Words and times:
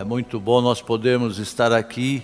É 0.00 0.04
muito 0.04 0.40
bom 0.40 0.62
nós 0.62 0.80
podermos 0.80 1.38
estar 1.38 1.74
aqui, 1.74 2.22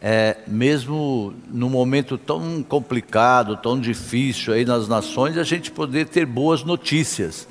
é, 0.00 0.36
mesmo 0.46 1.34
num 1.50 1.68
momento 1.68 2.16
tão 2.16 2.62
complicado, 2.62 3.56
tão 3.56 3.80
difícil 3.80 4.54
aí 4.54 4.64
nas 4.64 4.86
nações, 4.86 5.36
a 5.36 5.42
gente 5.42 5.72
poder 5.72 6.06
ter 6.06 6.24
boas 6.24 6.62
notícias. 6.62 7.48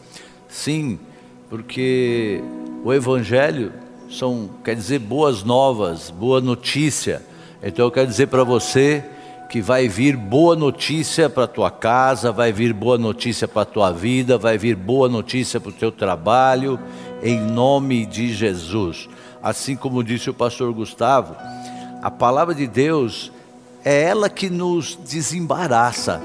Sim, 0.47 0.97
porque 1.49 2.41
o 2.85 2.93
Evangelho 2.93 3.73
são, 4.09 4.49
quer 4.63 4.77
dizer, 4.77 4.99
boas 4.99 5.43
novas, 5.43 6.09
boa 6.09 6.39
notícia. 6.39 7.21
Então 7.61 7.83
eu 7.83 7.91
quero 7.91 8.07
dizer 8.07 8.27
para 8.27 8.45
você 8.45 9.03
que 9.49 9.61
vai 9.61 9.89
vir 9.89 10.15
boa 10.15 10.55
notícia 10.55 11.29
para 11.29 11.47
tua 11.47 11.69
casa, 11.69 12.31
vai 12.31 12.53
vir 12.53 12.71
boa 12.71 12.97
notícia 12.97 13.45
para 13.45 13.65
tua 13.65 13.91
vida, 13.91 14.37
vai 14.37 14.57
vir 14.57 14.77
boa 14.77 15.09
notícia 15.09 15.59
para 15.59 15.69
o 15.69 15.73
teu 15.73 15.91
trabalho, 15.91 16.79
em 17.23 17.39
nome 17.39 18.05
de 18.05 18.33
Jesus. 18.33 19.09
Assim 19.41 19.75
como 19.75 20.03
disse 20.03 20.29
o 20.29 20.33
pastor 20.33 20.71
Gustavo, 20.73 21.35
a 22.01 22.11
palavra 22.11 22.53
de 22.53 22.67
Deus 22.67 23.31
é 23.83 24.03
ela 24.03 24.29
que 24.29 24.49
nos 24.49 24.95
desembaraça, 24.95 26.21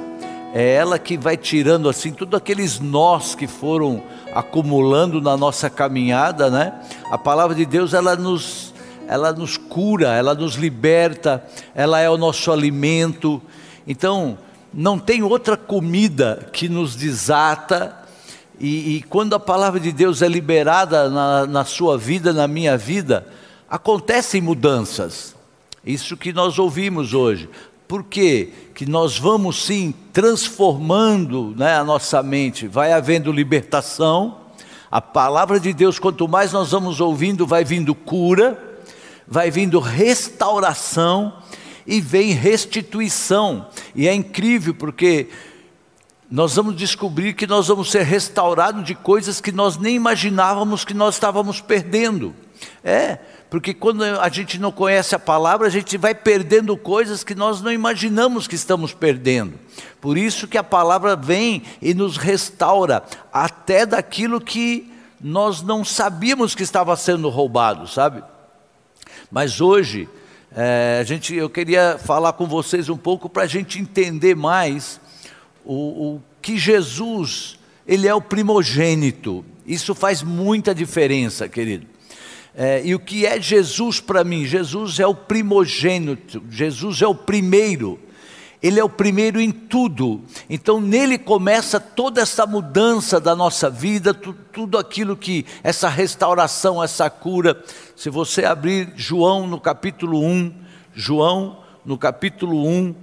é 0.52 0.74
ela 0.74 0.98
que 0.98 1.16
vai 1.16 1.36
tirando 1.36 1.88
assim 1.88 2.12
todos 2.12 2.34
aqueles 2.34 2.80
nós 2.80 3.34
que 3.34 3.46
foram 3.46 4.02
acumulando 4.34 5.20
na 5.20 5.36
nossa 5.36 5.70
caminhada, 5.70 6.50
né? 6.50 6.74
A 7.10 7.18
palavra 7.18 7.54
de 7.54 7.64
Deus 7.64 7.94
ela 7.94 8.16
nos 8.16 8.74
ela 9.08 9.32
nos 9.32 9.56
cura, 9.56 10.08
ela 10.08 10.34
nos 10.34 10.54
liberta, 10.56 11.42
ela 11.74 11.98
é 11.98 12.10
o 12.10 12.18
nosso 12.18 12.52
alimento. 12.52 13.40
Então, 13.86 14.36
não 14.72 14.98
tem 14.98 15.22
outra 15.22 15.56
comida 15.56 16.46
que 16.52 16.68
nos 16.68 16.94
desata. 16.94 17.96
E, 18.60 18.96
e 18.96 19.02
quando 19.02 19.34
a 19.34 19.40
palavra 19.40 19.78
de 19.78 19.92
Deus 19.92 20.22
é 20.22 20.28
liberada 20.28 21.08
na, 21.08 21.46
na 21.46 21.64
sua 21.64 21.96
vida, 21.96 22.32
na 22.32 22.48
minha 22.48 22.76
vida, 22.76 23.26
acontecem 23.68 24.40
mudanças. 24.40 25.34
Isso 25.84 26.16
que 26.16 26.32
nós 26.32 26.58
ouvimos 26.58 27.14
hoje. 27.14 27.48
Por 27.86 28.04
quê? 28.04 28.50
Que 28.74 28.84
nós 28.84 29.18
vamos 29.18 29.64
sim 29.64 29.94
transformando 30.12 31.54
né, 31.56 31.76
a 31.76 31.84
nossa 31.84 32.22
mente, 32.22 32.66
vai 32.66 32.92
havendo 32.92 33.32
libertação. 33.32 34.38
A 34.90 35.00
palavra 35.00 35.60
de 35.60 35.72
Deus, 35.72 35.98
quanto 35.98 36.26
mais 36.26 36.52
nós 36.52 36.70
vamos 36.70 37.00
ouvindo, 37.00 37.46
vai 37.46 37.64
vindo 37.64 37.94
cura 37.94 38.68
vai 39.28 39.50
vindo 39.50 39.78
restauração 39.78 41.34
e 41.86 42.00
vem 42.00 42.32
restituição. 42.32 43.66
E 43.94 44.08
é 44.08 44.14
incrível 44.14 44.74
porque 44.74 45.28
nós 46.30 46.56
vamos 46.56 46.76
descobrir 46.76 47.32
que 47.32 47.46
nós 47.46 47.68
vamos 47.68 47.90
ser 47.90 48.02
restaurados 48.02 48.84
de 48.84 48.94
coisas 48.94 49.40
que 49.40 49.50
nós 49.50 49.78
nem 49.78 49.96
imaginávamos 49.96 50.84
que 50.84 50.92
nós 50.92 51.14
estávamos 51.14 51.60
perdendo. 51.60 52.34
É, 52.84 53.18
porque 53.48 53.72
quando 53.72 54.04
a 54.04 54.28
gente 54.28 54.58
não 54.58 54.70
conhece 54.70 55.14
a 55.14 55.18
palavra, 55.18 55.66
a 55.66 55.70
gente 55.70 55.96
vai 55.96 56.14
perdendo 56.14 56.76
coisas 56.76 57.24
que 57.24 57.34
nós 57.34 57.62
não 57.62 57.72
imaginamos 57.72 58.46
que 58.46 58.54
estamos 58.54 58.92
perdendo. 58.92 59.54
Por 60.00 60.18
isso 60.18 60.46
que 60.46 60.58
a 60.58 60.62
palavra 60.62 61.16
vem 61.16 61.62
e 61.80 61.94
nos 61.94 62.18
restaura 62.18 63.02
até 63.32 63.86
daquilo 63.86 64.38
que 64.40 64.92
nós 65.20 65.62
não 65.62 65.82
sabíamos 65.82 66.54
que 66.54 66.62
estava 66.62 66.94
sendo 66.94 67.30
roubado, 67.30 67.88
sabe? 67.88 68.22
Mas 69.30 69.62
hoje, 69.62 70.08
é, 70.54 70.98
a 71.00 71.04
gente, 71.04 71.34
eu 71.34 71.48
queria 71.48 71.98
falar 71.98 72.34
com 72.34 72.46
vocês 72.46 72.90
um 72.90 72.96
pouco 72.98 73.30
para 73.30 73.44
a 73.44 73.46
gente 73.46 73.78
entender 73.78 74.36
mais 74.36 75.00
o, 75.68 76.14
o 76.14 76.22
que 76.40 76.56
Jesus, 76.56 77.58
Ele 77.86 78.08
é 78.08 78.14
o 78.14 78.22
primogênito. 78.22 79.44
Isso 79.66 79.94
faz 79.94 80.22
muita 80.22 80.74
diferença, 80.74 81.46
querido. 81.46 81.86
É, 82.56 82.82
e 82.84 82.94
o 82.94 82.98
que 82.98 83.26
é 83.26 83.40
Jesus 83.40 84.00
para 84.00 84.24
mim? 84.24 84.46
Jesus 84.46 84.98
é 84.98 85.06
o 85.06 85.14
primogênito, 85.14 86.42
Jesus 86.50 87.02
é 87.02 87.06
o 87.06 87.14
primeiro. 87.14 88.00
Ele 88.60 88.80
é 88.80 88.82
o 88.82 88.88
primeiro 88.88 89.40
em 89.40 89.52
tudo. 89.52 90.22
Então 90.50 90.80
nele 90.80 91.16
começa 91.16 91.78
toda 91.78 92.20
essa 92.20 92.44
mudança 92.44 93.20
da 93.20 93.36
nossa 93.36 93.70
vida, 93.70 94.12
tu, 94.12 94.34
tudo 94.52 94.76
aquilo 94.76 95.16
que, 95.16 95.46
essa 95.62 95.88
restauração, 95.88 96.82
essa 96.82 97.08
cura. 97.08 97.62
Se 97.94 98.10
você 98.10 98.44
abrir 98.44 98.92
João 98.96 99.46
no 99.46 99.60
capítulo 99.60 100.24
1, 100.24 100.52
João 100.94 101.58
no 101.84 101.96
capítulo 101.96 102.66
1, 102.66 102.94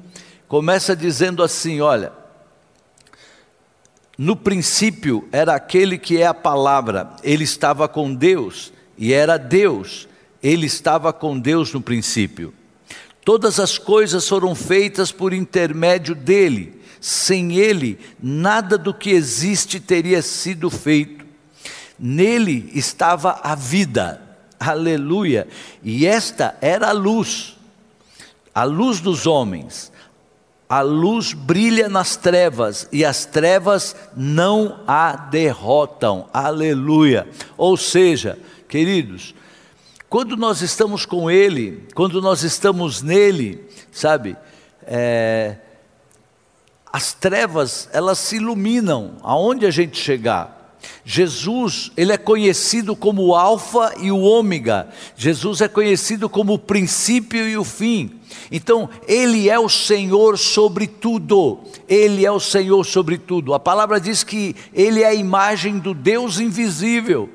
começa 0.48 0.96
dizendo 0.96 1.44
assim: 1.44 1.80
olha. 1.80 2.25
No 4.18 4.36
princípio 4.36 5.28
era 5.32 5.56
aquele 5.56 5.98
que 5.98 6.22
é 6.22 6.26
a 6.26 6.34
palavra, 6.34 7.16
ele 7.24 7.44
estava 7.44 7.88
com 7.88 8.14
Deus 8.14 8.72
e 8.98 9.14
era 9.14 9.38
Deus, 9.38 10.08
ele 10.42 10.66
estava 10.66 11.12
com 11.12 11.38
Deus 11.38 11.74
no 11.74 11.82
princípio. 11.82 12.54
Todas 13.26 13.60
as 13.60 13.78
coisas 13.78 14.28
foram 14.28 14.54
feitas 14.54 15.12
por 15.12 15.34
intermédio 15.34 16.14
dele. 16.14 16.80
Sem 17.02 17.58
ele, 17.58 18.00
nada 18.22 18.78
do 18.78 18.94
que 18.94 19.10
existe 19.10 19.80
teria 19.80 20.22
sido 20.22 20.70
feito. 20.70 21.26
Nele 22.00 22.70
estava 22.74 23.40
a 23.44 23.56
vida. 23.56 24.22
Aleluia. 24.60 25.48
E 25.84 26.06
esta 26.06 26.58
era 26.62 26.90
a 26.90 26.92
luz, 26.92 27.58
a 28.54 28.64
luz 28.64 29.00
dos 29.00 29.26
homens. 29.26 29.92
A 30.68 30.82
luz 30.82 31.34
brilha 31.34 31.88
nas 31.88 32.16
trevas 32.16 32.88
e 32.92 33.06
as 33.06 33.26
trevas 33.26 33.96
não 34.16 34.80
a 34.88 35.16
derrotam. 35.16 36.28
Aleluia. 36.34 37.28
Ou 37.56 37.78
seja, 37.78 38.38
queridos, 38.68 39.36
quando 40.10 40.36
nós 40.36 40.62
estamos 40.62 41.06
com 41.06 41.30
Ele, 41.30 41.88
quando 41.94 42.22
nós 42.22 42.42
estamos 42.42 43.02
nele, 43.02 43.64
sabe, 43.92 44.36
é, 44.84 45.58
as 46.92 47.14
trevas 47.14 47.90
elas 47.92 48.18
se 48.18 48.38
iluminam 48.38 49.18
aonde 49.22 49.66
a 49.66 49.72
gente 49.72 49.98
chegar. 49.98 50.56
Jesus, 51.04 51.92
ele 51.98 52.12
é 52.12 52.18
conhecido 52.18 52.96
como 52.96 53.24
o 53.24 53.36
alfa 53.36 53.94
e 54.00 54.12
o 54.12 54.22
ômega. 54.22 54.88
Jesus 55.16 55.62
é 55.62 55.68
conhecido 55.68 56.30
como 56.30 56.54
o 56.54 56.60
princípio 56.60 57.48
e 57.48 57.58
o 57.58 57.64
fim. 57.64 58.20
Então, 58.52 58.90
ele 59.08 59.50
é 59.50 59.60
o 59.60 59.70
Senhor 59.70 60.38
sobre 60.38 60.88
tudo. 60.88 61.60
Ele 61.88 62.26
é 62.26 62.32
o 62.32 62.40
Senhor 62.40 62.84
sobre 62.86 63.18
tudo. 63.18 63.54
A 63.54 63.60
palavra 63.60 64.00
diz 64.00 64.24
que 64.24 64.56
ele 64.74 65.02
é 65.02 65.08
a 65.08 65.14
imagem 65.14 65.80
do 65.80 65.94
Deus 65.94 66.40
invisível. 66.40 67.30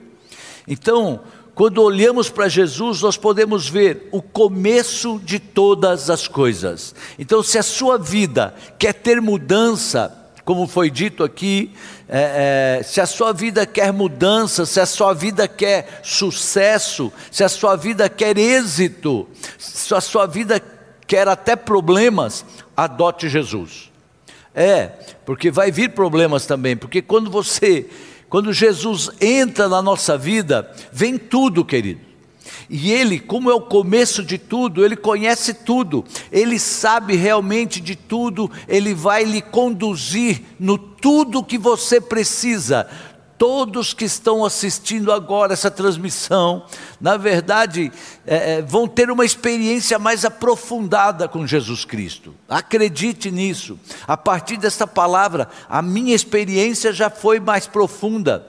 Então, 0.67 1.21
quando 1.55 1.83
olhamos 1.83 2.31
para 2.31 2.49
Jesus, 2.49 3.03
nós 3.03 3.17
podemos 3.17 3.69
ver 3.69 4.09
o 4.13 4.23
começo 4.23 5.21
de 5.23 5.39
todas 5.39 6.09
as 6.09 6.27
coisas. 6.27 6.95
Então, 7.19 7.43
se 7.43 7.59
a 7.59 7.63
sua 7.63 7.99
vida 7.99 8.55
quer 8.79 8.95
ter 8.95 9.21
mudança, 9.21 10.17
como 10.45 10.67
foi 10.67 10.91
dito 10.91 11.23
aqui, 11.23 11.71
é, 12.09 12.79
é, 12.79 12.83
se 12.83 13.01
a 13.01 13.07
sua 13.07 13.33
vida 13.33 13.67
quer 13.67 13.93
mudança, 13.93 14.65
se 14.65 14.81
a 14.81 14.87
sua 14.87 15.13
vida 15.13 15.47
quer 15.47 16.01
sucesso, 16.03 17.13
se 17.31 17.45
a 17.45 17.49
sua 17.49 17.77
vida 17.77 18.09
quer 18.09 18.37
êxito, 18.39 19.29
se 19.59 19.95
a 19.95 20.01
sua 20.01 20.27
vida 20.27 20.61
quer 21.11 21.27
até 21.27 21.57
problemas, 21.57 22.45
adote 22.77 23.29
Jesus. 23.29 23.91
É, 24.55 24.93
porque 25.27 25.51
vai 25.51 25.73
vir 25.73 25.91
problemas 25.91 26.47
também, 26.47 26.77
porque 26.77 27.03
quando 27.03 27.29
você 27.29 27.89
quando 28.29 28.53
Jesus 28.53 29.11
entra 29.21 29.69
na 29.69 29.83
nossa 29.83 30.17
vida, 30.17 30.73
vem 30.93 31.19
tudo, 31.19 31.65
querido. 31.65 32.01
E 32.69 32.93
Ele, 32.93 33.19
como 33.19 33.51
é 33.51 33.55
o 33.55 33.61
começo 33.61 34.23
de 34.23 34.39
tudo, 34.39 34.85
Ele 34.85 34.95
conhece 34.95 35.53
tudo, 35.53 36.05
Ele 36.31 36.57
sabe 36.57 37.17
realmente 37.17 37.81
de 37.81 37.97
tudo, 37.97 38.49
Ele 38.69 38.95
vai 38.95 39.25
lhe 39.25 39.43
conduzir 39.43 40.43
no 40.61 40.79
tudo 40.79 41.43
que 41.43 41.59
você 41.59 42.01
precisa, 42.01 42.89
todos 43.41 43.95
que 43.95 44.05
estão 44.05 44.45
assistindo 44.45 45.11
agora 45.11 45.55
essa 45.55 45.71
transmissão, 45.71 46.67
na 47.01 47.17
verdade, 47.17 47.91
é, 48.27 48.59
é, 48.59 48.63
vão 48.63 48.87
ter 48.87 49.11
uma 49.11 49.25
experiência 49.25 49.99
mais 49.99 50.27
aprofundada 50.27 51.27
com 51.27 51.47
Jesus 51.47 51.87
Cristo. 51.87 52.35
Acredite 52.47 53.31
nisso. 53.31 53.81
A 54.07 54.15
partir 54.15 54.59
dessa 54.59 54.87
palavra, 54.87 55.49
a 55.71 55.81
minha 55.81 56.15
experiência 56.15 56.93
já 56.93 57.09
foi 57.09 57.41
mais 57.41 57.67
profunda. 57.67 58.47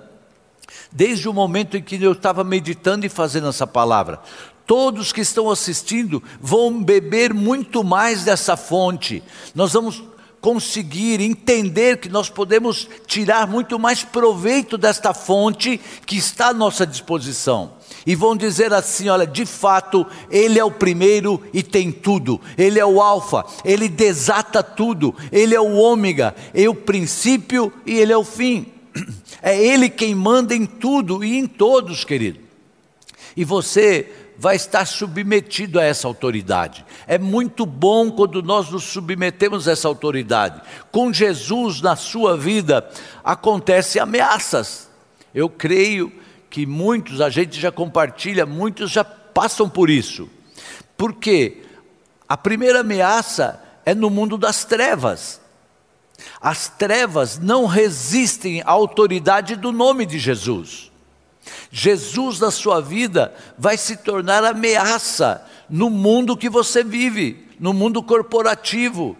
Desde 0.92 1.30
o 1.30 1.34
momento 1.34 1.78
em 1.78 1.82
que 1.82 1.96
eu 2.04 2.12
estava 2.12 2.44
meditando 2.44 3.06
e 3.06 3.10
fazendo 3.10 3.48
essa 3.48 3.66
palavra, 3.66 4.20
todos 4.66 5.14
que 5.14 5.22
estão 5.22 5.50
assistindo 5.50 6.22
vão 6.42 6.84
beber 6.84 7.34
muito 7.34 7.82
mais 7.82 8.26
dessa 8.26 8.58
fonte. 8.58 9.24
Nós 9.56 9.72
vamos 9.72 10.04
conseguir 10.42 11.22
entender 11.22 11.98
que 11.98 12.10
nós 12.10 12.28
podemos 12.28 12.90
tirar 13.06 13.48
muito 13.48 13.78
mais 13.78 14.04
proveito 14.04 14.76
desta 14.76 15.14
fonte 15.14 15.80
que 16.06 16.18
está 16.18 16.48
à 16.48 16.54
nossa 16.54 16.86
disposição. 16.86 17.74
E 18.06 18.16
vão 18.16 18.36
dizer 18.36 18.74
assim: 18.74 19.08
olha, 19.08 19.28
de 19.28 19.46
fato, 19.46 20.06
Ele 20.30 20.58
é 20.58 20.64
o 20.64 20.72
primeiro 20.72 21.42
e 21.54 21.62
tem 21.62 21.92
tudo, 21.92 22.42
Ele 22.58 22.80
é 22.80 22.86
o 22.86 23.00
Alfa, 23.00 23.46
Ele 23.64 23.88
desata 23.88 24.64
tudo, 24.64 25.16
Ele 25.32 25.54
é 25.54 25.62
o 25.62 25.76
Ômega, 25.76 26.36
é 26.54 26.68
o 26.68 26.74
princípio 26.74 27.72
e 27.86 28.00
Ele 28.00 28.12
é 28.12 28.18
o 28.18 28.24
fim. 28.24 28.66
É 29.44 29.60
Ele 29.60 29.90
quem 29.90 30.14
manda 30.14 30.54
em 30.54 30.68
tudo 30.68 31.24
e 31.24 31.36
em 31.36 31.48
todos, 31.48 32.04
querido. 32.04 32.40
E 33.36 33.44
você 33.44 34.08
vai 34.42 34.56
estar 34.56 34.88
submetido 34.88 35.80
a 35.80 35.84
essa 35.84 36.08
autoridade. 36.08 36.84
É 37.06 37.20
muito 37.20 37.64
bom 37.64 38.10
quando 38.10 38.42
nós 38.42 38.72
nos 38.72 38.86
submetemos 38.86 39.68
a 39.68 39.74
essa 39.74 39.88
autoridade. 39.88 40.60
Com 40.92 41.14
Jesus 41.14 41.80
na 41.80 41.96
sua 41.96 42.36
vida 42.36 42.90
acontecem 43.24 44.02
ameaças. 44.02 44.90
Eu 45.32 45.48
creio 45.48 46.12
que 46.50 46.66
muitos, 46.66 47.22
a 47.22 47.30
gente 47.30 47.62
já 47.62 47.72
compartilha, 47.72 48.44
muitos 48.44 48.90
já 48.90 49.04
passam 49.04 49.70
por 49.70 49.92
isso. 49.92 50.28
Por 50.98 51.14
quê? 51.14 51.62
A 52.28 52.36
primeira 52.36 52.80
ameaça 52.80 53.62
é 53.86 53.94
no 53.94 54.10
mundo 54.10 54.40
das 54.40 54.66
trevas. 54.66 55.40
As 56.42 56.68
trevas 56.68 57.38
não 57.38 57.68
resistem 57.68 58.62
à 58.62 58.72
autoridade 58.72 59.56
do 59.56 59.72
nome 59.72 60.04
de 60.04 60.18
Jesus. 60.18 60.91
Jesus 61.72 62.40
na 62.40 62.52
sua 62.52 62.82
vida 62.82 63.34
vai 63.58 63.78
se 63.78 63.98
tornar 63.98 64.44
ameaça 64.44 65.46
no 65.70 65.90
mundo 65.90 66.38
que 66.38 66.50
você 66.50 66.84
vive, 66.84 67.48
no 67.60 67.74
mundo 67.74 68.04
corporativo, 68.04 69.16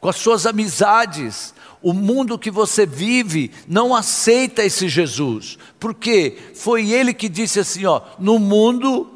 com 0.00 0.08
as 0.08 0.16
suas 0.16 0.46
amizades. 0.46 1.54
O 1.82 1.92
mundo 1.92 2.38
que 2.38 2.50
você 2.50 2.86
vive 2.86 3.50
não 3.68 3.94
aceita 3.94 4.64
esse 4.64 4.88
Jesus, 4.88 5.58
porque 5.78 6.38
foi 6.54 6.90
ele 6.90 7.12
que 7.12 7.28
disse 7.28 7.60
assim: 7.60 7.84
ó, 7.84 8.00
no 8.18 8.38
mundo 8.38 9.12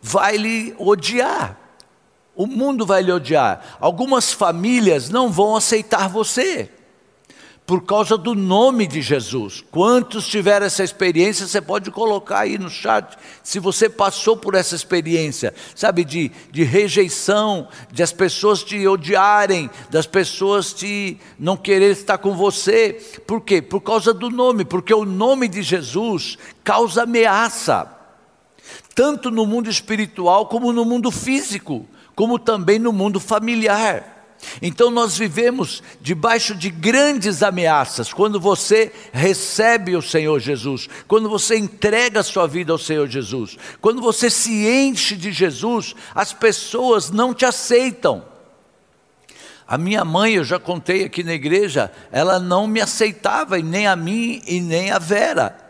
vai 0.00 0.36
lhe 0.36 0.74
odiar. 0.78 1.58
O 2.36 2.46
mundo 2.46 2.86
vai 2.86 3.02
lhe 3.02 3.12
odiar. 3.12 3.76
Algumas 3.80 4.32
famílias 4.32 5.08
não 5.08 5.30
vão 5.30 5.56
aceitar 5.56 6.08
você 6.08 6.70
por 7.66 7.82
causa 7.82 8.18
do 8.18 8.34
nome 8.34 8.86
de 8.86 9.00
Jesus. 9.00 9.64
Quantos 9.70 10.26
tiveram 10.28 10.66
essa 10.66 10.84
experiência, 10.84 11.46
você 11.46 11.62
pode 11.62 11.90
colocar 11.90 12.40
aí 12.40 12.58
no 12.58 12.68
chat, 12.68 13.16
se 13.42 13.58
você 13.58 13.88
passou 13.88 14.36
por 14.36 14.54
essa 14.54 14.74
experiência, 14.74 15.54
sabe, 15.74 16.04
de, 16.04 16.30
de 16.50 16.62
rejeição, 16.62 17.68
de 17.90 18.02
as 18.02 18.12
pessoas 18.12 18.62
te 18.62 18.86
odiarem, 18.86 19.70
das 19.88 20.06
pessoas 20.06 20.74
te 20.74 21.18
não 21.38 21.56
querer 21.56 21.92
estar 21.92 22.18
com 22.18 22.36
você. 22.36 23.00
Por 23.26 23.40
quê? 23.40 23.62
Por 23.62 23.80
causa 23.80 24.12
do 24.12 24.28
nome, 24.28 24.64
porque 24.64 24.92
o 24.92 25.06
nome 25.06 25.48
de 25.48 25.62
Jesus 25.62 26.36
causa 26.62 27.04
ameaça, 27.04 27.90
tanto 28.94 29.30
no 29.30 29.46
mundo 29.46 29.70
espiritual 29.70 30.46
como 30.46 30.70
no 30.70 30.84
mundo 30.84 31.10
físico, 31.10 31.86
como 32.14 32.38
também 32.38 32.78
no 32.78 32.92
mundo 32.92 33.18
familiar. 33.18 34.13
Então 34.60 34.90
nós 34.90 35.16
vivemos 35.16 35.82
debaixo 36.00 36.54
de 36.54 36.70
grandes 36.70 37.42
ameaças 37.42 38.12
quando 38.12 38.40
você 38.40 38.92
recebe 39.12 39.96
o 39.96 40.02
Senhor 40.02 40.38
Jesus, 40.40 40.88
quando 41.06 41.28
você 41.28 41.56
entrega 41.56 42.20
a 42.20 42.24
sua 42.24 42.46
vida 42.46 42.72
ao 42.72 42.78
Senhor 42.78 43.08
Jesus, 43.08 43.56
quando 43.80 44.00
você 44.00 44.30
se 44.30 44.66
enche 44.66 45.16
de 45.16 45.32
Jesus, 45.32 45.94
as 46.14 46.32
pessoas 46.32 47.10
não 47.10 47.34
te 47.34 47.44
aceitam. 47.44 48.24
A 49.66 49.78
minha 49.78 50.04
mãe, 50.04 50.34
eu 50.34 50.44
já 50.44 50.58
contei 50.58 51.04
aqui 51.04 51.24
na 51.24 51.32
igreja, 51.32 51.90
ela 52.12 52.38
não 52.38 52.66
me 52.66 52.82
aceitava, 52.82 53.58
e 53.58 53.62
nem 53.62 53.86
a 53.86 53.96
mim 53.96 54.42
e 54.46 54.60
nem 54.60 54.90
a 54.90 54.98
Vera. 54.98 55.64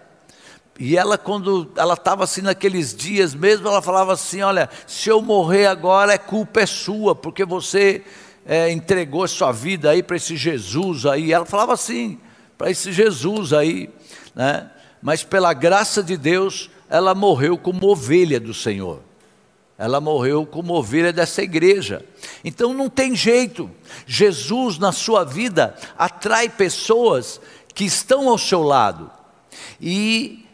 E 0.79 0.97
ela, 0.97 1.17
quando 1.17 1.71
ela 1.77 1.95
estava 1.95 2.25
assim 2.25 2.43
naqueles 2.43 2.95
dias 2.95 3.33
mesmo, 3.33 3.69
ela 3.69 3.81
falava 3.81 4.13
assim: 4.13 4.43
Olha, 4.43 4.69
se 4.87 5.09
eu 5.09 5.23
morrer 5.23 5.67
agora, 5.67 6.13
é 6.13 6.19
culpa 6.19 6.63
é 6.63 6.67
sua, 6.67 7.15
porque 7.15 7.45
você 7.45 8.03
é, 8.47 8.71
entregou 8.71 9.27
sua 9.27 9.53
vida 9.53 9.91
aí 9.91 10.03
para 10.03 10.17
esse 10.17 10.37
Jesus 10.37 11.07
aí. 11.07 11.33
Ela 11.33 11.45
falava 11.45 11.73
assim, 11.73 12.19
para 12.57 12.71
esse 12.71 12.93
Jesus 12.93 13.53
aí, 13.53 13.91
né? 14.35 14.71
Mas 15.03 15.23
pela 15.23 15.53
graça 15.53 16.03
de 16.03 16.17
Deus, 16.17 16.71
ela 16.89 17.15
morreu 17.15 17.59
como 17.59 17.87
ovelha 17.89 18.41
do 18.41 18.55
Senhor. 18.55 19.01
Ela 19.77 20.01
morreu 20.01 20.47
como 20.47 20.73
ovelha 20.73 21.13
dessa 21.13 21.43
igreja. 21.43 22.05
Então 22.45 22.73
não 22.73 22.89
tem 22.89 23.15
jeito. 23.15 23.71
Jesus 24.07 24.79
na 24.79 24.93
sua 24.93 25.25
vida 25.25 25.75
atrai 25.99 26.49
pessoas 26.49 27.41
que 27.75 27.85
estão 27.85 28.29
ao 28.29 28.39
seu 28.39 28.63
lado. 28.63 29.11
E 29.81 30.47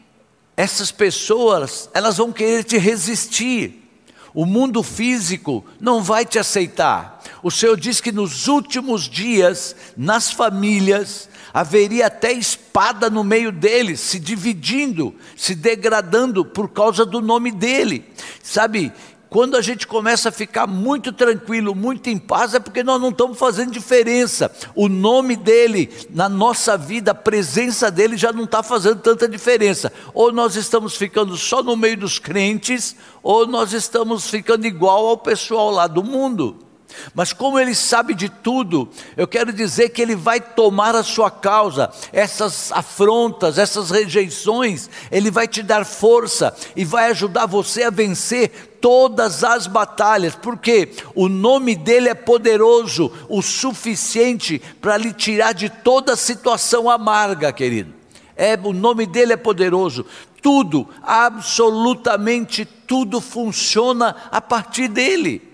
essas 0.57 0.91
pessoas, 0.91 1.89
elas 1.93 2.17
vão 2.17 2.33
querer 2.33 2.65
te 2.65 2.79
resistir. 2.79 3.90
O 4.33 4.47
mundo 4.47 4.83
físico 4.83 5.65
não 5.81 6.03
vai 6.03 6.25
te 6.25 6.39
aceitar. 6.39 7.21
O 7.43 7.51
Senhor 7.51 7.79
diz 7.79 8.01
que 8.01 8.13
nos 8.13 8.49
últimos 8.49 9.09
dias, 9.09 9.75
nas 9.97 10.31
famílias, 10.31 11.29
haveria 11.53 12.07
até 12.07 12.33
espada 12.33 13.11
no 13.11 13.25
meio 13.25 13.51
deles, 13.51 14.01
se 14.01 14.21
dividindo, 14.21 15.15
se 15.37 15.55
degradando 15.55 16.45
por 16.45 16.69
causa 16.69 17.05
do 17.05 17.21
nome 17.21 17.51
dele. 17.51 18.05
Sabe, 18.43 18.93
quando 19.31 19.57
a 19.57 19.63
gente 19.63 19.87
começa 19.87 20.29
a 20.29 20.33
ficar 20.33 20.67
muito 20.67 21.13
tranquilo, 21.13 21.73
muito 21.73 22.11
em 22.11 22.19
paz, 22.19 22.53
é 22.53 22.59
porque 22.59 22.83
nós 22.83 23.01
não 23.01 23.11
estamos 23.11 23.39
fazendo 23.39 23.71
diferença. 23.71 24.51
O 24.75 24.89
nome 24.89 25.37
dele 25.37 25.89
na 26.11 26.29
nossa 26.29 26.77
vida, 26.77 27.13
a 27.13 27.15
presença 27.15 27.93
dele 27.93 28.17
já 28.17 28.33
não 28.33 28.43
está 28.43 28.61
fazendo 28.61 28.97
tanta 28.97 29.29
diferença. 29.29 29.93
Ou 30.13 30.33
nós 30.33 30.57
estamos 30.57 30.97
ficando 30.97 31.37
só 31.37 31.63
no 31.63 31.77
meio 31.77 31.97
dos 31.97 32.19
crentes, 32.19 32.97
ou 33.23 33.47
nós 33.47 33.73
estamos 33.73 34.29
ficando 34.29 34.67
igual 34.67 35.07
ao 35.07 35.17
pessoal 35.17 35.71
lá 35.71 35.87
do 35.87 36.03
mundo. 36.03 36.70
Mas 37.15 37.33
como 37.33 37.59
ele 37.59 37.75
sabe 37.75 38.15
de 38.15 38.29
tudo, 38.29 38.89
eu 39.17 39.27
quero 39.27 39.53
dizer 39.53 39.91
que 39.91 40.01
ele 40.01 40.17
vai 40.17 40.41
tomar 40.41 40.95
a 40.95 41.03
sua 41.03 41.31
causa, 41.31 41.91
essas 42.13 42.71
afrontas, 42.73 43.59
essas 43.59 43.91
rejeições, 43.91 44.89
ele 45.11 45.31
vai 45.31 45.47
te 45.47 45.63
dar 45.63 45.85
força 45.85 46.55
e 46.75 46.85
vai 46.85 47.11
ajudar 47.11 47.47
você 47.47 47.85
a 47.85 47.91
vencer 47.91 48.71
todas 48.81 49.45
as 49.45 49.67
batalhas, 49.67 50.35
porque 50.35 50.91
o 51.15 51.29
nome 51.29 51.77
dele 51.77 52.09
é 52.09 52.15
poderoso 52.15 53.13
o 53.29 53.43
suficiente 53.43 54.61
para 54.81 54.97
lhe 54.97 55.13
tirar 55.13 55.53
de 55.53 55.69
toda 55.69 56.17
situação 56.17 56.89
amarga, 56.89 57.53
querido. 57.53 57.93
É, 58.37 58.59
o 58.63 58.73
nome 58.73 59.05
dele 59.05 59.35
é 59.35 59.37
poderoso. 59.37 60.07
Tudo, 60.41 60.89
absolutamente 61.03 62.65
tudo 62.65 63.21
funciona 63.21 64.17
a 64.33 64.41
partir 64.41 64.89
dele. 64.89 65.50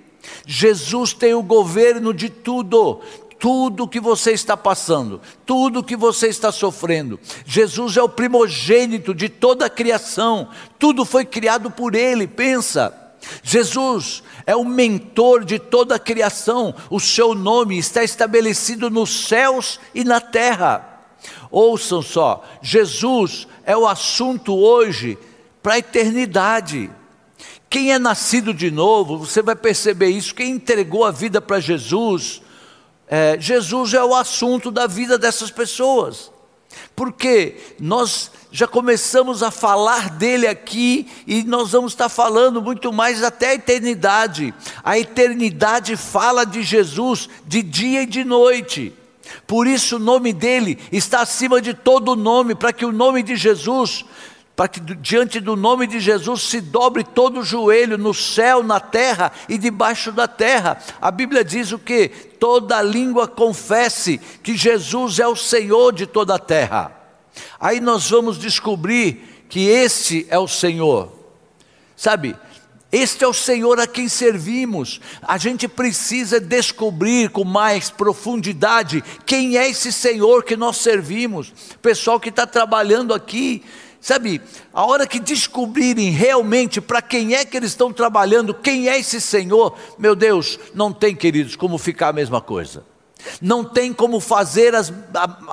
Jesus 0.47 1.13
tem 1.13 1.35
o 1.35 1.43
governo 1.43 2.15
de 2.15 2.29
tudo, 2.29 3.01
tudo 3.39 3.89
que 3.89 4.01
você 4.01 4.33
está 4.33 4.57
passando, 4.57 5.21
tudo 5.45 5.83
que 5.83 5.97
você 5.97 6.29
está 6.29 6.51
sofrendo. 6.51 7.19
Jesus 7.45 7.97
é 7.97 8.03
o 8.03 8.09
primogênito 8.09 9.15
de 9.15 9.29
toda 9.29 9.67
a 9.67 9.71
criação, 9.71 10.49
tudo 10.79 11.05
foi 11.05 11.25
criado 11.25 11.71
por 11.71 11.95
Ele, 11.95 12.27
pensa. 12.27 13.03
Jesus 13.43 14.23
é 14.47 14.55
o 14.55 14.65
mentor 14.65 15.45
de 15.45 15.59
toda 15.59 15.97
a 15.97 15.99
criação, 15.99 16.75
o 16.89 17.01
seu 17.01 17.35
nome 17.35 17.77
está 17.77 18.05
estabelecido 18.05 18.89
nos 18.89 19.27
céus 19.27 19.81
e 19.95 20.05
na 20.05 20.21
terra. 20.21 21.03
Ouçam 21.51 22.03
só, 22.03 22.45
Jesus 22.63 23.49
é 23.65 23.77
o 23.77 23.87
assunto 23.87 24.57
hoje 24.57 25.19
para 25.63 25.75
a 25.75 25.79
eternidade. 25.79 26.91
Quem 27.69 27.93
é 27.93 27.99
nascido 27.99 28.55
de 28.55 28.71
novo, 28.71 29.19
você 29.19 29.43
vai 29.43 29.57
perceber 29.57 30.09
isso. 30.09 30.35
Quem 30.35 30.53
entregou 30.53 31.05
a 31.05 31.11
vida 31.11 31.41
para 31.41 31.61
Jesus, 31.61 32.41
é, 33.09 33.37
Jesus 33.39 33.95
é 33.95 34.05
o 34.05 34.15
assunto 34.15 34.71
da 34.71 34.87
vida 34.87 35.19
dessas 35.19 35.51
pessoas. 35.51 36.31
Porque 36.95 37.57
nós 37.81 38.31
já 38.51 38.67
começamos 38.67 39.43
a 39.43 39.51
falar 39.51 40.11
dele 40.11 40.47
aqui 40.47 41.07
e 41.27 41.43
nós 41.43 41.73
vamos 41.73 41.93
estar 41.93 42.09
falando 42.09 42.63
muito 42.63 42.93
mais 42.93 43.23
até 43.23 43.51
a 43.51 43.55
eternidade. 43.55 44.55
A 44.83 44.99
eternidade 44.99 45.97
fala 45.97 46.45
de 46.45 46.63
Jesus 46.63 47.29
de 47.47 47.63
dia 47.63 48.03
e 48.03 48.07
de 48.07 48.25
noite. 48.25 48.93
Por 49.47 49.67
isso 49.67 49.97
o 49.97 50.01
nome 50.01 50.33
dele 50.33 50.79
está 50.93 51.21
acima 51.21 51.61
de 51.61 51.75
todo 51.75 52.17
nome, 52.17 52.55
para 52.55 52.73
que 52.73 52.85
o 52.85 52.93
nome 52.93 53.23
de 53.23 53.37
Jesus 53.37 54.05
para 54.57 54.69
que 54.69 54.81
diante 54.81 55.39
do 55.39 55.55
nome 55.55 55.87
de 55.87 56.01
Jesus 56.01 56.45
se 56.45 56.63
dobre 56.63 57.05
todo 57.05 57.41
o 57.41 57.45
joelho 57.45 57.99
no 57.99 58.15
céu, 58.15 58.63
na 58.63 58.81
terra 58.81 59.31
e 59.51 59.59
debaixo 59.59 60.11
da 60.11 60.27
terra. 60.27 60.79
A 60.99 61.11
Bíblia 61.11 61.45
diz 61.45 61.73
o 61.73 61.79
que? 61.79 62.09
Toda 62.09 62.81
língua 62.81 63.29
confesse 63.29 64.19
que 64.43 64.57
Jesus 64.57 65.19
é 65.19 65.29
o 65.29 65.37
Senhor 65.37 65.93
de 65.93 66.07
toda 66.07 66.37
a 66.37 66.39
terra. 66.39 66.91
Aí 67.61 67.81
nós 67.81 68.09
vamos 68.09 68.39
descobrir 68.39 69.45
que 69.47 69.69
este 69.69 70.27
é 70.31 70.39
o 70.39 70.49
Senhor. 70.49 71.13
Sabe? 71.95 72.35
Este 72.91 73.25
é 73.25 73.29
o 73.29 73.35
Senhor 73.35 73.79
a 73.79 73.87
quem 73.87 74.09
servimos. 74.09 75.03
A 75.21 75.37
gente 75.37 75.69
precisa 75.69 76.41
descobrir 76.41 77.29
com 77.29 77.45
mais 77.45 77.91
profundidade 77.91 79.05
quem 79.27 79.59
é 79.59 79.69
esse 79.69 79.93
Senhor 79.93 80.45
que 80.45 80.57
nós 80.57 80.79
servimos. 80.79 81.53
Pessoal 81.83 82.19
que 82.19 82.31
está 82.31 82.47
trabalhando 82.47 83.13
aqui, 83.13 83.63
Sabe, 84.01 84.41
a 84.73 84.85
hora 84.85 85.07
que 85.07 85.19
descobrirem 85.19 86.11
realmente 86.11 86.81
para 86.81 87.03
quem 87.03 87.35
é 87.35 87.45
que 87.45 87.57
eles 87.57 87.71
estão 87.71 87.93
trabalhando, 87.93 88.55
quem 88.55 88.89
é 88.89 88.99
esse 88.99 89.21
Senhor, 89.21 89.77
meu 89.99 90.15
Deus, 90.15 90.59
não 90.75 90.93
tem, 90.93 91.15
queridos, 91.15 91.57
como 91.57 91.79
ficar 91.79 92.09
a 92.09 92.13
mesma 92.13 92.41
coisa. 92.41 92.85
Não 93.41 93.65
tem 93.65 93.93
como 93.93 94.21
fazer 94.21 94.75
as, 94.75 94.93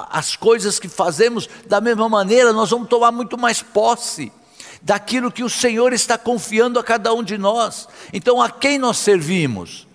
as 0.10 0.36
coisas 0.36 0.80
que 0.80 0.88
fazemos 0.88 1.50
da 1.66 1.82
mesma 1.82 2.08
maneira, 2.08 2.54
nós 2.54 2.70
vamos 2.70 2.90
tomar 2.90 3.12
muito 3.12 3.38
mais 3.38 3.62
posse 3.62 4.32
daquilo 4.82 5.32
que 5.32 5.44
o 5.44 5.50
Senhor 5.50 5.94
está 5.94 6.18
confiando 6.18 6.78
a 6.78 6.84
cada 6.84 7.14
um 7.14 7.24
de 7.24 7.38
nós. 7.38 7.88
Então, 8.12 8.42
a 8.42 8.50
quem 8.50 8.78
nós 8.78 8.98
servimos? 8.98 9.88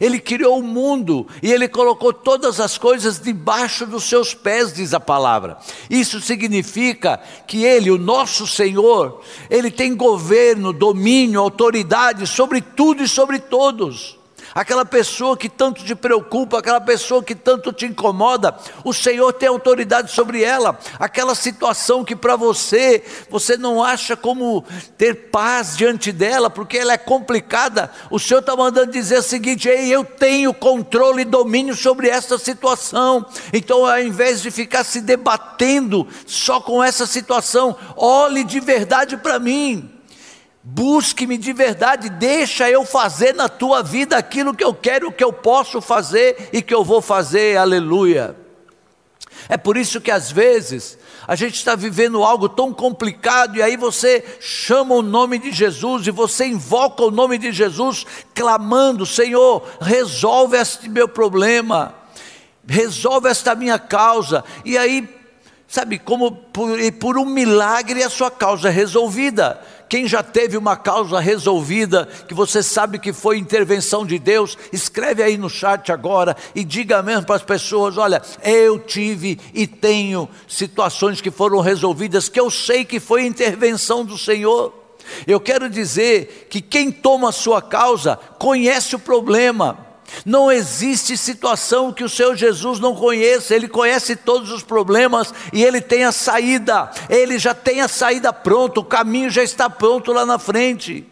Ele 0.00 0.18
criou 0.18 0.58
o 0.58 0.62
mundo 0.62 1.26
e 1.42 1.52
ele 1.52 1.68
colocou 1.68 2.12
todas 2.12 2.58
as 2.58 2.78
coisas 2.78 3.20
debaixo 3.20 3.84
dos 3.84 4.04
seus 4.04 4.32
pés, 4.32 4.72
diz 4.72 4.94
a 4.94 5.00
palavra. 5.00 5.58
Isso 5.90 6.20
significa 6.20 7.20
que 7.46 7.64
ele, 7.64 7.90
o 7.90 7.98
nosso 7.98 8.46
Senhor, 8.46 9.20
ele 9.50 9.70
tem 9.70 9.94
governo, 9.94 10.72
domínio, 10.72 11.40
autoridade 11.40 12.26
sobre 12.26 12.62
tudo 12.62 13.02
e 13.02 13.08
sobre 13.08 13.38
todos 13.38 14.19
aquela 14.54 14.84
pessoa 14.84 15.36
que 15.36 15.48
tanto 15.48 15.84
te 15.84 15.94
preocupa, 15.94 16.58
aquela 16.58 16.80
pessoa 16.80 17.22
que 17.22 17.34
tanto 17.34 17.72
te 17.72 17.86
incomoda, 17.86 18.54
o 18.84 18.92
Senhor 18.92 19.32
tem 19.32 19.48
autoridade 19.48 20.10
sobre 20.10 20.42
ela. 20.42 20.78
Aquela 20.98 21.34
situação 21.34 22.04
que 22.04 22.16
para 22.16 22.36
você, 22.36 23.02
você 23.28 23.56
não 23.56 23.82
acha 23.82 24.16
como 24.16 24.64
ter 24.96 25.30
paz 25.30 25.76
diante 25.76 26.12
dela, 26.12 26.50
porque 26.50 26.78
ela 26.78 26.92
é 26.92 26.98
complicada, 26.98 27.90
o 28.10 28.18
Senhor 28.18 28.40
está 28.40 28.56
mandando 28.56 28.92
dizer 28.92 29.18
o 29.18 29.22
seguinte: 29.22 29.68
Ei, 29.68 29.88
eu 29.88 30.04
tenho 30.04 30.52
controle 30.52 31.22
e 31.22 31.24
domínio 31.24 31.76
sobre 31.76 32.08
essa 32.08 32.38
situação. 32.38 33.24
Então, 33.52 33.86
ao 33.86 34.00
invés 34.00 34.42
de 34.42 34.50
ficar 34.50 34.84
se 34.84 35.00
debatendo 35.00 36.06
só 36.26 36.60
com 36.60 36.82
essa 36.82 37.06
situação, 37.06 37.76
olhe 37.96 38.44
de 38.44 38.60
verdade 38.60 39.16
para 39.16 39.38
mim. 39.38 39.99
Busque-me 40.62 41.38
de 41.38 41.54
verdade, 41.54 42.10
deixa 42.10 42.70
eu 42.70 42.84
fazer 42.84 43.34
na 43.34 43.48
tua 43.48 43.82
vida 43.82 44.16
aquilo 44.18 44.54
que 44.54 44.62
eu 44.62 44.74
quero, 44.74 45.10
que 45.10 45.24
eu 45.24 45.32
posso 45.32 45.80
fazer 45.80 46.50
e 46.52 46.60
que 46.60 46.74
eu 46.74 46.84
vou 46.84 47.00
fazer, 47.00 47.56
aleluia. 47.56 48.36
É 49.48 49.56
por 49.56 49.76
isso 49.78 50.00
que 50.02 50.10
às 50.10 50.30
vezes 50.30 50.98
a 51.26 51.34
gente 51.34 51.54
está 51.54 51.74
vivendo 51.74 52.22
algo 52.22 52.48
tão 52.48 52.74
complicado 52.74 53.56
e 53.56 53.62
aí 53.62 53.76
você 53.76 54.22
chama 54.38 54.94
o 54.94 55.02
nome 55.02 55.38
de 55.38 55.50
Jesus 55.50 56.06
e 56.06 56.10
você 56.10 56.46
invoca 56.46 57.04
o 57.04 57.10
nome 57.10 57.38
de 57.38 57.52
Jesus, 57.52 58.04
clamando: 58.34 59.06
Senhor, 59.06 59.66
resolve 59.80 60.58
este 60.58 60.90
meu 60.90 61.08
problema, 61.08 61.94
resolve 62.66 63.28
esta 63.28 63.54
minha 63.54 63.78
causa, 63.78 64.44
e 64.64 64.76
aí, 64.76 65.08
sabe, 65.66 65.98
como 65.98 66.32
por, 66.32 66.78
por 67.00 67.16
um 67.16 67.24
milagre 67.24 68.02
a 68.02 68.10
sua 68.10 68.30
causa 68.30 68.68
é 68.68 68.72
resolvida. 68.72 69.58
Quem 69.90 70.06
já 70.06 70.22
teve 70.22 70.56
uma 70.56 70.76
causa 70.76 71.18
resolvida, 71.18 72.06
que 72.28 72.32
você 72.32 72.62
sabe 72.62 72.96
que 72.96 73.12
foi 73.12 73.38
intervenção 73.38 74.06
de 74.06 74.20
Deus, 74.20 74.56
escreve 74.72 75.20
aí 75.20 75.36
no 75.36 75.50
chat 75.50 75.90
agora 75.90 76.36
e 76.54 76.62
diga 76.62 77.02
mesmo 77.02 77.26
para 77.26 77.34
as 77.34 77.42
pessoas: 77.42 77.98
olha, 77.98 78.22
eu 78.44 78.78
tive 78.78 79.40
e 79.52 79.66
tenho 79.66 80.28
situações 80.46 81.20
que 81.20 81.28
foram 81.28 81.58
resolvidas, 81.58 82.28
que 82.28 82.38
eu 82.38 82.48
sei 82.48 82.84
que 82.84 83.00
foi 83.00 83.26
intervenção 83.26 84.04
do 84.04 84.16
Senhor. 84.16 84.72
Eu 85.26 85.40
quero 85.40 85.68
dizer 85.68 86.46
que 86.48 86.60
quem 86.60 86.92
toma 86.92 87.30
a 87.30 87.32
sua 87.32 87.60
causa 87.60 88.16
conhece 88.38 88.94
o 88.94 89.00
problema 89.00 89.89
não 90.24 90.50
existe 90.50 91.16
situação 91.16 91.92
que 91.92 92.04
o 92.04 92.08
Senhor 92.08 92.36
Jesus 92.36 92.78
não 92.78 92.94
conheça, 92.94 93.54
Ele 93.54 93.68
conhece 93.68 94.16
todos 94.16 94.50
os 94.50 94.62
problemas 94.62 95.32
e 95.52 95.62
Ele 95.62 95.80
tem 95.80 96.04
a 96.04 96.12
saída, 96.12 96.90
Ele 97.08 97.38
já 97.38 97.54
tem 97.54 97.80
a 97.80 97.88
saída 97.88 98.32
pronta, 98.32 98.80
o 98.80 98.84
caminho 98.84 99.30
já 99.30 99.42
está 99.42 99.68
pronto 99.68 100.12
lá 100.12 100.26
na 100.26 100.38
frente, 100.38 101.06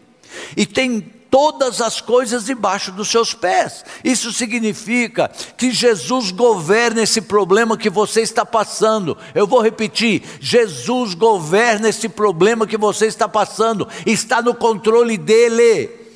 e 0.55 0.65
tem 0.65 1.01
todas 1.29 1.79
as 1.79 2.01
coisas 2.01 2.45
debaixo 2.45 2.91
dos 2.91 3.09
seus 3.09 3.33
pés. 3.33 3.85
Isso 4.03 4.31
significa 4.33 5.29
que 5.57 5.71
Jesus 5.71 6.31
governa 6.31 7.03
esse 7.03 7.21
problema 7.21 7.77
que 7.77 7.89
você 7.89 8.21
está 8.21 8.45
passando. 8.45 9.17
Eu 9.33 9.47
vou 9.47 9.61
repetir: 9.61 10.23
Jesus 10.39 11.13
governa 11.13 11.89
esse 11.89 12.09
problema 12.09 12.67
que 12.67 12.77
você 12.77 13.05
está 13.05 13.27
passando, 13.27 13.87
está 14.05 14.41
no 14.41 14.53
controle 14.53 15.17
dele 15.17 16.08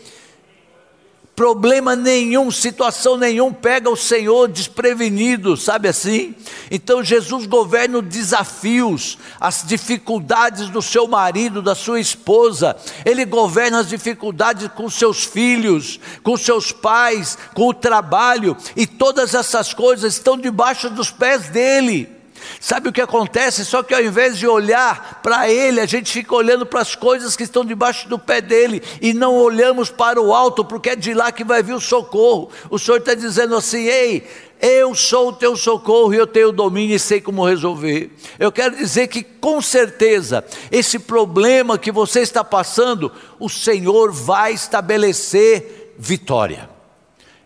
problema 1.35 1.95
nenhum, 1.95 2.51
situação 2.51 3.17
nenhum 3.17 3.51
pega 3.51 3.89
o 3.89 3.97
Senhor 3.97 4.47
desprevenido, 4.47 5.57
sabe 5.57 5.87
assim? 5.87 6.35
Então 6.69 7.03
Jesus 7.03 7.47
governa 7.47 7.99
os 7.99 8.05
desafios, 8.05 9.17
as 9.39 9.63
dificuldades 9.65 10.69
do 10.69 10.81
seu 10.81 11.07
marido, 11.07 11.61
da 11.61 11.73
sua 11.73 11.99
esposa, 11.99 12.75
ele 13.03 13.25
governa 13.25 13.79
as 13.79 13.89
dificuldades 13.89 14.69
com 14.75 14.89
seus 14.89 15.23
filhos, 15.23 15.99
com 16.21 16.37
seus 16.37 16.71
pais, 16.71 17.37
com 17.53 17.67
o 17.67 17.73
trabalho, 17.73 18.55
e 18.75 18.85
todas 18.85 19.33
essas 19.33 19.73
coisas 19.73 20.13
estão 20.13 20.37
debaixo 20.37 20.89
dos 20.89 21.09
pés 21.09 21.49
dele. 21.49 22.22
Sabe 22.59 22.89
o 22.89 22.91
que 22.91 23.01
acontece? 23.01 23.65
Só 23.65 23.83
que 23.83 23.93
ao 23.93 24.01
invés 24.01 24.37
de 24.37 24.47
olhar 24.47 25.21
para 25.21 25.49
Ele, 25.49 25.79
a 25.79 25.85
gente 25.85 26.11
fica 26.11 26.35
olhando 26.35 26.65
para 26.65 26.81
as 26.81 26.95
coisas 26.95 27.35
que 27.35 27.43
estão 27.43 27.65
debaixo 27.65 28.07
do 28.07 28.17
pé 28.17 28.41
dele 28.41 28.81
e 29.01 29.13
não 29.13 29.35
olhamos 29.35 29.89
para 29.89 30.21
o 30.21 30.33
alto, 30.33 30.63
porque 30.63 30.91
é 30.91 30.95
de 30.95 31.13
lá 31.13 31.31
que 31.31 31.43
vai 31.43 31.61
vir 31.61 31.73
o 31.73 31.79
socorro. 31.79 32.49
O 32.69 32.79
Senhor 32.79 32.97
está 32.97 33.13
dizendo 33.13 33.55
assim: 33.55 33.85
ei, 33.85 34.27
eu 34.61 34.95
sou 34.95 35.29
o 35.29 35.33
teu 35.33 35.57
socorro 35.57 36.13
e 36.13 36.17
eu 36.17 36.25
tenho 36.25 36.51
domínio 36.51 36.95
e 36.95 36.99
sei 36.99 37.19
como 37.19 37.45
resolver. 37.45 38.11
Eu 38.39 38.51
quero 38.51 38.75
dizer 38.75 39.07
que 39.07 39.21
com 39.21 39.61
certeza 39.61 40.43
esse 40.71 40.97
problema 40.97 41.77
que 41.77 41.91
você 41.91 42.21
está 42.21 42.43
passando, 42.43 43.11
o 43.39 43.49
Senhor 43.49 44.11
vai 44.11 44.53
estabelecer 44.53 45.93
vitória. 45.99 46.72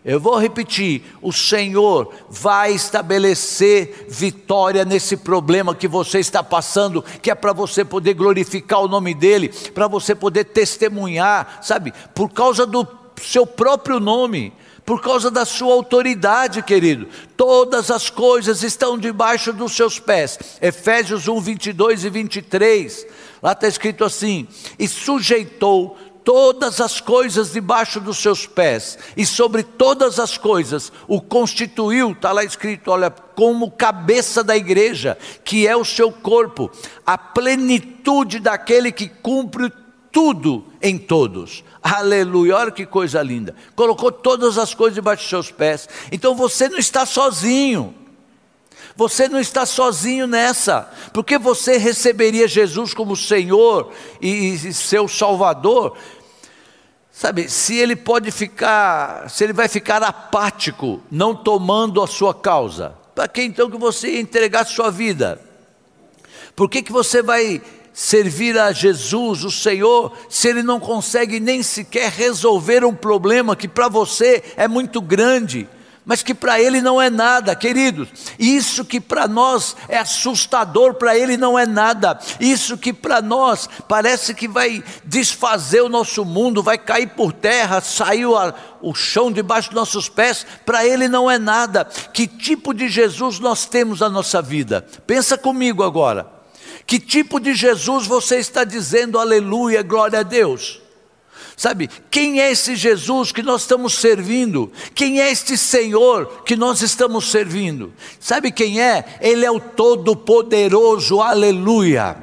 Eu 0.04 0.20
vou 0.20 0.38
repetir: 0.38 1.02
o 1.20 1.32
Senhor 1.32 2.12
vai 2.28 2.72
estabelecer 2.72 4.06
vitória 4.08 4.84
nesse 4.84 5.16
problema 5.16 5.74
que 5.74 5.88
você 5.88 6.18
está 6.18 6.42
passando, 6.42 7.02
que 7.22 7.30
é 7.30 7.34
para 7.34 7.52
você 7.52 7.84
poder 7.84 8.14
glorificar 8.14 8.80
o 8.80 8.88
nome 8.88 9.14
dEle, 9.14 9.48
para 9.74 9.88
você 9.88 10.14
poder 10.14 10.44
testemunhar, 10.44 11.58
sabe, 11.62 11.92
por 12.14 12.30
causa 12.30 12.64
do 12.64 12.86
seu 13.20 13.46
próprio 13.46 13.98
nome 13.98 14.52
por 14.88 15.02
causa 15.02 15.30
da 15.30 15.44
sua 15.44 15.74
autoridade, 15.74 16.62
querido. 16.62 17.06
Todas 17.36 17.90
as 17.90 18.08
coisas 18.08 18.62
estão 18.62 18.96
debaixo 18.96 19.52
dos 19.52 19.76
seus 19.76 20.00
pés. 20.00 20.38
Efésios 20.62 21.28
1, 21.28 21.40
22 21.42 22.04
e 22.06 22.08
23. 22.08 23.06
Lá 23.42 23.52
está 23.52 23.68
escrito 23.68 24.02
assim: 24.02 24.48
E 24.78 24.88
sujeitou 24.88 25.98
todas 26.28 26.78
as 26.78 27.00
coisas 27.00 27.52
debaixo 27.52 27.98
dos 28.00 28.18
seus 28.18 28.44
pés, 28.46 28.98
e 29.16 29.24
sobre 29.24 29.62
todas 29.62 30.18
as 30.18 30.36
coisas 30.36 30.92
o 31.06 31.22
constituiu, 31.22 32.12
está 32.12 32.32
lá 32.32 32.44
escrito, 32.44 32.90
olha, 32.90 33.10
como 33.10 33.70
cabeça 33.70 34.44
da 34.44 34.54
igreja, 34.54 35.16
que 35.42 35.66
é 35.66 35.74
o 35.74 35.86
seu 35.86 36.12
corpo, 36.12 36.70
a 37.06 37.16
plenitude 37.16 38.40
daquele 38.40 38.92
que 38.92 39.08
cumpre 39.08 39.72
tudo 40.12 40.66
em 40.82 40.98
todos. 40.98 41.64
Aleluia, 41.82 42.56
olha 42.56 42.72
que 42.72 42.84
coisa 42.84 43.22
linda. 43.22 43.54
Colocou 43.74 44.12
todas 44.12 44.58
as 44.58 44.74
coisas 44.74 44.96
debaixo 44.96 45.22
dos 45.22 45.30
seus 45.30 45.50
pés. 45.50 45.88
Então 46.12 46.34
você 46.34 46.68
não 46.68 46.76
está 46.76 47.06
sozinho. 47.06 47.94
Você 48.98 49.28
não 49.28 49.38
está 49.38 49.64
sozinho 49.64 50.26
nessa, 50.26 50.90
porque 51.12 51.38
você 51.38 51.78
receberia 51.78 52.48
Jesus 52.48 52.92
como 52.92 53.16
Senhor 53.16 53.92
e, 54.20 54.54
e 54.54 54.74
seu 54.74 55.06
Salvador 55.06 55.96
Sabe, 57.18 57.48
se 57.48 57.74
ele 57.74 57.96
pode 57.96 58.30
ficar, 58.30 59.28
se 59.28 59.42
ele 59.42 59.52
vai 59.52 59.66
ficar 59.66 60.04
apático, 60.04 61.02
não 61.10 61.34
tomando 61.34 62.00
a 62.00 62.06
sua 62.06 62.32
causa, 62.32 62.94
para 63.12 63.26
que 63.26 63.42
então 63.42 63.68
que 63.68 63.76
você 63.76 64.20
entregar 64.20 64.64
sua 64.64 64.88
vida? 64.88 65.40
Por 66.54 66.70
que, 66.70 66.80
que 66.80 66.92
você 66.92 67.20
vai 67.20 67.60
servir 67.92 68.56
a 68.56 68.70
Jesus, 68.70 69.42
o 69.42 69.50
Senhor, 69.50 70.16
se 70.28 70.46
ele 70.46 70.62
não 70.62 70.78
consegue 70.78 71.40
nem 71.40 71.60
sequer 71.60 72.08
resolver 72.12 72.84
um 72.84 72.94
problema 72.94 73.56
que 73.56 73.66
para 73.66 73.88
você 73.88 74.40
é 74.56 74.68
muito 74.68 75.00
grande? 75.00 75.68
Mas 76.08 76.22
que 76.22 76.32
para 76.32 76.58
ele 76.58 76.80
não 76.80 76.98
é 76.98 77.10
nada, 77.10 77.54
queridos. 77.54 78.08
Isso 78.38 78.82
que 78.82 78.98
para 78.98 79.28
nós 79.28 79.76
é 79.90 79.98
assustador, 79.98 80.94
para 80.94 81.14
ele 81.14 81.36
não 81.36 81.58
é 81.58 81.66
nada. 81.66 82.18
Isso 82.40 82.78
que 82.78 82.94
para 82.94 83.20
nós 83.20 83.68
parece 83.86 84.32
que 84.32 84.48
vai 84.48 84.82
desfazer 85.04 85.82
o 85.82 85.88
nosso 85.90 86.24
mundo, 86.24 86.62
vai 86.62 86.78
cair 86.78 87.08
por 87.08 87.30
terra, 87.30 87.82
saiu 87.82 88.38
a, 88.38 88.54
o 88.80 88.94
chão 88.94 89.30
debaixo 89.30 89.68
dos 89.68 89.76
nossos 89.76 90.08
pés, 90.08 90.46
para 90.64 90.82
ele 90.86 91.08
não 91.08 91.30
é 91.30 91.38
nada. 91.38 91.84
Que 91.84 92.26
tipo 92.26 92.72
de 92.72 92.88
Jesus 92.88 93.38
nós 93.38 93.66
temos 93.66 94.00
na 94.00 94.08
nossa 94.08 94.40
vida? 94.40 94.86
Pensa 95.06 95.36
comigo 95.36 95.82
agora. 95.82 96.26
Que 96.86 96.98
tipo 96.98 97.38
de 97.38 97.52
Jesus 97.52 98.06
você 98.06 98.38
está 98.38 98.64
dizendo 98.64 99.18
aleluia, 99.18 99.82
glória 99.82 100.20
a 100.20 100.22
Deus? 100.22 100.80
Sabe, 101.58 101.90
quem 102.08 102.40
é 102.40 102.52
esse 102.52 102.76
Jesus 102.76 103.32
que 103.32 103.42
nós 103.42 103.62
estamos 103.62 103.94
servindo? 103.94 104.70
Quem 104.94 105.20
é 105.20 105.28
este 105.28 105.58
Senhor 105.58 106.44
que 106.44 106.54
nós 106.54 106.82
estamos 106.82 107.32
servindo? 107.32 107.92
Sabe 108.20 108.52
quem 108.52 108.80
é? 108.80 109.18
Ele 109.20 109.44
é 109.44 109.50
o 109.50 109.58
Todo-Poderoso, 109.58 111.20
aleluia. 111.20 112.16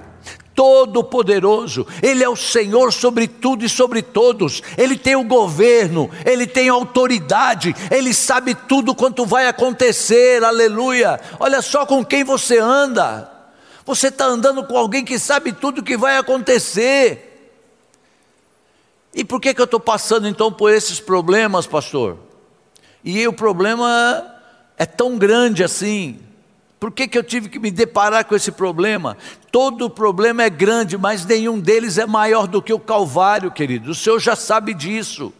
Todo-Poderoso, 0.56 1.86
Ele 2.02 2.24
é 2.24 2.30
o 2.30 2.36
Senhor 2.38 2.94
sobre 2.94 3.28
tudo 3.28 3.66
e 3.66 3.70
sobre 3.70 4.02
todos, 4.02 4.64
Ele 4.78 4.98
tem 4.98 5.18
o 5.18 5.26
governo, 5.26 6.10
Ele 6.26 6.48
tem 6.48 6.70
autoridade, 6.70 7.76
Ele 7.92 8.14
sabe 8.14 8.56
tudo 8.56 8.96
quanto 8.96 9.26
vai 9.26 9.48
acontecer, 9.50 10.46
aleluia. 10.46 11.20
Olha 11.42 11.62
só 11.62 11.86
com 11.86 12.06
quem 12.06 12.24
você 12.24 12.58
anda, 12.58 13.30
você 13.86 14.08
está 14.08 14.28
andando 14.28 14.64
com 14.64 14.78
alguém 14.78 15.04
que 15.04 15.20
sabe 15.20 15.52
tudo 15.52 15.84
que 15.84 15.98
vai 15.98 16.16
acontecer. 16.16 17.25
E 19.16 19.24
por 19.24 19.40
que, 19.40 19.54
que 19.54 19.62
eu 19.62 19.66
estou 19.66 19.80
passando 19.80 20.28
então 20.28 20.52
por 20.52 20.74
esses 20.74 21.00
problemas, 21.00 21.66
pastor? 21.66 22.18
E 23.02 23.26
o 23.26 23.32
problema 23.32 24.30
é 24.78 24.86
tão 24.86 25.18
grande 25.18 25.64
assim. 25.64 26.20
Por 26.78 26.92
que, 26.92 27.08
que 27.08 27.18
eu 27.18 27.24
tive 27.24 27.48
que 27.48 27.58
me 27.58 27.72
deparar 27.72 28.26
com 28.26 28.36
esse 28.36 28.52
problema? 28.52 29.16
Todo 29.50 29.90
problema 29.90 30.44
é 30.44 30.50
grande, 30.50 30.98
mas 30.98 31.26
nenhum 31.26 31.62
deles 31.62 31.98
é 31.98 32.06
maior 32.06 32.46
do 32.46 32.62
que 32.62 32.74
o 32.74 32.80
Calvário, 32.80 33.50
querido. 33.50 33.92
O 33.92 33.96
Senhor 33.96 34.20
já 34.20 34.36
sabe 34.36 34.74
disso. 34.74 35.32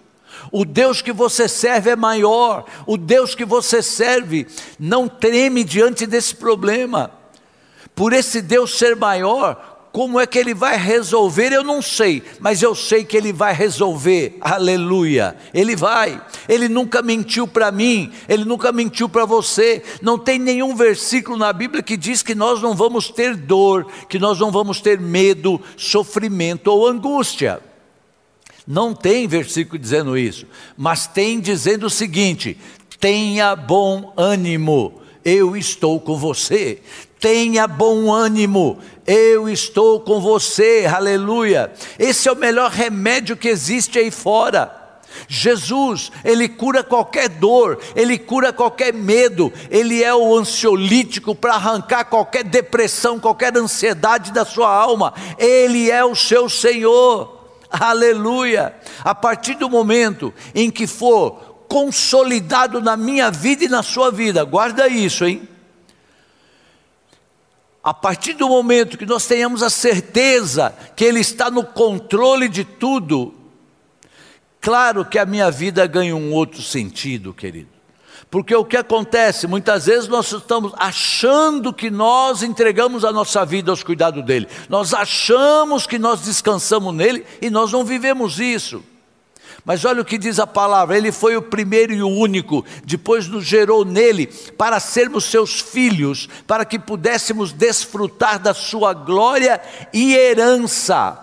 O 0.52 0.64
Deus 0.64 1.02
que 1.02 1.12
você 1.12 1.50
serve 1.50 1.90
é 1.90 1.96
maior. 1.98 2.64
O 2.88 2.96
Deus 2.96 3.36
que 3.36 3.44
você 3.44 3.82
serve 3.82 4.48
não 4.80 5.10
treme 5.10 5.66
diante 5.66 6.06
desse 6.06 6.36
problema. 6.36 7.12
Por 7.94 8.14
esse 8.14 8.42
Deus 8.42 8.78
ser 8.78 8.96
maior, 8.96 9.75
como 9.96 10.20
é 10.20 10.28
que 10.28 10.38
ele 10.38 10.54
vai 10.54 10.76
resolver? 10.76 11.54
Eu 11.54 11.64
não 11.64 11.82
sei, 11.82 12.22
mas 12.42 12.62
eu 12.62 12.76
sei 12.76 13.06
que 13.06 13.16
ele 13.16 13.32
vai 13.32 13.54
resolver. 13.54 14.36
Aleluia. 14.42 15.38
Ele 15.54 15.74
vai. 15.74 16.22
Ele 16.50 16.68
nunca 16.68 17.02
mentiu 17.02 17.48
para 17.48 17.72
mim, 17.72 18.12
ele 18.28 18.44
nunca 18.44 18.74
mentiu 18.74 19.08
para 19.08 19.24
você. 19.24 19.82
Não 20.02 20.20
tem 20.20 20.38
nenhum 20.38 20.76
versículo 20.76 21.38
na 21.38 21.54
Bíblia 21.54 21.82
que 21.82 21.96
diz 21.96 22.22
que 22.22 22.36
nós 22.36 22.62
não 22.62 22.76
vamos 22.76 23.08
ter 23.08 23.38
dor, 23.38 23.88
que 24.10 24.20
nós 24.20 24.38
não 24.38 24.52
vamos 24.52 24.82
ter 24.82 25.00
medo, 25.00 25.62
sofrimento 25.78 26.68
ou 26.68 26.86
angústia. 26.86 27.62
Não 28.68 28.94
tem 28.94 29.30
versículo 29.30 29.80
dizendo 29.80 30.18
isso, 30.18 30.46
mas 30.76 31.08
tem 31.08 31.40
dizendo 31.40 31.86
o 31.86 31.90
seguinte: 31.90 32.58
tenha 33.00 33.56
bom 33.56 34.12
ânimo, 34.18 35.02
eu 35.24 35.56
estou 35.56 36.02
com 36.02 36.18
você 36.18 36.82
tenha 37.26 37.68
bom 37.68 38.14
ânimo, 38.14 38.78
eu 39.04 39.50
estou 39.50 40.00
com 40.00 40.22
você, 40.22 40.86
aleluia. 40.86 41.74
Esse 41.98 42.30
é 42.30 42.32
o 42.32 42.36
melhor 42.36 42.70
remédio 42.70 43.36
que 43.36 43.48
existe 43.48 43.98
aí 43.98 44.12
fora. 44.12 45.02
Jesus, 45.28 46.12
ele 46.24 46.48
cura 46.48 46.84
qualquer 46.84 47.28
dor, 47.28 47.80
ele 47.96 48.20
cura 48.20 48.54
qualquer 48.54 48.94
medo, 48.94 49.52
ele 49.72 50.04
é 50.04 50.14
o 50.14 50.38
ansiolítico 50.38 51.34
para 51.34 51.56
arrancar 51.56 52.06
qualquer 52.06 52.44
depressão, 52.44 53.20
qualquer 53.20 53.58
ansiedade 53.58 54.32
da 54.32 54.46
sua 54.46 54.72
alma, 54.72 55.12
ele 55.40 55.90
é 55.90 56.06
o 56.06 56.14
seu 56.14 56.48
Senhor, 56.48 57.44
aleluia. 57.72 58.76
A 59.04 59.16
partir 59.16 59.56
do 59.56 59.68
momento 59.68 60.32
em 60.54 60.70
que 60.70 60.86
for 60.86 61.64
consolidado 61.68 62.80
na 62.80 62.96
minha 62.96 63.32
vida 63.32 63.64
e 63.64 63.68
na 63.68 63.82
sua 63.82 64.12
vida, 64.12 64.44
guarda 64.44 64.88
isso, 64.88 65.26
hein? 65.26 65.55
A 67.86 67.94
partir 67.94 68.34
do 68.34 68.50
momento 68.50 68.98
que 68.98 69.06
nós 69.06 69.28
tenhamos 69.28 69.62
a 69.62 69.70
certeza 69.70 70.76
que 70.96 71.06
Ele 71.06 71.20
está 71.20 71.52
no 71.52 71.64
controle 71.64 72.50
de 72.50 72.66
tudo, 72.66 73.32
claro 74.60 75.06
que 75.06 75.20
a 75.20 75.26
minha 75.26 75.52
vida 75.52 75.86
ganha 75.86 76.16
um 76.16 76.34
outro 76.34 76.64
sentido, 76.64 77.32
querido. 77.32 77.70
Porque 78.32 78.56
o 78.56 78.66
que 78.66 78.76
acontece, 78.76 79.46
muitas 79.46 79.86
vezes 79.86 80.08
nós 80.08 80.32
estamos 80.32 80.74
achando 80.78 81.72
que 81.72 81.92
nós 81.92 82.42
entregamos 82.42 83.06
a 83.06 83.12
nossa 83.12 83.46
vida 83.46 83.70
aos 83.70 83.84
cuidados 83.84 84.26
dele, 84.26 84.48
nós 84.68 84.92
achamos 84.92 85.86
que 85.86 86.00
nós 86.00 86.22
descansamos 86.22 86.92
nele 86.92 87.24
e 87.40 87.52
nós 87.52 87.72
não 87.72 87.86
vivemos 87.86 88.40
isso. 88.40 88.84
Mas 89.66 89.84
olha 89.84 90.04
o 90.04 90.06
que 90.06 90.20
diz 90.20 90.40
a 90.40 90.46
palavra: 90.46 90.96
Ele 90.96 91.12
foi 91.12 91.36
o 91.36 91.42
primeiro 91.42 91.92
e 91.92 92.04
o 92.04 92.08
único, 92.08 92.64
depois 92.84 93.28
nos 93.28 93.44
gerou 93.44 93.84
nele 93.84 94.28
para 94.56 94.80
sermos 94.80 95.26
seus 95.26 95.60
filhos, 95.60 96.30
para 96.46 96.64
que 96.64 96.78
pudéssemos 96.78 97.52
desfrutar 97.52 98.38
da 98.38 98.54
sua 98.54 98.94
glória 98.94 99.60
e 99.92 100.14
herança. 100.14 101.20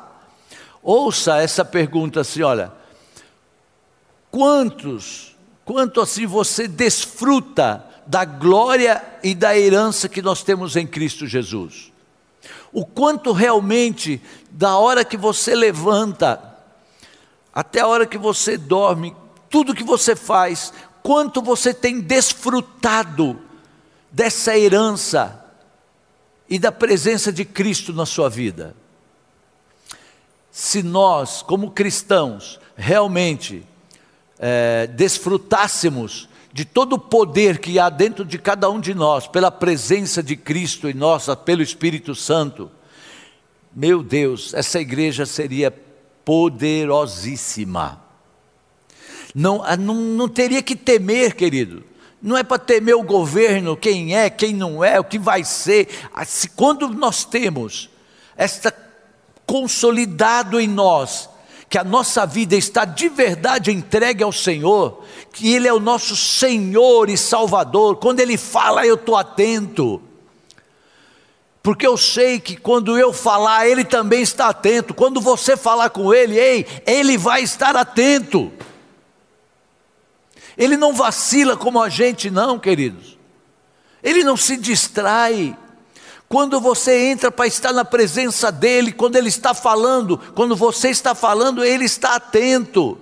Ouça 0.83 1.39
essa 1.39 1.65
pergunta 1.65 2.23
assim: 2.23 2.43
olha, 2.43 2.73
quantos, 4.29 5.37
quanto 5.65 6.01
assim 6.01 6.27
você 6.27 6.67
desfruta 6.67 7.87
da 8.05 8.25
glória 8.25 9.00
e 9.23 9.37
da 9.37 9.57
herança 9.57 10.09
que 10.09 10.21
nós 10.21 10.43
temos 10.43 10.75
em 10.75 10.87
Cristo 10.87 11.28
Jesus? 11.28 11.93
O 12.73 12.85
quanto 12.85 13.31
realmente, 13.31 14.21
da 14.50 14.78
hora 14.78 15.05
que 15.05 15.17
você 15.17 15.55
levanta, 15.55 16.51
até 17.54 17.80
a 17.80 17.86
hora 17.86 18.06
que 18.06 18.19
você 18.19 18.56
dorme, 18.56 19.15
tudo 19.50 19.75
que 19.75 19.84
você 19.84 20.17
faz, 20.17 20.73
quanto 21.02 21.43
você 21.43 21.75
tem 21.75 22.00
desfrutado 22.00 23.38
dessa 24.10 24.56
herança 24.56 25.45
e 26.49 26.58
da 26.58 26.73
presença 26.73 27.32
de 27.32 27.45
Cristo 27.45 27.93
na 27.93 28.06
sua 28.06 28.28
vida. 28.28 28.75
Se 30.50 30.82
nós, 30.82 31.43
como 31.43 31.71
cristãos, 31.71 32.60
realmente 32.76 33.67
é, 34.38 34.86
desfrutássemos 34.86 36.28
de 36.52 36.65
todo 36.65 36.95
o 36.95 36.99
poder 36.99 37.58
que 37.58 37.78
há 37.78 37.88
dentro 37.88 38.25
de 38.25 38.38
cada 38.38 38.69
um 38.71 38.78
de 38.78 38.93
nós, 38.93 39.26
pela 39.26 39.50
presença 39.50 40.23
de 40.23 40.36
Cristo 40.36 40.88
em 40.88 40.93
nós, 40.95 41.26
pelo 41.45 41.62
Espírito 41.62 42.15
Santo, 42.15 42.71
meu 43.75 44.02
Deus, 44.02 44.52
essa 44.52 44.78
igreja 44.78 45.25
seria 45.25 45.71
poderosíssima. 46.25 48.02
Não, 49.35 49.63
ah, 49.65 49.76
não, 49.76 49.95
não 49.95 50.28
teria 50.28 50.63
que 50.63 50.76
temer, 50.76 51.35
querido. 51.35 51.85
Não 52.21 52.37
é 52.37 52.43
para 52.43 52.58
temer 52.58 52.95
o 52.95 53.02
governo, 53.02 53.76
quem 53.76 54.17
é, 54.17 54.30
quem 54.30 54.54
não 54.54 54.85
é, 54.85 55.00
o 55.00 55.04
que 55.04 55.19
vai 55.19 55.43
ser. 55.45 55.89
Ah, 56.15 56.25
quando 56.54 56.89
nós 56.89 57.25
temos 57.25 57.91
esta 58.37 58.73
consolidado 59.45 60.61
em 60.61 60.69
nós, 60.69 61.28
que 61.69 61.76
a 61.76 61.85
nossa 61.85 62.26
vida 62.26 62.54
está 62.54 62.85
de 62.85 63.08
verdade 63.08 63.71
entregue 63.71 64.23
ao 64.23 64.32
Senhor, 64.32 65.02
que 65.32 65.52
Ele 65.52 65.67
é 65.67 65.73
o 65.73 65.80
nosso 65.80 66.15
Senhor 66.15 67.08
e 67.08 67.17
Salvador, 67.17 67.97
quando 67.97 68.21
Ele 68.21 68.37
fala, 68.37 68.87
eu 68.87 68.95
estou 68.95 69.17
atento 69.17 70.00
porque 71.63 71.87
eu 71.87 71.97
sei 71.97 72.41
que 72.41 72.57
quando 72.57 72.99
eu 72.99 73.13
falar, 73.13 73.69
ele 73.69 73.85
também 73.85 74.21
está 74.21 74.49
atento. 74.49 74.93
Quando 74.93 75.21
você 75.21 75.57
falar 75.57 75.91
com 75.91 76.13
ele, 76.13 76.37
ei, 76.37 76.67
ele 76.85 77.17
vai 77.17 77.43
estar 77.43 77.77
atento. 77.77 78.53
Ele 80.59 80.77
não 80.77 80.93
vacila 80.93 81.57
como 81.57 81.81
a 81.81 81.89
gente, 81.89 82.31
não, 82.31 82.59
queridos. 82.59 83.17
Ele 84.03 84.25
não 84.25 84.37
se 84.37 84.57
distrai. 84.57 85.57
Quando 86.29 86.61
você 86.61 87.11
entra 87.11 87.31
para 87.31 87.47
estar 87.47 87.73
na 87.73 87.85
presença 87.85 88.51
dele, 88.51 88.91
quando 88.91 89.15
ele 89.15 89.29
está 89.29 89.55
falando, 89.55 90.19
quando 90.35 90.57
você 90.57 90.89
está 90.89 91.15
falando, 91.15 91.65
ele 91.65 91.85
está 91.85 92.17
atento. 92.17 92.99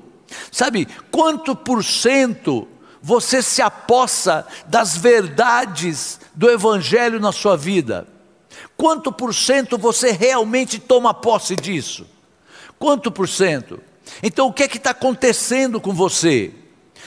Sabe, 0.53 0.87
quanto 1.11 1.57
por 1.57 1.83
cento 1.83 2.69
você 3.01 3.43
se 3.43 3.63
apossa 3.63 4.47
das 4.67 4.97
verdades 4.97 6.21
do 6.35 6.51
Evangelho 6.51 7.19
na 7.19 7.33
sua 7.33 7.57
vida? 7.57 8.20
Quanto 8.81 9.13
por 9.13 9.35
cento 9.35 9.77
você 9.77 10.11
realmente 10.11 10.79
toma 10.79 11.13
posse 11.13 11.55
disso? 11.55 12.07
Quanto 12.79 13.13
por 13.13 13.29
cento? 13.29 13.79
Então 14.23 14.47
o 14.47 14.53
que 14.55 14.63
é 14.63 14.69
que 14.69 14.79
está 14.79 14.93
acontecendo 14.93 15.79
com 15.79 15.93
você? 15.93 16.51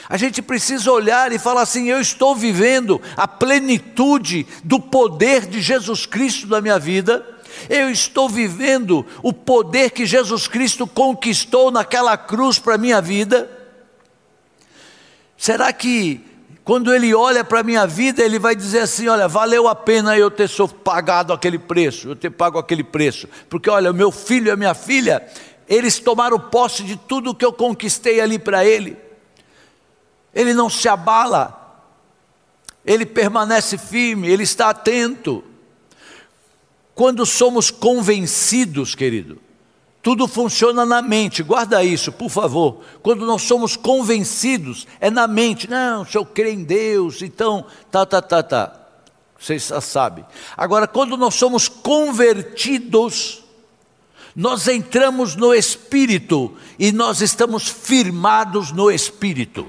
A 0.07 0.15
gente 0.15 0.39
precisa 0.39 0.91
olhar 0.91 1.31
e 1.31 1.39
falar 1.39 1.63
assim: 1.63 1.89
eu 1.89 1.99
estou 1.99 2.35
vivendo 2.35 3.01
a 3.17 3.27
plenitude 3.27 4.45
do 4.63 4.79
poder 4.79 5.47
de 5.47 5.63
Jesus 5.63 6.05
Cristo 6.05 6.45
na 6.45 6.61
minha 6.61 6.77
vida, 6.77 7.27
eu 7.67 7.89
estou 7.89 8.29
vivendo 8.29 9.03
o 9.23 9.33
poder 9.33 9.89
que 9.89 10.05
Jesus 10.05 10.47
Cristo 10.47 10.85
conquistou 10.85 11.71
naquela 11.71 12.15
cruz 12.15 12.59
para 12.59 12.75
a 12.75 12.77
minha 12.77 13.01
vida. 13.01 13.49
Será 15.35 15.73
que 15.73 16.23
quando 16.63 16.93
ele 16.93 17.13
olha 17.13 17.43
para 17.43 17.59
a 17.59 17.63
minha 17.63 17.85
vida, 17.85 18.23
ele 18.23 18.39
vai 18.39 18.55
dizer 18.55 18.79
assim: 18.79 19.07
olha, 19.07 19.27
valeu 19.27 19.67
a 19.67 19.75
pena 19.75 20.17
eu 20.17 20.31
ter 20.31 20.49
pagado 20.83 21.33
aquele 21.33 21.59
preço, 21.59 22.09
eu 22.09 22.15
ter 22.15 22.29
pago 22.29 22.57
aquele 22.57 22.83
preço, 22.83 23.27
porque 23.49 23.69
olha, 23.69 23.91
o 23.91 23.93
meu 23.93 24.11
filho 24.11 24.47
e 24.47 24.51
a 24.51 24.55
minha 24.55 24.73
filha, 24.73 25.27
eles 25.67 25.99
tomaram 25.99 26.39
posse 26.39 26.83
de 26.83 26.95
tudo 26.95 27.35
que 27.35 27.43
eu 27.43 27.51
conquistei 27.51 28.21
ali 28.21 28.39
para 28.39 28.63
ele. 28.63 28.97
Ele 30.33 30.53
não 30.53 30.69
se 30.69 30.87
abala, 30.87 31.85
ele 32.85 33.05
permanece 33.05 33.77
firme, 33.77 34.29
ele 34.29 34.43
está 34.43 34.69
atento. 34.69 35.43
Quando 36.95 37.25
somos 37.25 37.69
convencidos, 37.69 38.95
querido, 38.95 39.39
tudo 40.03 40.27
funciona 40.27 40.85
na 40.85 41.01
mente, 41.01 41.41
guarda 41.41 41.81
isso, 41.81 42.11
por 42.11 42.29
favor. 42.29 42.81
Quando 43.01 43.25
nós 43.25 43.41
somos 43.43 43.77
convencidos, 43.77 44.85
é 44.99 45.09
na 45.09 45.29
mente. 45.29 45.69
Não, 45.69 46.05
se 46.05 46.17
eu 46.17 46.25
creio 46.25 46.59
em 46.59 46.63
Deus, 46.65 47.21
então, 47.21 47.65
tá, 47.89 48.05
tá, 48.05 48.21
tá, 48.21 48.43
tá. 48.43 48.79
Vocês 49.39 49.67
já 49.67 49.79
sabem. 49.79 50.25
Agora, 50.57 50.87
quando 50.87 51.15
nós 51.15 51.35
somos 51.35 51.69
convertidos, 51.69 53.45
nós 54.35 54.67
entramos 54.67 55.37
no 55.37 55.55
Espírito 55.55 56.53
e 56.77 56.91
nós 56.91 57.21
estamos 57.21 57.69
firmados 57.69 58.73
no 58.73 58.91
Espírito. 58.91 59.65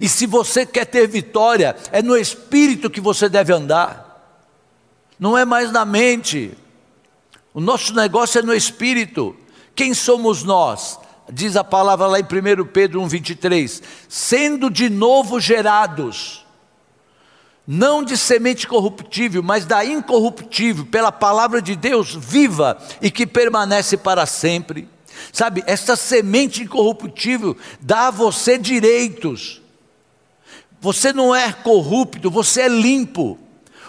E 0.00 0.08
se 0.08 0.26
você 0.26 0.66
quer 0.66 0.86
ter 0.86 1.06
vitória, 1.06 1.76
é 1.92 2.02
no 2.02 2.16
Espírito 2.16 2.90
que 2.90 3.00
você 3.00 3.28
deve 3.28 3.52
andar, 3.52 4.42
não 5.20 5.38
é 5.38 5.44
mais 5.44 5.70
na 5.70 5.84
mente. 5.84 6.58
O 7.54 7.60
nosso 7.60 7.94
negócio 7.94 8.38
é 8.38 8.42
no 8.42 8.54
espírito. 8.54 9.36
Quem 9.74 9.94
somos 9.94 10.42
nós? 10.42 10.98
diz 11.30 11.56
a 11.56 11.64
palavra 11.64 12.06
lá 12.06 12.20
em 12.20 12.24
1 12.24 12.66
Pedro 12.66 13.00
1,23: 13.02 13.82
sendo 14.08 14.70
de 14.70 14.88
novo 14.88 15.40
gerados, 15.40 16.44
não 17.66 18.02
de 18.02 18.16
semente 18.16 18.66
corruptível, 18.66 19.42
mas 19.42 19.64
da 19.64 19.84
incorruptível, 19.84 20.84
pela 20.86 21.12
palavra 21.12 21.62
de 21.62 21.76
Deus 21.76 22.14
viva 22.14 22.78
e 23.00 23.10
que 23.10 23.26
permanece 23.26 23.96
para 23.96 24.26
sempre. 24.26 24.88
Sabe, 25.32 25.62
essa 25.66 25.94
semente 25.94 26.62
incorruptível 26.62 27.56
dá 27.80 28.08
a 28.08 28.10
você 28.10 28.58
direitos. 28.58 29.60
Você 30.80 31.12
não 31.12 31.34
é 31.34 31.52
corrupto, 31.52 32.30
você 32.30 32.62
é 32.62 32.68
limpo. 32.68 33.38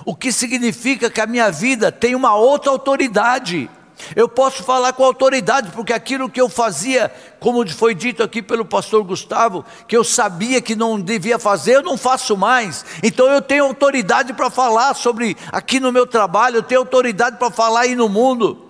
O 0.05 0.15
que 0.15 0.31
significa 0.31 1.09
que 1.09 1.21
a 1.21 1.27
minha 1.27 1.51
vida 1.51 1.91
tem 1.91 2.15
uma 2.15 2.35
outra 2.35 2.71
autoridade. 2.71 3.69
Eu 4.15 4.27
posso 4.27 4.63
falar 4.63 4.93
com 4.93 5.03
autoridade, 5.03 5.71
porque 5.71 5.93
aquilo 5.93 6.29
que 6.29 6.41
eu 6.41 6.49
fazia, 6.49 7.13
como 7.39 7.67
foi 7.69 7.95
dito 7.95 8.21
aqui 8.21 8.41
pelo 8.41 8.65
pastor 8.65 9.03
Gustavo, 9.03 9.63
que 9.87 9.95
eu 9.95 10.03
sabia 10.03 10.61
que 10.61 10.75
não 10.75 10.99
devia 10.99 11.39
fazer, 11.39 11.75
eu 11.75 11.83
não 11.83 11.97
faço 11.97 12.35
mais. 12.35 12.83
Então 13.01 13.27
eu 13.27 13.41
tenho 13.41 13.65
autoridade 13.65 14.33
para 14.33 14.49
falar 14.49 14.93
sobre 14.93 15.37
aqui 15.51 15.79
no 15.79 15.91
meu 15.91 16.05
trabalho, 16.05 16.57
eu 16.57 16.63
tenho 16.63 16.81
autoridade 16.81 17.37
para 17.37 17.51
falar 17.51 17.81
aí 17.81 17.95
no 17.95 18.09
mundo. 18.09 18.62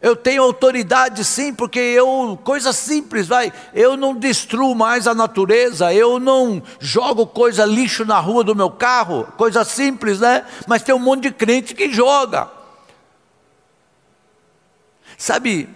Eu 0.00 0.14
tenho 0.14 0.44
autoridade 0.44 1.24
sim, 1.24 1.52
porque 1.52 1.80
eu, 1.80 2.38
coisa 2.44 2.72
simples, 2.72 3.26
vai, 3.26 3.52
eu 3.74 3.96
não 3.96 4.14
destruo 4.14 4.72
mais 4.74 5.08
a 5.08 5.14
natureza, 5.14 5.92
eu 5.92 6.20
não 6.20 6.62
jogo 6.78 7.26
coisa 7.26 7.64
lixo 7.64 8.04
na 8.04 8.20
rua 8.20 8.44
do 8.44 8.54
meu 8.54 8.70
carro, 8.70 9.26
coisa 9.36 9.64
simples, 9.64 10.20
né? 10.20 10.46
Mas 10.68 10.82
tem 10.82 10.94
um 10.94 11.00
monte 11.00 11.22
de 11.22 11.32
crente 11.32 11.74
que 11.74 11.92
joga. 11.92 12.48
Sabe, 15.16 15.68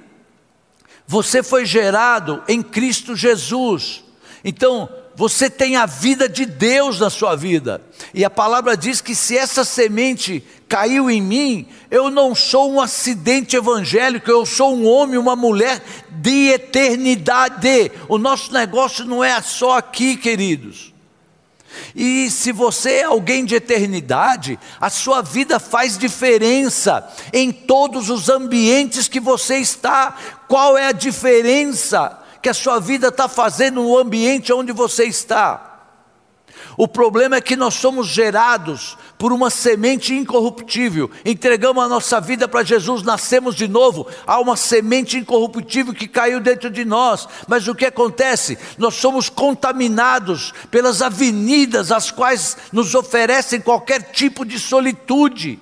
você 1.05 1.43
foi 1.43 1.67
gerado 1.67 2.45
em 2.47 2.63
Cristo 2.63 3.17
Jesus. 3.17 4.05
Então, 4.45 4.89
você 5.15 5.51
tem 5.51 5.77
a 5.77 5.85
vida 5.85 6.29
de 6.29 6.47
Deus 6.47 7.01
na 7.01 7.11
sua 7.11 7.35
vida. 7.35 7.83
E 8.15 8.25
a 8.25 8.31
palavra 8.31 8.77
diz 8.77 9.01
que 9.01 9.15
se 9.15 9.37
essa 9.37 9.65
semente 9.65 10.45
caiu 10.73 11.11
em 11.11 11.21
mim, 11.21 11.69
eu 11.91 12.11
não 12.11 12.35
sou 12.35 12.73
um 12.73 12.81
acidente 12.81 13.55
evangélico, 13.55 14.31
eu 14.31 14.47
sou 14.47 14.75
um 14.75 14.87
homem, 14.87 15.19
uma 15.19 15.37
mulher 15.37 15.83
de 16.09 16.49
eternidade. 16.49 17.93
O 18.09 18.17
nosso 18.17 18.51
negócio 18.55 19.05
não 19.05 19.23
é 19.23 19.39
só 19.43 19.77
aqui, 19.77 20.17
queridos. 20.17 20.95
E 21.95 22.31
se 22.31 22.53
você 22.53 23.01
é 23.01 23.05
alguém 23.05 23.45
de 23.45 23.55
eternidade, 23.55 24.59
a 24.81 24.89
sua 24.89 25.21
vida 25.21 25.61
faz 25.61 25.99
diferença 25.99 27.07
em 27.35 27.53
todos 27.53 28.09
os 28.09 28.31
ambientes 28.31 29.09
que 29.09 29.21
você 29.21 29.59
está. 29.59 30.17
Qual 30.49 30.79
é 30.79 30.87
a 30.87 30.93
diferença 30.93 32.19
que 32.41 32.49
a 32.49 32.55
sua 32.55 32.81
vida 32.81 33.09
está 33.09 33.29
fazendo 33.29 33.83
no 33.83 33.99
ambiente 33.99 34.55
onde 34.55 34.73
você 34.73 35.05
está? 35.05 35.72
O 36.77 36.89
problema 36.89 37.37
é 37.37 37.41
que 37.41 37.57
nós 37.57 37.75
somos 37.75 38.09
gerados 38.09 38.97
por 39.19 39.33
uma 39.33 39.51
semente 39.51 40.15
incorruptível. 40.15 41.11
Entregamos 41.25 41.85
a 41.85 41.89
nossa 41.89 42.21
vida 42.21 42.49
para 42.49 42.65
Jesus, 42.65 43.03
nascemos 43.03 43.55
de 43.55 43.69
novo. 43.69 44.07
Há 44.27 44.41
uma 44.41 44.57
semente 44.57 45.19
incorruptível 45.19 45.93
que 45.93 46.09
caiu 46.09 46.41
dentro 46.41 46.71
de 46.71 46.85
nós. 46.85 47.29
Mas 47.47 47.69
o 47.69 47.75
que 47.75 47.85
acontece? 47.85 48.59
Nós 48.79 48.95
somos 48.95 49.29
contaminados 49.29 50.55
pelas 50.71 51.03
avenidas 51.03 51.93
as 51.93 52.11
quais 52.11 52.57
nos 52.73 52.95
oferecem 52.95 53.61
qualquer 53.61 54.11
tipo 54.11 54.45
de 54.45 54.59
solitude. 54.59 55.61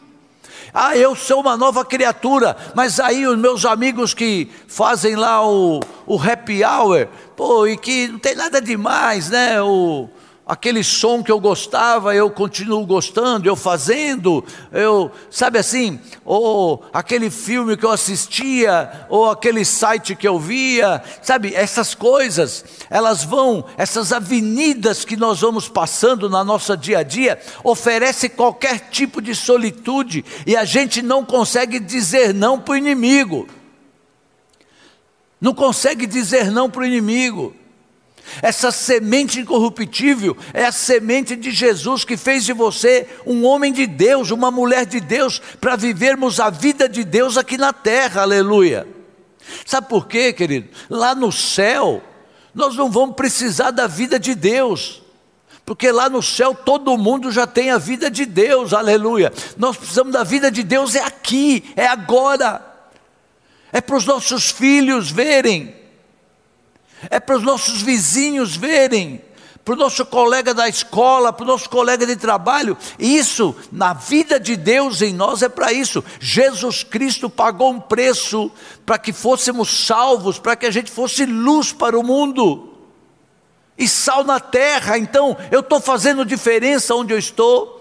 Ah, 0.72 0.96
eu 0.96 1.16
sou 1.16 1.40
uma 1.40 1.56
nova 1.56 1.84
criatura, 1.84 2.56
mas 2.76 3.00
aí 3.00 3.26
os 3.26 3.36
meus 3.36 3.64
amigos 3.64 4.14
que 4.14 4.48
fazem 4.68 5.16
lá 5.16 5.44
o, 5.44 5.80
o 6.06 6.20
happy 6.20 6.62
hour, 6.64 7.08
pô, 7.36 7.66
e 7.66 7.76
que 7.76 8.06
não 8.06 8.20
tem 8.20 8.36
nada 8.36 8.60
demais, 8.60 9.30
né? 9.30 9.60
O, 9.60 10.08
aquele 10.50 10.82
som 10.82 11.22
que 11.22 11.30
eu 11.30 11.38
gostava, 11.38 12.12
eu 12.12 12.28
continuo 12.28 12.84
gostando, 12.84 13.48
eu 13.48 13.54
fazendo, 13.54 14.44
eu, 14.72 15.08
sabe 15.30 15.60
assim, 15.60 16.00
ou 16.24 16.84
aquele 16.92 17.30
filme 17.30 17.76
que 17.76 17.86
eu 17.86 17.92
assistia, 17.92 19.06
ou 19.08 19.30
aquele 19.30 19.64
site 19.64 20.16
que 20.16 20.26
eu 20.26 20.40
via, 20.40 21.00
sabe, 21.22 21.54
essas 21.54 21.94
coisas, 21.94 22.64
elas 22.90 23.22
vão, 23.22 23.64
essas 23.76 24.12
avenidas 24.12 25.04
que 25.04 25.16
nós 25.16 25.40
vamos 25.40 25.68
passando 25.68 26.28
na 26.28 26.42
nossa 26.42 26.76
dia 26.76 26.98
a 26.98 27.02
dia, 27.04 27.40
oferece 27.62 28.28
qualquer 28.28 28.90
tipo 28.90 29.22
de 29.22 29.36
solitude, 29.36 30.24
e 30.44 30.56
a 30.56 30.64
gente 30.64 31.00
não 31.00 31.24
consegue 31.24 31.78
dizer 31.78 32.34
não 32.34 32.58
para 32.58 32.72
o 32.72 32.76
inimigo, 32.76 33.46
não 35.40 35.54
consegue 35.54 36.08
dizer 36.08 36.50
não 36.50 36.68
para 36.68 36.82
o 36.82 36.86
inimigo, 36.86 37.54
essa 38.42 38.70
semente 38.70 39.40
incorruptível 39.40 40.36
é 40.52 40.64
a 40.64 40.72
semente 40.72 41.36
de 41.36 41.50
Jesus 41.50 42.04
que 42.04 42.16
fez 42.16 42.44
de 42.44 42.52
você 42.52 43.06
um 43.26 43.44
homem 43.44 43.72
de 43.72 43.86
Deus, 43.86 44.30
uma 44.30 44.50
mulher 44.50 44.86
de 44.86 45.00
Deus, 45.00 45.40
para 45.60 45.76
vivermos 45.76 46.40
a 46.40 46.50
vida 46.50 46.88
de 46.88 47.04
Deus 47.04 47.36
aqui 47.36 47.56
na 47.56 47.72
terra, 47.72 48.22
aleluia. 48.22 48.86
Sabe 49.66 49.88
por 49.88 50.06
quê, 50.06 50.32
querido? 50.32 50.68
Lá 50.88 51.14
no 51.14 51.32
céu, 51.32 52.02
nós 52.54 52.76
não 52.76 52.90
vamos 52.90 53.16
precisar 53.16 53.70
da 53.70 53.86
vida 53.86 54.18
de 54.18 54.34
Deus, 54.34 55.02
porque 55.64 55.90
lá 55.90 56.08
no 56.08 56.22
céu 56.22 56.54
todo 56.54 56.96
mundo 56.96 57.30
já 57.30 57.46
tem 57.46 57.70
a 57.70 57.78
vida 57.78 58.10
de 58.10 58.24
Deus, 58.24 58.72
aleluia. 58.72 59.32
Nós 59.56 59.76
precisamos 59.76 60.12
da 60.12 60.24
vida 60.24 60.50
de 60.50 60.62
Deus, 60.62 60.94
é 60.94 61.02
aqui, 61.02 61.72
é 61.76 61.86
agora, 61.86 62.64
é 63.72 63.80
para 63.80 63.96
os 63.96 64.04
nossos 64.04 64.50
filhos 64.50 65.10
verem 65.10 65.79
é 67.08 67.18
para 67.18 67.36
os 67.36 67.42
nossos 67.42 67.80
vizinhos 67.80 68.56
verem, 68.56 69.22
para 69.64 69.74
o 69.74 69.76
nosso 69.76 70.04
colega 70.04 70.52
da 70.52 70.68
escola, 70.68 71.32
para 71.32 71.44
o 71.44 71.46
nosso 71.46 71.68
colega 71.70 72.06
de 72.06 72.16
trabalho. 72.16 72.76
Isso, 72.98 73.54
na 73.70 73.92
vida 73.92 74.40
de 74.40 74.56
Deus 74.56 75.00
em 75.00 75.14
nós, 75.14 75.42
é 75.42 75.48
para 75.48 75.72
isso. 75.72 76.02
Jesus 76.18 76.82
Cristo 76.82 77.30
pagou 77.30 77.70
um 77.70 77.80
preço 77.80 78.50
para 78.84 78.98
que 78.98 79.12
fôssemos 79.12 79.86
salvos, 79.86 80.38
para 80.38 80.56
que 80.56 80.66
a 80.66 80.70
gente 80.70 80.90
fosse 80.90 81.24
luz 81.24 81.72
para 81.72 81.98
o 81.98 82.02
mundo 82.02 82.70
e 83.80 83.88
sal 83.88 84.22
na 84.22 84.38
terra. 84.38 84.98
Então, 84.98 85.36
eu 85.50 85.60
estou 85.60 85.80
fazendo 85.80 86.24
diferença 86.24 86.94
onde 86.94 87.14
eu 87.14 87.18
estou. 87.18 87.80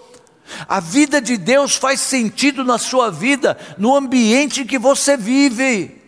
A 0.68 0.80
vida 0.80 1.22
de 1.22 1.38
Deus 1.38 1.76
faz 1.76 2.00
sentido 2.00 2.64
na 2.64 2.78
sua 2.78 3.12
vida, 3.12 3.58
no 3.78 3.96
ambiente 3.96 4.62
em 4.62 4.66
que 4.66 4.80
você 4.80 5.18
vive. 5.18 5.99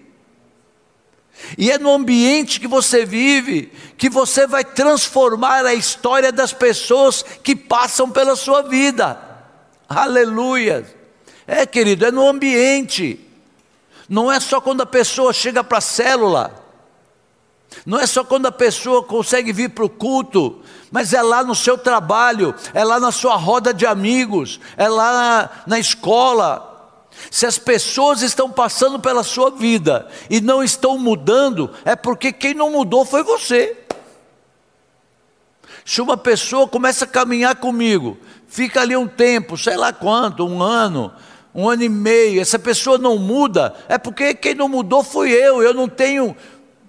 E 1.57 1.71
é 1.71 1.77
no 1.77 1.93
ambiente 1.93 2.59
que 2.59 2.67
você 2.67 3.05
vive 3.05 3.71
que 3.97 4.09
você 4.09 4.47
vai 4.47 4.63
transformar 4.63 5.65
a 5.65 5.73
história 5.73 6.31
das 6.31 6.53
pessoas 6.53 7.23
que 7.43 7.55
passam 7.55 8.09
pela 8.09 8.35
sua 8.35 8.61
vida. 8.63 9.19
Aleluia. 9.87 10.85
É, 11.45 11.65
querido, 11.65 12.05
é 12.05 12.11
no 12.11 12.27
ambiente. 12.27 13.19
Não 14.07 14.31
é 14.31 14.39
só 14.39 14.59
quando 14.59 14.81
a 14.81 14.85
pessoa 14.85 15.33
chega 15.33 15.63
para 15.63 15.77
a 15.77 15.81
célula. 15.81 16.61
Não 17.85 17.99
é 17.99 18.05
só 18.05 18.23
quando 18.23 18.45
a 18.45 18.51
pessoa 18.51 19.03
consegue 19.03 19.53
vir 19.53 19.69
para 19.69 19.85
o 19.85 19.89
culto, 19.89 20.61
mas 20.91 21.13
é 21.13 21.21
lá 21.21 21.43
no 21.43 21.55
seu 21.55 21.77
trabalho, 21.77 22.53
é 22.73 22.83
lá 22.83 22.99
na 22.99 23.11
sua 23.11 23.35
roda 23.35 23.73
de 23.73 23.85
amigos, 23.85 24.59
é 24.75 24.89
lá 24.89 25.13
na, 25.13 25.49
na 25.67 25.79
escola, 25.79 26.70
se 27.29 27.45
as 27.45 27.57
pessoas 27.57 28.21
estão 28.21 28.49
passando 28.49 28.99
pela 28.99 29.23
sua 29.23 29.51
vida 29.51 30.07
e 30.29 30.41
não 30.41 30.63
estão 30.63 30.97
mudando, 30.97 31.71
é 31.85 31.95
porque 31.95 32.31
quem 32.31 32.53
não 32.53 32.71
mudou 32.71 33.05
foi 33.05 33.23
você. 33.23 33.77
Se 35.85 36.01
uma 36.01 36.17
pessoa 36.17 36.67
começa 36.67 37.05
a 37.05 37.07
caminhar 37.07 37.55
comigo, 37.55 38.17
fica 38.47 38.81
ali 38.81 38.95
um 38.95 39.07
tempo, 39.07 39.57
sei 39.57 39.75
lá 39.75 39.91
quanto, 39.91 40.45
um 40.45 40.61
ano, 40.61 41.11
um 41.53 41.69
ano 41.69 41.83
e 41.83 41.89
meio, 41.89 42.41
essa 42.41 42.59
pessoa 42.59 42.97
não 42.97 43.17
muda, 43.17 43.75
é 43.89 43.97
porque 43.97 44.33
quem 44.33 44.55
não 44.55 44.69
mudou 44.69 45.03
foi 45.03 45.31
eu, 45.31 45.61
eu 45.61 45.73
não 45.73 45.87
tenho 45.87 46.35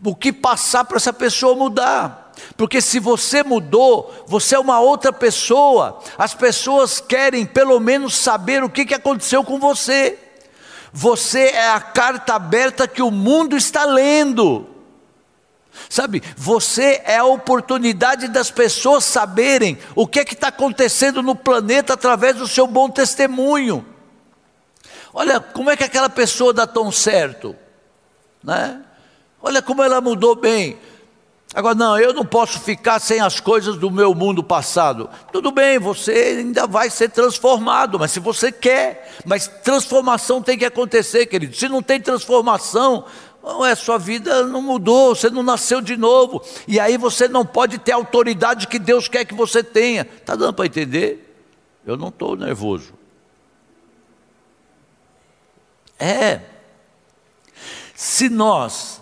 o 0.05 0.15
que 0.15 0.33
passar 0.33 0.85
para 0.85 0.97
essa 0.97 1.13
pessoa 1.13 1.55
mudar. 1.55 2.22
Porque 2.57 2.81
se 2.81 2.99
você 2.99 3.43
mudou, 3.43 4.25
você 4.27 4.55
é 4.55 4.59
uma 4.59 4.81
outra 4.81 5.13
pessoa. 5.13 6.01
As 6.17 6.35
pessoas 6.35 7.01
querem 7.01 7.47
pelo 7.47 7.79
menos 7.81 8.17
saber 8.17 8.63
o 8.63 8.71
que, 8.71 8.95
aconteceu 8.95 9.43
com 9.45 9.59
você. 9.59 10.19
Você 10.93 11.49
é 11.49 11.71
a 11.71 11.81
carta 11.81 12.35
aberta 12.35 12.87
que 12.87 13.03
o 13.03 13.11
mundo 13.11 13.57
está 13.57 13.85
lendo. 13.85 14.69
Sabe, 15.89 16.23
você 16.37 17.01
é 17.05 17.17
a 17.17 17.25
oportunidade 17.25 18.29
das 18.29 18.51
pessoas 18.51 19.05
saberem 19.05 19.79
o 19.95 20.07
que 20.07 20.21
é 20.21 20.25
que 20.25 20.35
está 20.35 20.49
acontecendo 20.49 21.23
no 21.23 21.35
planeta 21.35 21.95
através 21.95 22.37
do 22.37 22.47
seu 22.47 22.67
bom 22.67 22.91
testemunho. 22.91 23.85
Olha 25.15 25.41
como 25.41 25.71
é 25.71 25.77
que 25.77 25.85
aquela 25.85 26.11
pessoa 26.11 26.53
dá 26.53 26.67
tão 26.67 26.93
certo, 26.93 27.57
né? 28.43 28.83
Olha 29.41 29.61
como 29.61 29.83
ela 29.83 30.01
mudou 30.01 30.35
bem. 30.37 30.79
Agora, 31.55 31.75
não, 31.75 31.99
eu 31.99 32.15
não 32.15 32.25
posso 32.25 32.59
ficar 32.61 32.99
sem 32.99 33.21
as 33.21 33.39
coisas 33.39 33.77
do 33.77 33.91
meu 33.91 34.15
mundo 34.15 34.43
passado. 34.43 35.11
Tudo 35.31 35.51
bem, 35.51 35.79
você 35.79 36.39
ainda 36.39 36.67
vai 36.67 36.89
ser 36.89 37.11
transformado, 37.11 37.99
mas 37.99 38.11
se 38.11 38.21
você 38.21 38.51
quer, 38.51 39.19
mas 39.27 39.47
transformação 39.47 40.41
tem 40.41 40.57
que 40.57 40.65
acontecer, 40.65 41.27
querido. 41.27 41.55
Se 41.55 41.69
não 41.69 41.83
tem 41.83 42.01
transformação, 42.01 43.05
é 43.69 43.75
sua 43.75 43.99
vida 43.99 44.47
não 44.47 44.63
mudou, 44.63 45.15
você 45.15 45.29
não 45.29 45.43
nasceu 45.43 45.83
de 45.83 45.97
novo. 45.97 46.43
E 46.67 46.81
aí 46.81 46.97
você 46.97 47.29
não 47.29 47.45
pode 47.45 47.77
ter 47.77 47.93
a 47.93 47.97
autoridade 47.97 48.67
que 48.67 48.79
Deus 48.79 49.07
quer 49.07 49.27
que 49.27 49.35
você 49.35 49.63
tenha. 49.63 50.09
Está 50.17 50.35
dando 50.35 50.55
para 50.55 50.65
entender? 50.65 51.37
Eu 51.85 51.99
não 51.99 52.09
estou 52.09 52.35
nervoso. 52.35 52.95
É. 55.99 56.41
Se 57.95 58.31
nós, 58.31 59.02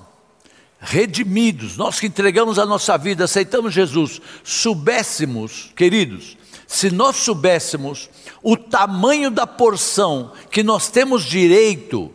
redimidos, 0.80 1.76
nós 1.76 2.00
que 2.00 2.06
entregamos 2.06 2.58
a 2.58 2.64
nossa 2.64 2.96
vida, 2.96 3.24
aceitamos 3.24 3.74
Jesus, 3.74 4.20
soubéssemos, 4.42 5.70
queridos, 5.76 6.38
se 6.66 6.90
nós 6.90 7.16
soubéssemos 7.16 8.08
o 8.42 8.56
tamanho 8.56 9.30
da 9.30 9.46
porção 9.46 10.32
que 10.50 10.62
nós 10.62 10.88
temos 10.88 11.24
direito 11.24 12.10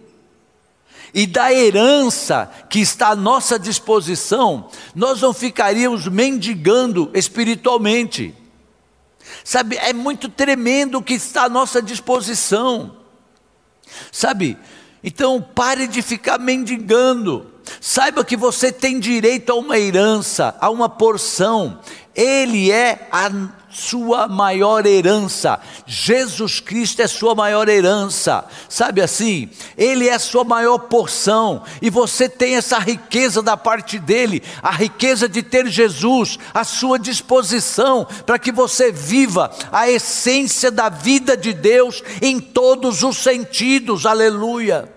e 1.14 1.28
da 1.28 1.54
herança 1.54 2.52
que 2.70 2.80
está 2.80 3.10
à 3.10 3.16
nossa 3.16 3.60
disposição, 3.60 4.70
nós 4.96 5.22
não 5.22 5.34
ficaríamos 5.34 6.08
mendigando 6.08 7.12
espiritualmente. 7.14 8.34
Sabe, 9.44 9.78
é 9.78 9.94
muito 9.94 10.28
tremendo 10.28 10.98
o 10.98 11.04
que 11.04 11.14
está 11.14 11.44
à 11.44 11.50
nossa 11.50 11.82
disposição. 11.82 12.98
Sabe, 14.12 14.58
então 15.06 15.40
pare 15.40 15.86
de 15.86 16.02
ficar 16.02 16.40
mendigando. 16.40 17.46
Saiba 17.80 18.26
que 18.26 18.36
você 18.36 18.72
tem 18.72 19.00
direito 19.00 19.52
a 19.52 19.56
uma 19.56 19.78
herança, 19.78 20.56
a 20.60 20.72
uma 20.72 20.90
porção. 20.90 21.80
Ele 22.16 22.72
é 22.72 23.08
a 23.12 23.30
sua 23.70 24.28
maior 24.28 24.86
herança. 24.88 25.60
Jesus 25.86 26.60
Cristo 26.60 27.04
é 27.04 27.08
sua 27.08 27.36
maior 27.36 27.70
herança. 27.70 28.46
Sabe 28.68 29.00
assim? 29.00 29.48
Ele 29.78 30.08
é 30.08 30.14
a 30.14 30.20
sua 30.20 30.44
maior 30.44 30.80
porção. 30.80 31.62
E 31.84 31.92
você 31.92 32.28
tem 32.28 32.56
essa 32.56 32.80
riqueza 32.80 33.44
da 33.44 33.56
parte 33.56 34.00
dele, 34.00 34.42
a 34.64 34.72
riqueza 34.72 35.30
de 35.30 35.44
ter 35.44 35.68
Jesus 35.68 36.40
à 36.52 36.64
sua 36.64 36.98
disposição, 36.98 38.08
para 38.26 38.40
que 38.40 38.52
você 38.52 38.92
viva 38.92 39.52
a 39.72 39.88
essência 39.88 40.72
da 40.72 40.90
vida 40.90 41.38
de 41.38 41.54
Deus 41.54 42.02
em 42.24 42.40
todos 42.40 43.04
os 43.04 43.18
sentidos. 43.18 44.06
Aleluia. 44.08 44.95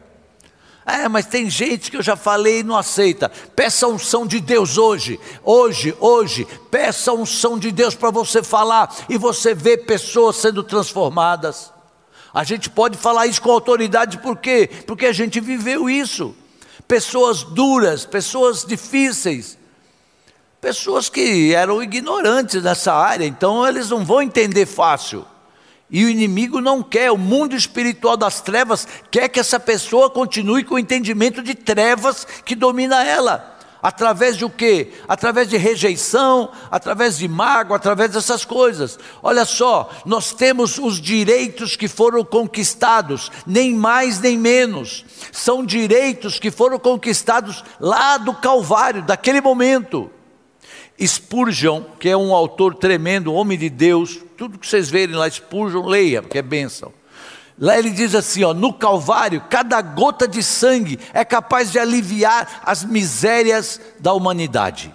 É, 0.88 1.06
mas 1.06 1.26
tem 1.26 1.50
gente 1.50 1.90
que 1.90 1.98
eu 1.98 2.02
já 2.02 2.16
falei 2.16 2.60
e 2.60 2.62
não 2.62 2.74
aceita. 2.74 3.30
Peça 3.54 3.84
a 3.84 3.90
unção 3.90 4.26
de 4.26 4.40
Deus 4.40 4.78
hoje, 4.78 5.20
hoje, 5.44 5.94
hoje. 6.00 6.48
Peça 6.70 7.10
a 7.10 7.14
unção 7.14 7.58
de 7.58 7.70
Deus 7.70 7.94
para 7.94 8.10
você 8.10 8.42
falar 8.42 8.96
e 9.06 9.18
você 9.18 9.54
vê 9.54 9.76
pessoas 9.76 10.36
sendo 10.36 10.62
transformadas. 10.62 11.70
A 12.32 12.42
gente 12.42 12.70
pode 12.70 12.96
falar 12.96 13.26
isso 13.26 13.42
com 13.42 13.50
autoridade, 13.50 14.16
por 14.16 14.38
quê? 14.38 14.66
Porque 14.86 15.04
a 15.04 15.12
gente 15.12 15.40
viveu 15.40 15.90
isso. 15.90 16.34
Pessoas 16.86 17.42
duras, 17.42 18.06
pessoas 18.06 18.64
difíceis, 18.64 19.58
pessoas 20.58 21.10
que 21.10 21.52
eram 21.52 21.82
ignorantes 21.82 22.62
nessa 22.62 22.94
área, 22.94 23.26
então 23.26 23.68
eles 23.68 23.90
não 23.90 24.06
vão 24.06 24.22
entender 24.22 24.64
fácil. 24.64 25.26
E 25.90 26.04
o 26.04 26.10
inimigo 26.10 26.60
não 26.60 26.82
quer, 26.82 27.10
o 27.10 27.16
mundo 27.16 27.56
espiritual 27.56 28.16
das 28.16 28.40
trevas 28.40 28.86
quer 29.10 29.28
que 29.28 29.40
essa 29.40 29.58
pessoa 29.58 30.10
continue 30.10 30.62
com 30.62 30.74
o 30.74 30.78
entendimento 30.78 31.42
de 31.42 31.54
trevas 31.54 32.26
que 32.44 32.54
domina 32.54 33.02
ela. 33.02 33.56
Através 33.82 34.36
de 34.36 34.44
o 34.44 34.50
quê? 34.50 34.92
Através 35.06 35.48
de 35.48 35.56
rejeição, 35.56 36.50
através 36.70 37.16
de 37.16 37.28
mágoa, 37.28 37.76
através 37.76 38.10
dessas 38.10 38.44
coisas. 38.44 38.98
Olha 39.22 39.44
só, 39.44 39.88
nós 40.04 40.32
temos 40.32 40.78
os 40.78 41.00
direitos 41.00 41.76
que 41.76 41.86
foram 41.86 42.24
conquistados, 42.24 43.30
nem 43.46 43.74
mais 43.74 44.18
nem 44.18 44.36
menos. 44.36 45.04
São 45.32 45.64
direitos 45.64 46.40
que 46.40 46.50
foram 46.50 46.78
conquistados 46.78 47.62
lá 47.78 48.18
do 48.18 48.34
Calvário, 48.34 49.02
daquele 49.02 49.40
momento. 49.40 50.10
Spurgeon, 51.00 51.82
que 51.98 52.08
é 52.08 52.16
um 52.16 52.34
autor 52.34 52.74
tremendo, 52.74 53.32
homem 53.32 53.56
de 53.56 53.70
Deus, 53.70 54.18
tudo 54.36 54.58
que 54.58 54.66
vocês 54.66 54.90
verem 54.90 55.14
lá, 55.14 55.30
Spurgeon, 55.30 55.86
leia, 55.86 56.22
porque 56.22 56.38
é 56.38 56.42
bênção. 56.42 56.92
Lá 57.58 57.78
ele 57.78 57.90
diz 57.90 58.14
assim: 58.14 58.44
ó, 58.44 58.54
no 58.54 58.72
Calvário, 58.72 59.42
cada 59.48 59.80
gota 59.80 60.26
de 60.26 60.42
sangue 60.42 60.98
é 61.12 61.24
capaz 61.24 61.72
de 61.72 61.78
aliviar 61.78 62.62
as 62.64 62.84
misérias 62.84 63.80
da 63.98 64.12
humanidade. 64.12 64.94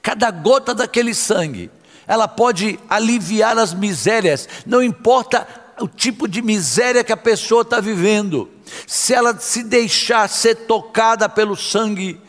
Cada 0.00 0.30
gota 0.30 0.74
daquele 0.74 1.14
sangue, 1.14 1.70
ela 2.06 2.28
pode 2.28 2.78
aliviar 2.88 3.58
as 3.58 3.74
misérias, 3.74 4.48
não 4.66 4.82
importa 4.82 5.46
o 5.80 5.88
tipo 5.88 6.28
de 6.28 6.40
miséria 6.40 7.02
que 7.02 7.12
a 7.12 7.16
pessoa 7.16 7.62
está 7.62 7.80
vivendo, 7.80 8.48
se 8.86 9.12
ela 9.12 9.36
se 9.38 9.64
deixar 9.64 10.28
ser 10.28 10.54
tocada 10.66 11.28
pelo 11.28 11.56
sangue 11.56 12.20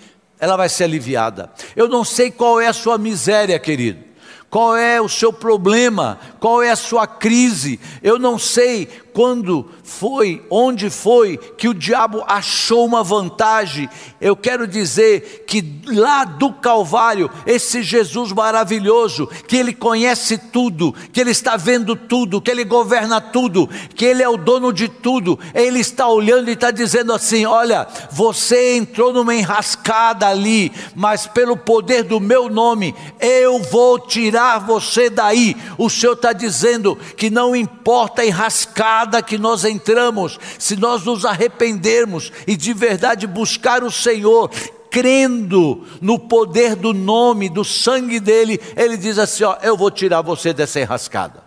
ela 0.45 0.55
vai 0.55 0.69
ser 0.69 0.84
aliviada. 0.84 1.49
Eu 1.75 1.88
não 1.88 2.03
sei 2.03 2.29
qual 2.29 2.62
é 2.62 2.67
a 2.67 2.73
sua 2.73 2.97
miséria, 2.97 3.58
querido. 3.58 4.03
Qual 4.49 4.77
é 4.77 5.01
o 5.01 5.10
seu 5.10 5.34
problema? 5.34 6.19
Qual 6.39 6.62
é 6.62 6.69
a 6.69 6.75
sua 6.75 7.08
crise? 7.08 7.79
Eu 8.01 8.17
não 8.19 8.38
sei 8.39 8.88
quando 9.15 9.65
foi, 9.82 10.45
onde 10.49 10.89
foi 10.89 11.38
que 11.38 11.69
o 11.69 11.73
diabo 11.73 12.21
achou 12.28 12.86
uma 12.86 13.01
vantagem. 13.01 13.89
Eu 14.19 14.36
quero 14.36 14.67
dizer 14.67 15.45
que 15.47 15.82
lá 15.86 16.25
do 16.25 16.51
Calvário, 16.51 17.32
esse 17.45 17.82
Jesus 17.82 18.34
maravilhoso, 18.34 19.25
que 19.47 19.56
ele 19.56 19.73
conhece 19.73 20.38
tudo, 20.38 20.93
que 21.13 21.21
ele 21.21 21.32
está 21.32 21.56
vendo 21.56 21.95
tudo, 21.95 22.41
que 22.41 22.51
ele 22.51 22.65
governa 22.65 23.21
tudo, 23.21 23.69
que 23.95 24.04
ele 24.04 24.21
é 24.21 24.28
o 24.28 24.36
dono 24.36 24.73
de 24.73 24.89
tudo, 24.89 25.39
ele 25.54 25.80
está 25.80 26.10
olhando 26.10 26.49
e 26.49 26.54
está 26.54 26.69
dizendo 26.69 27.13
assim: 27.13 27.45
Olha, 27.45 27.88
você 28.12 28.75
entrou 28.75 29.13
numa 29.13 29.34
enrascada 29.34 30.28
ali, 30.28 30.73
mas 30.93 31.25
pelo 31.25 31.56
poder 31.56 32.04
do 32.04 32.19
meu 32.19 32.49
nome, 32.49 32.93
eu 33.21 33.60
vou 33.60 33.97
tirar 33.97 34.60
você 34.60 35.10
daí. 35.10 35.56
O 35.78 35.89
Senhor 35.89 36.13
está 36.13 36.34
dizendo 36.34 36.97
que 37.15 37.30
não 37.30 37.56
importa 37.56 38.25
enrascada 38.25 39.05
que 39.22 39.38
nós 39.38 39.65
entramos, 39.65 40.39
se 40.60 40.76
nós 40.76 41.04
nos 41.04 41.26
arrependermos 41.26 42.32
e 42.48 42.56
de 42.56 42.74
verdade 42.74 43.28
buscar 43.28 43.84
o 43.84 43.91
Senhor, 43.91 44.50
crendo 44.89 45.86
no 46.00 46.18
poder 46.18 46.76
do 46.76 46.94
nome, 46.94 47.50
do 47.50 47.65
sangue 47.65 48.20
dele, 48.20 48.60
ele 48.76 48.96
diz 48.96 49.20
assim: 49.20 49.44
Ó, 49.44 49.58
eu 49.62 49.76
vou 49.76 49.91
tirar 49.91 50.22
você 50.22 50.54
dessa 50.54 50.80
enrascada. 50.80 51.44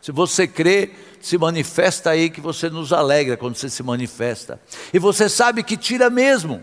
Se 0.00 0.12
você 0.12 0.46
crê, 0.46 0.90
se 1.20 1.38
manifesta 1.38 2.10
aí 2.10 2.28
que 2.30 2.40
você 2.40 2.68
nos 2.68 2.92
alegra 2.92 3.36
quando 3.36 3.56
você 3.56 3.68
se 3.68 3.82
manifesta. 3.82 4.60
E 4.92 4.98
você 4.98 5.28
sabe 5.28 5.62
que 5.62 5.76
tira 5.76 6.10
mesmo. 6.10 6.62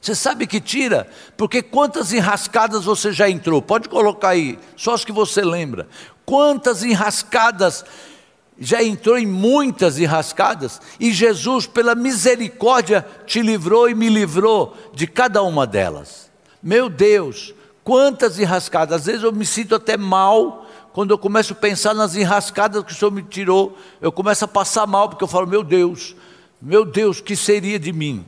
Você 0.00 0.16
sabe 0.16 0.48
que 0.48 0.60
tira? 0.60 1.08
Porque 1.36 1.62
quantas 1.62 2.12
enrascadas 2.12 2.84
você 2.84 3.12
já 3.12 3.30
entrou? 3.30 3.62
Pode 3.62 3.88
colocar 3.88 4.30
aí, 4.30 4.58
só 4.76 4.94
as 4.94 5.04
que 5.04 5.12
você 5.12 5.42
lembra. 5.42 5.86
Quantas 6.26 6.82
enrascadas 6.82 7.84
já 8.62 8.80
entrou 8.80 9.18
em 9.18 9.26
muitas 9.26 9.98
enrascadas, 9.98 10.80
e 11.00 11.12
Jesus, 11.12 11.66
pela 11.66 11.96
misericórdia, 11.96 13.04
te 13.26 13.42
livrou 13.42 13.90
e 13.90 13.94
me 13.94 14.08
livrou 14.08 14.76
de 14.94 15.08
cada 15.08 15.42
uma 15.42 15.66
delas. 15.66 16.30
Meu 16.62 16.88
Deus, 16.88 17.52
quantas 17.82 18.38
enrascadas! 18.38 19.00
Às 19.00 19.06
vezes 19.06 19.22
eu 19.24 19.32
me 19.32 19.44
sinto 19.44 19.74
até 19.74 19.96
mal 19.96 20.64
quando 20.92 21.10
eu 21.10 21.18
começo 21.18 21.54
a 21.54 21.56
pensar 21.56 21.92
nas 21.92 22.14
enrascadas 22.14 22.84
que 22.84 22.92
o 22.92 22.94
Senhor 22.94 23.10
me 23.10 23.22
tirou, 23.22 23.76
eu 24.00 24.12
começo 24.12 24.44
a 24.44 24.48
passar 24.48 24.86
mal, 24.86 25.08
porque 25.08 25.24
eu 25.24 25.28
falo, 25.28 25.46
meu 25.46 25.64
Deus, 25.64 26.14
meu 26.60 26.84
Deus, 26.84 27.20
que 27.20 27.34
seria 27.34 27.80
de 27.80 27.92
mim? 27.92 28.24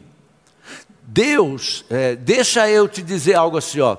Deus, 1.02 1.84
é, 1.88 2.16
deixa 2.16 2.68
eu 2.68 2.88
te 2.88 3.02
dizer 3.02 3.34
algo 3.34 3.58
assim, 3.58 3.80
ó. 3.80 3.96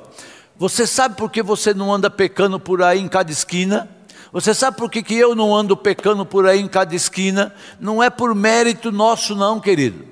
Você 0.58 0.86
sabe 0.86 1.16
por 1.16 1.32
que 1.32 1.42
você 1.42 1.74
não 1.74 1.94
anda 1.94 2.10
pecando 2.10 2.60
por 2.60 2.82
aí 2.82 3.00
em 3.00 3.08
cada 3.08 3.32
esquina? 3.32 3.95
Você 4.36 4.54
sabe 4.54 4.76
por 4.76 4.92
que, 4.92 5.02
que 5.02 5.16
eu 5.16 5.34
não 5.34 5.56
ando 5.56 5.78
pecando 5.78 6.26
por 6.26 6.46
aí 6.46 6.60
em 6.60 6.68
cada 6.68 6.94
esquina? 6.94 7.56
Não 7.80 8.04
é 8.04 8.10
por 8.10 8.36
mérito 8.36 8.92
nosso, 8.92 9.34
não, 9.34 9.62
querido. 9.62 10.06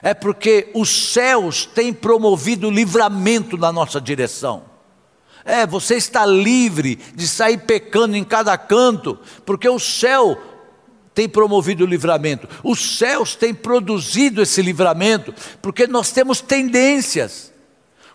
É 0.00 0.14
porque 0.14 0.70
os 0.76 0.88
céus 1.12 1.66
têm 1.66 1.92
promovido 1.92 2.70
livramento 2.70 3.58
na 3.58 3.72
nossa 3.72 4.00
direção. 4.00 4.62
É, 5.44 5.66
você 5.66 5.96
está 5.96 6.24
livre 6.24 7.00
de 7.16 7.26
sair 7.26 7.58
pecando 7.58 8.16
em 8.16 8.22
cada 8.22 8.56
canto, 8.56 9.18
porque 9.44 9.68
o 9.68 9.80
céu 9.80 10.40
tem 11.12 11.28
promovido 11.28 11.82
o 11.82 11.88
livramento. 11.88 12.48
Os 12.62 12.96
céus 12.96 13.34
têm 13.34 13.52
produzido 13.52 14.40
esse 14.40 14.62
livramento, 14.62 15.34
porque 15.60 15.88
nós 15.88 16.12
temos 16.12 16.40
tendências. 16.40 17.52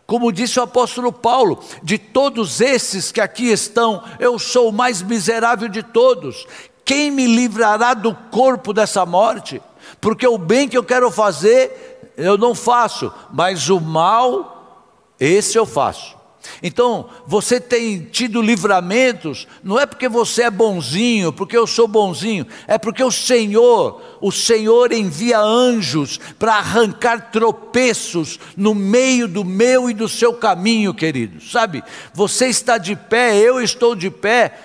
Como 0.06 0.32
disse 0.32 0.60
o 0.60 0.64
apóstolo 0.64 1.12
Paulo, 1.12 1.60
de 1.82 1.98
todos 1.98 2.60
esses 2.60 3.12
que 3.12 3.22
aqui 3.22 3.50
estão, 3.50 4.04
eu 4.20 4.38
sou 4.38 4.70
o 4.70 4.74
mais 4.74 5.02
miserável 5.02 5.70
de 5.70 5.82
todos. 5.82 6.46
Quem 6.84 7.10
me 7.10 7.26
livrará 7.26 7.94
do 7.94 8.14
corpo 8.14 8.74
dessa 8.74 9.06
morte? 9.06 9.62
Porque 10.02 10.28
o 10.28 10.38
bem 10.38 10.68
que 10.68 10.78
eu 10.78 10.84
quero 10.84 11.10
fazer, 11.10 12.12
eu 12.18 12.38
não 12.38 12.54
faço, 12.54 13.12
mas 13.32 13.70
o 13.70 13.80
mal, 13.80 14.94
esse 15.20 15.58
eu 15.58 15.66
faço. 15.66 16.23
Então, 16.62 17.10
você 17.26 17.60
tem 17.60 18.02
tido 18.02 18.42
livramentos, 18.42 19.48
não 19.64 19.80
é 19.80 19.86
porque 19.86 20.08
você 20.08 20.44
é 20.44 20.52
bonzinho, 20.52 21.32
porque 21.32 21.58
eu 21.58 21.68
sou 21.68 21.88
bonzinho, 21.88 22.46
é 22.68 22.78
porque 22.78 23.04
o 23.04 23.12
Senhor, 23.12 24.02
o 24.22 24.32
Senhor 24.32 24.92
envia 24.92 25.40
anjos 25.40 26.20
para 26.40 26.56
arrancar 26.56 27.32
tropeços 27.32 28.40
no 28.56 28.74
meio 28.74 29.28
do 29.28 29.44
meu 29.44 29.90
e 29.90 29.94
do 29.94 30.08
seu 30.08 30.34
caminho, 30.34 30.94
querido. 30.94 31.42
Sabe? 31.42 31.84
Você 32.14 32.48
está 32.48 32.78
de 32.78 32.96
pé, 32.96 33.38
eu 33.38 33.62
estou 33.62 33.96
de 33.96 34.10
pé, 34.10 34.58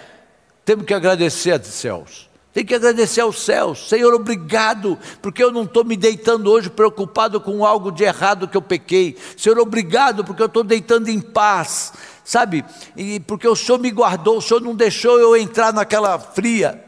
temos 0.65 0.85
que 0.85 0.95
agradecer 0.95 1.53
a 1.53 1.63
céus. 1.63 2.28
Tem 2.53 2.65
que 2.65 2.75
agradecer 2.75 3.21
aos 3.21 3.43
céus, 3.43 3.89
Senhor, 3.89 4.13
obrigado, 4.15 4.99
porque 5.21 5.43
eu 5.43 5.53
não 5.53 5.65
estou 5.65 5.85
me 5.85 5.97
deitando 5.97 6.51
hoje 6.51 6.71
preocupado 6.71 7.41
com 7.41 7.65
algo 7.65 7.93
de 7.93 8.05
errado 8.05 8.49
que 8.49 8.57
eu 8.57 8.63
pequei. 8.63 9.17
Senhor, 9.37 9.59
obrigado, 9.59 10.25
porque 10.25 10.43
eu 10.43 10.47
estou 10.47 10.65
deitando 10.65 11.09
em 11.09 11.21
paz, 11.21 11.93
sabe? 12.25 12.65
E 12.97 13.21
porque 13.21 13.47
o 13.47 13.55
Senhor 13.55 13.79
me 13.79 13.91
guardou, 13.91 14.39
o 14.39 14.43
Senhor 14.43 14.61
não 14.61 14.75
deixou 14.75 15.21
eu 15.21 15.37
entrar 15.37 15.75
naquela 15.75 16.19
fria, 16.19 16.83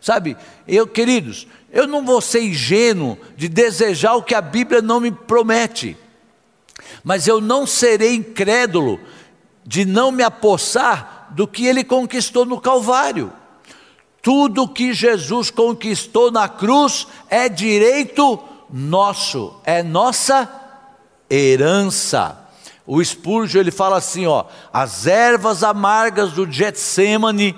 sabe? 0.00 0.36
Eu, 0.68 0.86
queridos, 0.86 1.48
eu 1.72 1.88
não 1.88 2.04
vou 2.04 2.20
ser 2.20 2.42
ingênuo 2.42 3.18
de 3.36 3.48
desejar 3.48 4.14
o 4.14 4.22
que 4.22 4.36
a 4.36 4.40
Bíblia 4.40 4.80
não 4.80 5.00
me 5.00 5.10
promete, 5.10 5.96
mas 7.02 7.26
eu 7.26 7.40
não 7.40 7.66
serei 7.66 8.14
incrédulo 8.14 9.00
de 9.64 9.84
não 9.84 10.12
me 10.12 10.22
apossar 10.22 11.28
do 11.32 11.48
que 11.48 11.66
Ele 11.66 11.82
conquistou 11.82 12.44
no 12.44 12.60
Calvário. 12.60 13.32
Tudo 14.22 14.68
que 14.68 14.94
Jesus 14.94 15.50
conquistou 15.50 16.30
na 16.30 16.48
cruz 16.48 17.08
é 17.28 17.48
direito 17.48 18.38
nosso, 18.72 19.52
é 19.64 19.82
nossa 19.82 20.48
herança. 21.28 22.38
O 22.86 23.02
Spurgeon 23.04 23.60
ele 23.60 23.72
fala 23.72 23.96
assim, 23.96 24.26
ó, 24.26 24.44
as 24.72 25.08
ervas 25.08 25.64
amargas 25.64 26.32
do 26.32 26.50
Getsemane 26.50 27.56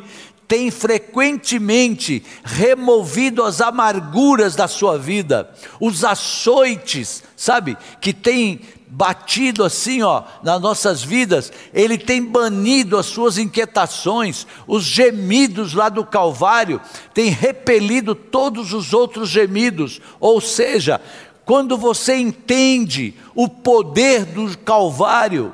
têm 0.48 0.70
frequentemente 0.70 2.24
removido 2.42 3.42
as 3.42 3.60
amarguras 3.60 4.56
da 4.56 4.68
sua 4.68 4.98
vida, 4.98 5.50
os 5.80 6.04
açoites, 6.04 7.22
sabe, 7.36 7.76
que 8.00 8.12
tem 8.12 8.60
batido 8.96 9.64
assim, 9.64 10.02
ó, 10.02 10.22
nas 10.40 10.60
nossas 10.60 11.02
vidas, 11.02 11.52
ele 11.72 11.98
tem 11.98 12.24
banido 12.24 12.96
as 12.96 13.06
suas 13.06 13.38
inquietações, 13.38 14.46
os 14.68 14.84
gemidos 14.84 15.74
lá 15.74 15.88
do 15.88 16.04
Calvário, 16.04 16.80
tem 17.12 17.28
repelido 17.28 18.14
todos 18.14 18.72
os 18.72 18.94
outros 18.94 19.28
gemidos, 19.28 20.00
ou 20.20 20.40
seja, 20.40 21.00
quando 21.44 21.76
você 21.76 22.14
entende 22.14 23.14
o 23.34 23.48
poder 23.48 24.24
do 24.26 24.56
Calvário, 24.58 25.52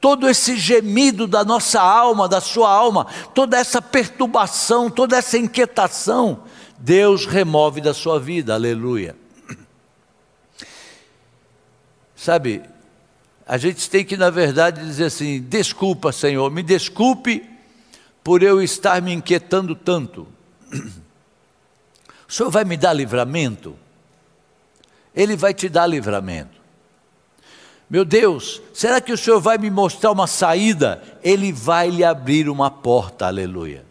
todo 0.00 0.28
esse 0.28 0.56
gemido 0.56 1.26
da 1.26 1.44
nossa 1.44 1.80
alma, 1.80 2.28
da 2.28 2.40
sua 2.40 2.70
alma, 2.70 3.08
toda 3.34 3.58
essa 3.58 3.82
perturbação, 3.82 4.88
toda 4.88 5.16
essa 5.16 5.36
inquietação, 5.36 6.44
Deus 6.78 7.26
remove 7.26 7.80
da 7.80 7.92
sua 7.92 8.20
vida, 8.20 8.54
aleluia. 8.54 9.16
Sabe, 12.14 12.62
a 13.46 13.56
gente 13.56 13.88
tem 13.88 14.04
que, 14.04 14.16
na 14.16 14.28
verdade, 14.28 14.84
dizer 14.84 15.04
assim: 15.04 15.40
desculpa, 15.40 16.10
Senhor, 16.10 16.50
me 16.50 16.64
desculpe 16.64 17.48
por 18.24 18.42
eu 18.42 18.60
estar 18.60 19.00
me 19.00 19.12
inquietando 19.12 19.76
tanto. 19.76 20.26
O 22.28 22.32
Senhor 22.32 22.50
vai 22.50 22.64
me 22.64 22.76
dar 22.76 22.92
livramento? 22.92 23.76
Ele 25.14 25.36
vai 25.36 25.54
te 25.54 25.68
dar 25.68 25.86
livramento. 25.86 26.56
Meu 27.88 28.04
Deus, 28.04 28.60
será 28.74 29.00
que 29.00 29.12
o 29.12 29.16
Senhor 29.16 29.40
vai 29.40 29.56
me 29.58 29.70
mostrar 29.70 30.10
uma 30.10 30.26
saída? 30.26 31.00
Ele 31.22 31.52
vai 31.52 31.88
lhe 31.88 32.02
abrir 32.02 32.48
uma 32.48 32.68
porta, 32.68 33.26
aleluia. 33.26 33.86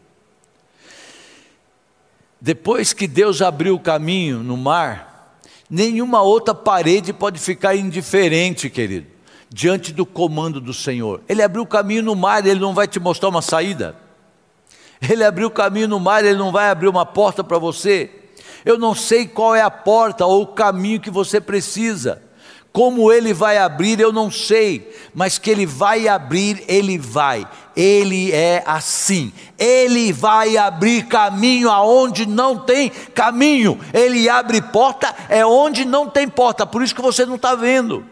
Depois 2.41 2.91
que 2.91 3.07
Deus 3.07 3.41
abriu 3.41 3.75
o 3.75 3.79
caminho 3.79 4.43
no 4.43 4.57
mar, 4.57 5.39
nenhuma 5.69 6.21
outra 6.21 6.53
parede 6.53 7.13
pode 7.13 7.39
ficar 7.39 7.73
indiferente, 7.73 8.69
querido 8.69 9.14
diante 9.49 9.93
do 9.93 10.05
comando 10.05 10.59
do 10.59 10.73
Senhor. 10.73 11.21
Ele 11.27 11.41
abriu 11.41 11.63
o 11.63 11.67
caminho 11.67 12.03
no 12.03 12.15
mar, 12.15 12.45
ele 12.45 12.59
não 12.59 12.73
vai 12.73 12.87
te 12.87 12.99
mostrar 12.99 13.29
uma 13.29 13.41
saída. 13.41 13.95
Ele 15.01 15.23
abriu 15.23 15.47
o 15.47 15.51
caminho 15.51 15.87
no 15.87 15.99
mar, 15.99 16.23
ele 16.23 16.37
não 16.37 16.51
vai 16.51 16.69
abrir 16.69 16.87
uma 16.87 17.05
porta 17.05 17.43
para 17.43 17.57
você. 17.57 18.09
Eu 18.63 18.77
não 18.79 18.95
sei 18.95 19.27
qual 19.27 19.53
é 19.55 19.61
a 19.61 19.69
porta 19.69 20.25
ou 20.25 20.43
o 20.43 20.47
caminho 20.47 20.99
que 20.99 21.11
você 21.11 21.39
precisa. 21.39 22.21
Como 22.71 23.09
ele 23.09 23.33
vai 23.33 23.57
abrir, 23.57 24.01
eu 24.01 24.11
não 24.11 24.29
sei, 24.29 24.93
mas 25.13 25.37
que 25.37 25.49
ele 25.49 25.65
vai 25.65 26.09
abrir, 26.09 26.61
ele 26.67 26.97
vai. 26.97 27.47
Ele 27.73 28.33
é 28.33 28.63
assim. 28.65 29.31
Ele 29.57 30.11
vai 30.11 30.57
abrir 30.57 31.05
caminho 31.07 31.69
aonde 31.69 32.25
não 32.25 32.57
tem 32.57 32.89
caminho. 32.89 33.79
Ele 33.93 34.27
abre 34.27 34.61
porta 34.61 35.15
é 35.29 35.45
onde 35.45 35.85
não 35.85 36.09
tem 36.09 36.27
porta. 36.27 36.65
Por 36.65 36.83
isso 36.83 36.93
que 36.93 37.01
você 37.01 37.25
não 37.25 37.35
está 37.35 37.55
vendo. 37.55 38.03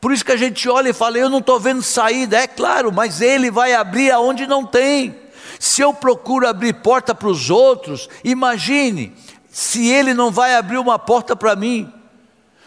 Por 0.00 0.12
isso 0.12 0.24
que 0.24 0.32
a 0.32 0.36
gente 0.36 0.68
olha 0.68 0.90
e 0.90 0.94
fala: 0.94 1.18
eu 1.18 1.28
não 1.28 1.38
estou 1.38 1.58
vendo 1.58 1.82
saída. 1.82 2.38
É 2.38 2.46
claro, 2.46 2.92
mas 2.92 3.20
Ele 3.20 3.50
vai 3.50 3.74
abrir 3.74 4.10
aonde 4.10 4.46
não 4.46 4.64
tem. 4.64 5.16
Se 5.58 5.80
eu 5.80 5.92
procuro 5.94 6.46
abrir 6.46 6.74
porta 6.74 7.14
para 7.14 7.28
os 7.28 7.50
outros, 7.50 8.08
imagine 8.22 9.14
se 9.50 9.88
Ele 9.88 10.12
não 10.12 10.30
vai 10.30 10.54
abrir 10.54 10.78
uma 10.78 10.98
porta 10.98 11.34
para 11.34 11.56
mim. 11.56 11.92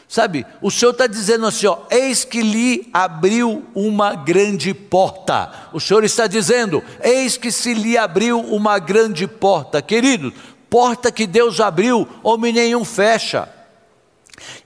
Sabe, 0.07 0.43
o 0.59 0.71
Senhor 0.71 0.89
está 0.91 1.05
dizendo 1.05 1.45
assim: 1.45 1.67
ó, 1.67 1.77
eis 1.91 2.25
que 2.25 2.41
lhe 2.41 2.89
abriu 2.91 3.63
uma 3.75 4.15
grande 4.15 4.73
porta. 4.73 5.51
O 5.71 5.79
Senhor 5.79 6.03
está 6.03 6.25
dizendo: 6.25 6.83
eis 7.03 7.37
que 7.37 7.51
se 7.51 7.75
lhe 7.75 7.95
abriu 7.95 8.39
uma 8.39 8.79
grande 8.79 9.27
porta. 9.27 9.83
Querido, 9.83 10.33
porta 10.67 11.11
que 11.11 11.27
Deus 11.27 11.59
abriu, 11.59 12.07
homem 12.23 12.51
nenhum 12.51 12.83
fecha. 12.83 13.47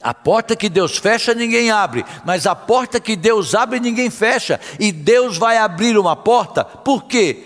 A 0.01 0.13
porta 0.13 0.55
que 0.55 0.69
Deus 0.69 0.97
fecha, 0.97 1.33
ninguém 1.33 1.71
abre, 1.71 2.05
mas 2.25 2.45
a 2.45 2.55
porta 2.55 2.99
que 2.99 3.15
Deus 3.15 3.55
abre, 3.55 3.79
ninguém 3.79 4.09
fecha. 4.09 4.59
E 4.79 4.91
Deus 4.91 5.37
vai 5.37 5.57
abrir 5.57 5.97
uma 5.97 6.15
porta, 6.15 6.63
por 6.63 7.03
quê? 7.03 7.43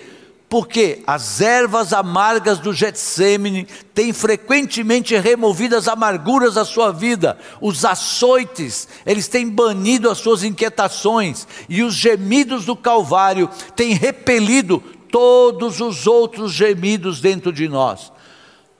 Porque 0.49 1.03
as 1.05 1.41
ervas 1.41 1.91
amargas 1.91 2.57
do 2.59 2.73
Getsemane 2.73 3.67
têm 3.93 4.13
frequentemente 4.13 5.15
removido 5.17 5.75
as 5.75 5.89
amarguras 5.89 6.53
da 6.53 6.63
sua 6.63 6.91
vida, 6.93 7.37
os 7.59 7.83
açoites, 7.83 8.87
eles 9.05 9.27
têm 9.27 9.49
banido 9.49 10.09
as 10.09 10.19
suas 10.19 10.43
inquietações, 10.43 11.45
e 11.67 11.83
os 11.83 11.93
gemidos 11.93 12.65
do 12.65 12.77
Calvário 12.77 13.49
têm 13.75 13.93
repelido 13.93 14.81
todos 15.11 15.81
os 15.81 16.07
outros 16.07 16.53
gemidos 16.53 17.19
dentro 17.19 17.51
de 17.51 17.67
nós. 17.67 18.11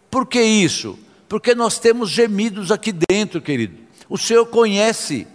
Por 0.10 0.25
que 0.25 0.41
isso? 0.41 0.97
Porque 1.28 1.54
nós 1.54 1.80
temos 1.80 2.10
gemidos 2.10 2.72
aqui 2.72 2.92
dentro, 2.92 3.42
querido. 3.42 3.78
O 4.10 4.18
Senhor 4.18 4.46
conhece. 4.46 5.28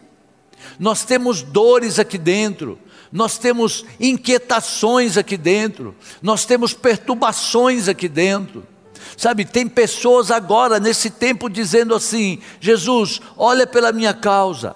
Nós 0.79 1.05
temos 1.05 1.43
dores 1.43 1.99
aqui 1.99 2.17
dentro, 2.17 2.79
nós 3.11 3.37
temos 3.37 3.85
inquietações 3.99 5.17
aqui 5.17 5.37
dentro, 5.37 5.95
nós 6.23 6.45
temos 6.45 6.73
perturbações 6.73 7.89
aqui 7.89 8.09
dentro. 8.09 8.65
Sabe, 9.17 9.45
tem 9.45 9.69
pessoas 9.69 10.31
agora 10.31 10.79
nesse 10.79 11.11
tempo 11.11 11.51
dizendo 11.51 11.95
assim: 11.95 12.39
Jesus, 12.61 13.21
olha 13.37 13.67
pela 13.67 13.93
minha 13.93 14.15
causa. 14.15 14.75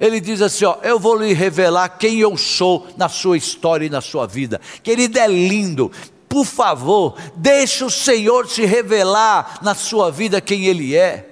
Ele 0.00 0.20
diz 0.20 0.40
assim: 0.40 0.64
ó, 0.64 0.78
eu 0.82 0.98
vou 0.98 1.16
lhe 1.16 1.32
revelar 1.32 1.90
quem 1.90 2.18
eu 2.18 2.36
sou 2.36 2.88
na 2.96 3.08
sua 3.08 3.36
história 3.36 3.86
e 3.86 3.90
na 3.90 4.00
sua 4.00 4.26
vida. 4.26 4.60
Querido, 4.82 5.18
é 5.18 5.28
lindo 5.28 5.92
por 6.28 6.44
favor, 6.44 7.16
deixe 7.34 7.84
o 7.84 7.90
Senhor 7.90 8.48
se 8.48 8.64
revelar 8.64 9.58
na 9.62 9.74
sua 9.74 10.10
vida 10.10 10.40
quem 10.40 10.66
Ele 10.66 10.96
é. 10.96 11.27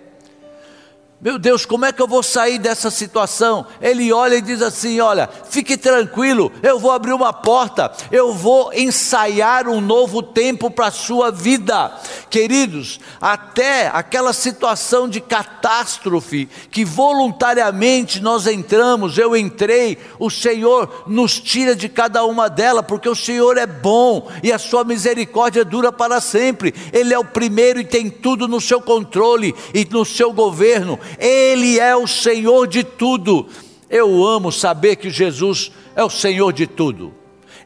Meu 1.19 1.39
Deus, 1.39 1.65
como 1.65 1.87
é 1.87 1.93
que 1.93 2.03
eu 2.03 2.07
vou 2.07 2.23
sair 2.23 2.59
dessa 2.59 2.91
situação? 2.91 3.67
Ele 3.81 4.13
olha 4.13 4.35
e 4.35 4.43
diz 4.43 4.61
assim: 4.61 5.01
Olha, 5.01 5.27
fique 5.49 5.75
tranquilo, 5.75 6.53
eu 6.63 6.79
vou 6.79 6.91
abrir 6.91 7.15
uma 7.15 7.33
porta, 7.33 7.91
eu 8.13 8.35
vou 8.35 8.71
ensaiar 8.75 9.67
um 9.67 9.81
novo 9.81 10.23
tempo 10.23 10.71
para 10.71 10.89
a 10.89 10.91
sua 10.91 11.31
vida. 11.31 11.91
Queridos, 12.29 13.01
até 13.19 13.89
aquela 13.89 14.35
situação 14.35 15.09
de 15.09 15.23
catástrofe 15.23 16.51
que 16.71 16.85
voluntariamente 16.85 18.21
nós 18.21 18.47
entramos, 18.47 19.17
eu 19.17 19.35
entrei, 19.35 19.97
o 20.19 20.29
Senhor 20.29 21.05
nos 21.07 21.41
tira 21.41 21.75
de 21.75 21.89
cada 21.89 22.27
uma 22.27 22.51
delas, 22.51 22.85
porque 22.87 23.09
o 23.09 23.17
Senhor 23.17 23.57
é 23.57 23.67
bom 23.67 24.31
e 24.43 24.53
a 24.53 24.59
sua 24.59 24.85
misericórdia 24.85 25.65
dura 25.65 25.91
para 25.91 26.21
sempre. 26.21 26.75
Ele 26.93 27.15
é 27.15 27.19
o 27.19 27.25
primeiro 27.25 27.81
e 27.81 27.87
tem 27.87 28.11
tudo 28.11 28.47
no 28.47 28.61
seu 28.61 28.83
controle 28.83 29.55
e 29.73 29.87
no 29.91 30.05
seu 30.05 30.31
governo 30.31 31.01
ele 31.19 31.79
é 31.79 31.95
o 31.97 32.07
Senhor 32.07 32.67
de 32.67 32.85
tudo. 32.85 33.47
Eu 33.89 34.27
amo 34.27 34.51
saber 34.51 34.97
que 34.97 35.11
Jesus 35.11 35.71
é 35.95 36.03
o 36.03 36.11
Senhor 36.11 36.53
de 36.53 36.67
tudo. 36.67 37.15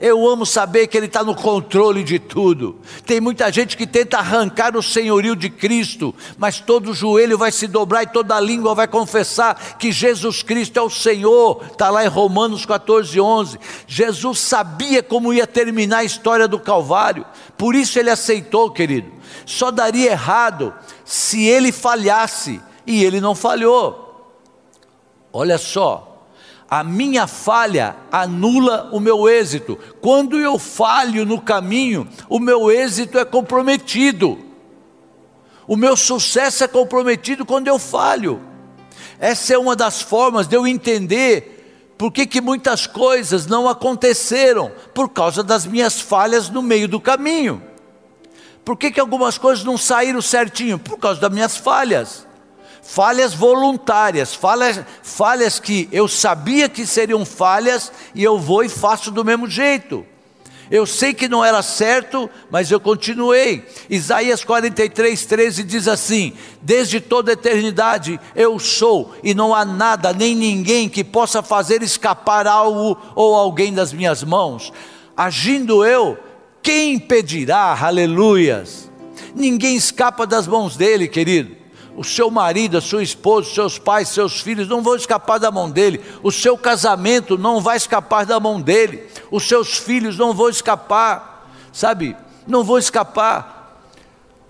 Eu 0.01 0.27
amo 0.27 0.47
saber 0.47 0.87
que 0.87 0.97
Ele 0.97 1.05
está 1.05 1.23
no 1.23 1.35
controle 1.35 2.03
de 2.03 2.19
tudo. 2.19 2.81
Tem 3.05 3.21
muita 3.21 3.53
gente 3.53 3.77
que 3.77 3.87
tenta 3.87 4.17
arrancar 4.17 4.75
o 4.75 4.83
senhorio 4.83 5.37
de 5.37 5.51
Cristo, 5.51 6.15
mas 6.39 6.59
todo 6.59 6.95
joelho 6.95 7.37
vai 7.37 7.53
se 7.53 7.67
dobrar 7.67 8.05
e 8.05 8.07
toda 8.07 8.41
língua 8.41 8.75
vai 8.75 8.89
confessar 8.89 9.77
que 9.79 9.93
Jesus 9.93 10.43
Cristo 10.43 10.79
é 10.79 10.83
o 10.83 10.89
Senhor. 10.89 11.63
Está 11.71 11.91
lá 11.91 12.03
em 12.03 12.09
Romanos 12.09 12.65
14, 12.65 13.21
11. 13.21 13.59
Jesus 13.87 14.39
sabia 14.39 15.03
como 15.03 15.35
ia 15.35 15.47
terminar 15.47 15.99
a 15.99 16.05
história 16.05 16.49
do 16.49 16.59
Calvário, 16.59 17.27
por 17.59 17.75
isso 17.75 17.99
Ele 17.99 18.09
aceitou, 18.09 18.71
querido. 18.71 19.13
Só 19.45 19.71
daria 19.71 20.13
errado 20.13 20.73
se 21.05 21.45
Ele 21.45 21.71
falhasse, 21.71 22.59
e 22.87 23.05
Ele 23.05 23.21
não 23.21 23.35
falhou. 23.35 24.11
Olha 25.33 25.59
só, 25.59 26.11
a 26.71 26.85
minha 26.85 27.27
falha 27.27 27.97
anula 28.13 28.91
o 28.93 29.01
meu 29.01 29.29
êxito. 29.29 29.77
Quando 30.01 30.39
eu 30.39 30.57
falho 30.57 31.27
no 31.27 31.41
caminho, 31.41 32.09
o 32.29 32.39
meu 32.39 32.71
êxito 32.71 33.19
é 33.19 33.25
comprometido. 33.25 34.39
O 35.67 35.77
meu 35.77 35.97
sucesso 35.97 36.63
é 36.63 36.69
comprometido 36.69 37.45
quando 37.45 37.67
eu 37.67 37.77
falho. 37.77 38.41
Essa 39.19 39.55
é 39.55 39.59
uma 39.59 39.75
das 39.75 40.01
formas 40.01 40.47
de 40.47 40.57
eu 40.57 40.65
entender 40.65 41.95
por 41.99 42.13
que, 42.13 42.25
que 42.25 42.41
muitas 42.41 42.87
coisas 42.87 43.47
não 43.47 43.69
aconteceram, 43.69 44.73
por 44.95 45.09
causa 45.09 45.43
das 45.43 45.67
minhas 45.67 46.01
falhas 46.01 46.49
no 46.49 46.63
meio 46.63 46.87
do 46.89 47.01
caminho. 47.01 47.63
Por 48.65 48.77
que, 48.77 48.93
que 48.93 49.01
algumas 49.01 49.37
coisas 49.37 49.65
não 49.65 49.77
saíram 49.77 50.23
certinho? 50.23 50.79
Por 50.79 50.99
causa 50.99 51.21
das 51.21 51.33
minhas 51.33 51.57
falhas 51.57 52.30
falhas 52.91 53.33
voluntárias, 53.33 54.35
falhas, 54.35 54.81
falhas 55.01 55.61
que 55.61 55.89
eu 55.93 56.09
sabia 56.09 56.69
que 56.69 56.85
seriam 56.85 57.25
falhas 57.25 57.93
e 58.17 58.25
eu 58.25 58.37
vou 58.37 58.65
e 58.65 58.69
faço 58.69 59.13
do 59.13 59.25
mesmo 59.25 59.49
jeito. 59.49 60.05
Eu 60.69 60.85
sei 60.85 61.15
que 61.15 61.29
não 61.29 61.45
era 61.45 61.63
certo, 61.63 62.29
mas 62.51 62.69
eu 62.69 62.81
continuei. 62.81 63.65
Isaías 63.89 64.43
43, 64.43 65.25
13 65.25 65.63
diz 65.63 65.87
assim: 65.87 66.33
Desde 66.61 67.01
toda 67.01 67.31
a 67.31 67.35
eternidade 67.35 68.19
eu 68.35 68.59
sou, 68.59 69.15
e 69.23 69.35
não 69.35 69.55
há 69.55 69.65
nada 69.65 70.13
nem 70.13 70.35
ninguém 70.35 70.89
que 70.89 71.05
possa 71.05 71.45
fazer 71.45 71.85
escapar 71.85 72.49
algo 72.49 72.99
ou 73.15 73.37
alguém 73.37 73.73
das 73.73 73.93
minhas 73.93 74.25
mãos. 74.25 74.73
Agindo 75.17 75.85
eu, 75.85 76.19
quem 76.61 76.95
impedirá? 76.95 77.79
Aleluias. 77.81 78.91
Ninguém 79.33 79.77
escapa 79.77 80.27
das 80.27 80.49
mãos 80.49 80.77
dele, 80.77 81.07
querido 81.07 81.60
o 81.97 82.05
seu 82.05 82.31
marido, 82.31 82.79
a 82.79 82.81
sua 82.81 83.03
esposa, 83.03 83.51
seus 83.53 83.79
pais, 83.79 84.09
seus 84.09 84.41
filhos 84.41 84.69
não 84.69 84.83
vão 84.83 84.97
escapar 84.97 85.39
da 85.39 85.51
mão 85.51 85.71
dele, 85.71 86.01
o 86.23 86.31
seu 86.31 86.57
casamento 86.57 87.37
não 87.37 87.61
vai 87.61 87.77
escapar 87.77 88.25
da 88.25 88.39
mão 88.41 88.61
dele, 88.61 89.07
os 89.31 89.47
seus 89.47 89.77
filhos 89.77 90.17
não 90.17 90.33
vão 90.33 90.49
escapar, 90.49 91.51
sabe? 91.73 92.17
Não 92.47 92.65
vão 92.65 92.79
escapar. 92.79 93.59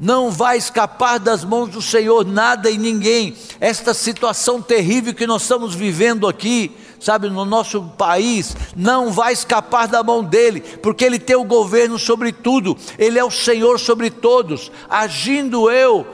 Não 0.03 0.31
vai 0.31 0.57
escapar 0.57 1.19
das 1.19 1.45
mãos 1.45 1.69
do 1.69 1.83
Senhor 1.83 2.25
nada 2.25 2.71
e 2.71 2.79
ninguém. 2.79 3.37
Esta 3.61 3.93
situação 3.93 4.63
terrível 4.63 5.13
que 5.13 5.27
nós 5.27 5.43
estamos 5.43 5.75
vivendo 5.75 6.27
aqui, 6.27 6.75
sabe, 6.99 7.29
no 7.29 7.45
nosso 7.45 7.83
país, 7.99 8.57
não 8.75 9.13
vai 9.13 9.35
escapar 9.35 9.87
da 9.89 10.03
mão 10.03 10.25
dele, 10.25 10.61
porque 10.61 11.05
ele 11.05 11.19
tem 11.19 11.37
o 11.37 11.45
governo 11.45 11.99
sobre 11.99 12.33
tudo, 12.33 12.79
ele 12.99 13.19
é 13.19 13.25
o 13.25 13.31
Senhor 13.31 13.79
sobre 13.79 14.09
todos. 14.09 14.73
Agindo 14.89 15.71
eu, 15.71 16.07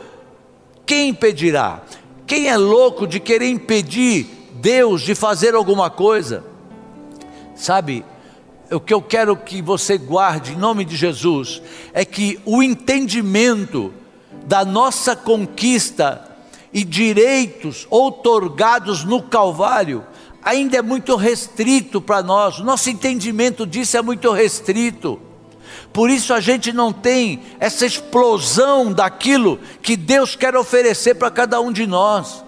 quem 0.87 1.09
impedirá? 1.09 1.83
Quem 2.27 2.49
é 2.49 2.57
louco 2.57 3.07
de 3.07 3.19
querer 3.19 3.49
impedir 3.49 4.27
Deus 4.55 5.03
de 5.03 5.15
fazer 5.15 5.55
alguma 5.55 5.91
coisa? 5.91 6.45
Sabe, 7.55 8.05
o 8.71 8.81
que 8.81 8.95
eu 8.95 9.03
quero 9.03 9.37
que 9.37 9.61
você 9.61 9.99
guarde 9.99 10.53
em 10.53 10.57
nome 10.57 10.85
de 10.85 10.97
Jesus 10.97 11.61
é 11.93 12.05
que 12.05 12.39
o 12.45 12.63
entendimento 12.63 13.93
da 14.47 14.65
nossa 14.65 15.17
conquista 15.17 16.37
e 16.73 16.85
direitos 16.85 17.87
outorgados 17.91 19.05
no 19.05 19.23
Calvário 19.23 20.05
ainda 20.43 20.77
é 20.77 20.83
muito 20.83 21.17
restrito 21.17 22.01
para 22.01 22.23
nós, 22.23 22.61
nosso 22.61 22.89
entendimento 22.89 23.67
disso 23.67 23.97
é 23.97 24.03
muito 24.03 24.31
restrito. 24.31 25.21
Por 25.97 26.11
isso 26.11 26.35
a 26.35 26.41
gente 26.41 26.75
não 26.75 26.93
tem 26.93 27.41
essa 27.59 27.87
explosão 27.87 28.93
daquilo 28.93 29.59
que 29.81 29.97
Deus 29.97 30.37
quer 30.37 30.55
oferecer 30.55 31.15
para 31.15 31.31
cada 31.31 31.59
um 31.59 31.73
de 31.73 31.87
nós. 31.87 32.45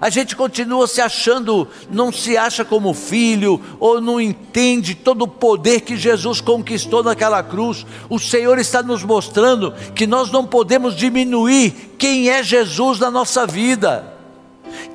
A 0.00 0.10
gente 0.10 0.34
continua 0.34 0.84
se 0.88 1.00
achando, 1.00 1.68
não 1.88 2.10
se 2.10 2.36
acha 2.36 2.64
como 2.64 2.92
filho, 2.92 3.62
ou 3.78 4.00
não 4.00 4.20
entende 4.20 4.96
todo 4.96 5.22
o 5.22 5.28
poder 5.28 5.82
que 5.82 5.96
Jesus 5.96 6.40
conquistou 6.40 7.04
naquela 7.04 7.40
cruz. 7.40 7.86
O 8.10 8.18
Senhor 8.18 8.58
está 8.58 8.82
nos 8.82 9.04
mostrando 9.04 9.72
que 9.94 10.04
nós 10.04 10.32
não 10.32 10.44
podemos 10.44 10.96
diminuir 10.96 11.94
quem 11.96 12.30
é 12.30 12.42
Jesus 12.42 12.98
na 12.98 13.12
nossa 13.12 13.46
vida. 13.46 14.12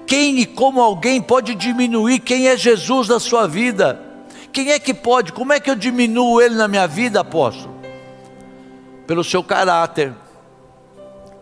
Quem 0.06 0.40
e 0.40 0.46
como 0.46 0.82
alguém 0.82 1.22
pode 1.22 1.56
diminuir 1.56 2.20
quem 2.20 2.50
é 2.50 2.58
Jesus 2.58 3.08
na 3.08 3.22
sua 3.22 3.48
vida? 3.48 3.98
Quem 4.52 4.72
é 4.72 4.78
que 4.78 4.94
pode? 4.94 5.32
Como 5.32 5.54
é 5.54 5.60
que 5.62 5.70
eu 5.70 5.76
diminuo 5.76 6.42
ele 6.42 6.56
na 6.56 6.68
minha 6.68 6.86
vida, 6.86 7.22
apóstolo? 7.22 7.73
Pelo 9.06 9.24
seu 9.24 9.44
caráter. 9.44 10.14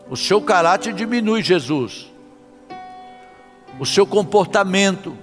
O 0.10 0.18
seu 0.18 0.42
caráter 0.42 0.94
diminui 0.94 1.42
Jesus. 1.42 2.12
O 3.80 3.86
seu 3.86 4.06
comportamento, 4.06 5.16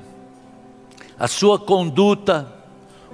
a 1.19 1.29
sua 1.29 1.59
conduta, 1.59 2.51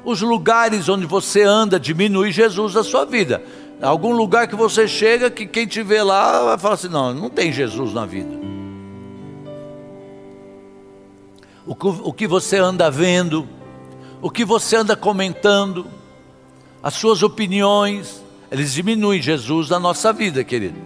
os 0.05 0.21
lugares 0.21 0.89
onde 0.89 1.07
você 1.07 1.43
anda 1.43 1.81
diminui 1.81 2.31
Jesus 2.31 2.75
da 2.75 2.85
sua 2.85 3.05
vida. 3.05 3.43
Algum 3.83 4.13
lugar 4.13 4.47
que 4.47 4.55
você 4.55 4.87
chega 4.87 5.31
que 5.31 5.47
quem 5.47 5.67
te 5.67 5.83
vê 5.83 6.03
lá 6.03 6.45
vai 6.45 6.59
falar 6.59 6.75
assim: 6.75 6.89
não, 6.89 7.13
não 7.13 7.29
tem 7.29 7.53
Jesus 7.53 7.93
na 7.93 8.07
vida. 8.07 8.45
O 11.67 11.75
que, 11.75 11.87
o 11.87 12.13
que 12.13 12.27
você 12.27 12.59
anda 12.59 12.91
vendo, 12.91 13.49
o 14.23 14.31
que 14.31 14.45
você 14.45 14.77
anda 14.77 14.95
comentando, 14.95 15.87
as 16.83 16.95
suas 16.95 17.23
opiniões, 17.23 18.24
eles 18.55 18.73
diminuem 18.73 19.21
Jesus 19.21 19.69
na 19.69 19.81
nossa 19.81 20.13
vida, 20.13 20.45
querido. 20.45 20.81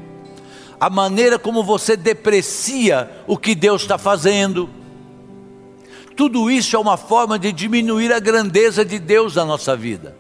A 0.81 0.89
maneira 0.89 1.39
como 1.39 1.63
você 1.63 1.99
deprecia 1.99 3.11
o 3.27 3.37
que 3.37 3.55
Deus 3.55 3.83
está 3.83 3.99
fazendo, 3.99 4.71
tudo 6.17 6.51
isso 6.51 6.75
é 6.75 6.79
uma 6.79 6.97
forma 6.97 7.39
de 7.39 7.53
diminuir 7.53 8.11
a 8.11 8.19
grandeza 8.19 8.87
de 8.87 8.99
Deus 8.99 9.35
na 9.35 9.45
nossa 9.45 9.77
vida. 9.77 10.17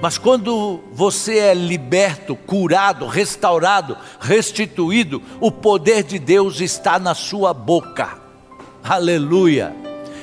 Mas 0.00 0.16
quando 0.16 0.84
você 0.92 1.38
é 1.38 1.52
liberto, 1.52 2.36
curado, 2.36 3.08
restaurado, 3.08 3.96
restituído, 4.20 5.20
o 5.40 5.50
poder 5.50 6.04
de 6.04 6.20
Deus 6.20 6.60
está 6.60 6.96
na 6.96 7.16
sua 7.16 7.52
boca. 7.52 8.18
Aleluia. 8.84 9.74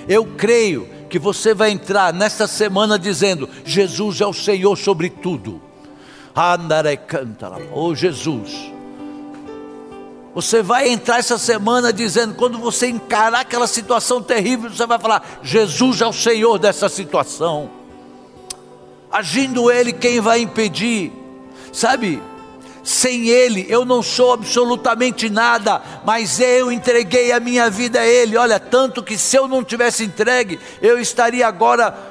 Eu 0.08 0.26
creio 0.38 0.88
que 1.10 1.20
você 1.20 1.54
vai 1.54 1.72
entrar 1.72 2.14
nesta 2.14 2.48
semana 2.48 2.98
dizendo: 2.98 3.50
Jesus 3.66 4.22
é 4.22 4.26
o 4.26 4.32
Senhor 4.32 4.78
sobre 4.78 5.10
tudo. 5.10 5.71
Oh 7.74 7.94
Jesus. 7.94 8.72
Você 10.34 10.64
vai 10.64 10.88
entrar 10.88 11.20
essa 11.20 11.38
semana 11.38 11.92
dizendo, 11.92 12.36
quando 12.36 12.58
você 12.58 12.88
encarar 12.88 13.42
aquela 13.42 13.68
situação 13.68 14.22
terrível, 14.24 14.70
você 14.70 14.86
vai 14.86 14.98
falar: 14.98 15.40
Jesus 15.44 16.02
é 16.02 16.08
o 16.08 16.14
Senhor 16.14 16.58
dessa 16.58 16.88
situação. 16.88 17.70
Agindo 19.12 19.70
Ele, 19.70 19.92
quem 19.92 20.22
vai 20.22 20.40
impedir? 20.40 21.12
Sabe, 21.74 22.22
sem 22.84 23.28
Ele 23.28 23.66
eu 23.70 23.84
não 23.84 24.02
sou 24.02 24.34
absolutamente 24.34 25.30
nada, 25.30 25.82
mas 26.06 26.40
eu 26.40 26.72
entreguei 26.72 27.32
a 27.34 27.40
minha 27.40 27.70
vida 27.70 28.00
a 28.00 28.06
Ele. 28.06 28.38
Olha, 28.38 28.58
tanto 28.58 29.04
que 29.04 29.18
se 29.18 29.36
eu 29.36 29.50
não 29.50 29.64
tivesse 29.64 30.06
entregue, 30.06 30.60
eu 30.82 30.98
estaria 30.98 31.46
agora 31.46 32.11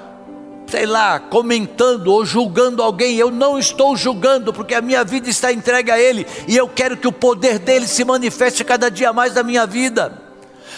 sei 0.70 0.86
lá, 0.86 1.18
comentando 1.18 2.08
ou 2.08 2.24
julgando 2.24 2.82
alguém, 2.82 3.16
eu 3.16 3.30
não 3.30 3.58
estou 3.58 3.96
julgando, 3.96 4.52
porque 4.52 4.74
a 4.74 4.80
minha 4.80 5.02
vida 5.02 5.28
está 5.28 5.52
entregue 5.52 5.90
a 5.90 5.98
Ele, 5.98 6.26
e 6.46 6.56
eu 6.56 6.68
quero 6.68 6.96
que 6.96 7.08
o 7.08 7.12
poder 7.12 7.58
dele 7.58 7.88
se 7.88 8.04
manifeste 8.04 8.64
cada 8.64 8.88
dia 8.88 9.12
mais 9.12 9.34
na 9.34 9.42
minha 9.42 9.66
vida. 9.66 10.30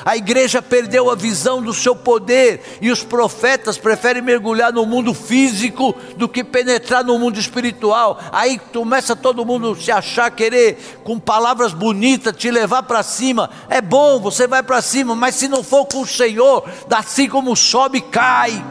A 0.04 0.16
igreja 0.16 0.60
perdeu 0.60 1.10
a 1.10 1.14
visão 1.14 1.62
do 1.62 1.72
seu 1.72 1.94
poder 1.94 2.78
e 2.80 2.90
os 2.90 3.04
profetas 3.04 3.78
preferem 3.78 4.22
mergulhar 4.22 4.72
no 4.72 4.84
mundo 4.84 5.14
físico 5.14 5.94
do 6.16 6.28
que 6.28 6.42
penetrar 6.42 7.04
no 7.04 7.18
mundo 7.18 7.38
espiritual. 7.38 8.18
Aí 8.32 8.58
começa 8.72 9.14
todo 9.14 9.44
mundo 9.44 9.76
se 9.76 9.92
achar, 9.92 10.30
querer 10.30 11.00
com 11.04 11.20
palavras 11.20 11.72
bonitas 11.72 12.34
te 12.36 12.50
levar 12.50 12.82
para 12.82 13.02
cima. 13.02 13.50
É 13.68 13.80
bom, 13.80 14.18
você 14.18 14.48
vai 14.48 14.62
para 14.62 14.82
cima, 14.82 15.14
mas 15.14 15.36
se 15.36 15.46
não 15.46 15.62
for 15.62 15.84
com 15.86 16.00
o 16.00 16.06
Senhor, 16.06 16.64
assim 16.90 17.28
como 17.28 17.54
sobe, 17.54 18.00
cai 18.00 18.64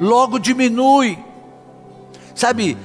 logo 0.00 0.38
diminui. 0.38 1.18
Sabe, 2.34 2.76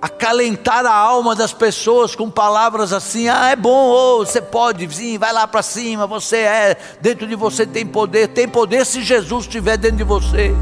acalentar 0.00 0.86
a 0.86 0.94
alma 0.94 1.34
das 1.34 1.52
pessoas 1.52 2.14
com 2.14 2.30
palavras 2.30 2.92
assim: 2.92 3.28
ah, 3.28 3.50
é 3.50 3.56
bom, 3.56 3.90
oh, 3.90 4.18
você 4.18 4.40
pode, 4.40 4.92
sim, 4.94 5.18
vai 5.18 5.32
lá 5.32 5.46
para 5.46 5.62
cima, 5.62 6.06
você 6.06 6.36
é, 6.38 6.76
dentro 7.00 7.26
de 7.26 7.34
você 7.34 7.66
tem 7.66 7.86
poder, 7.86 8.28
tem 8.28 8.48
poder 8.48 8.84
se 8.86 9.02
Jesus 9.02 9.44
estiver 9.44 9.76
dentro 9.76 9.98
de 9.98 10.04
você. 10.04 10.54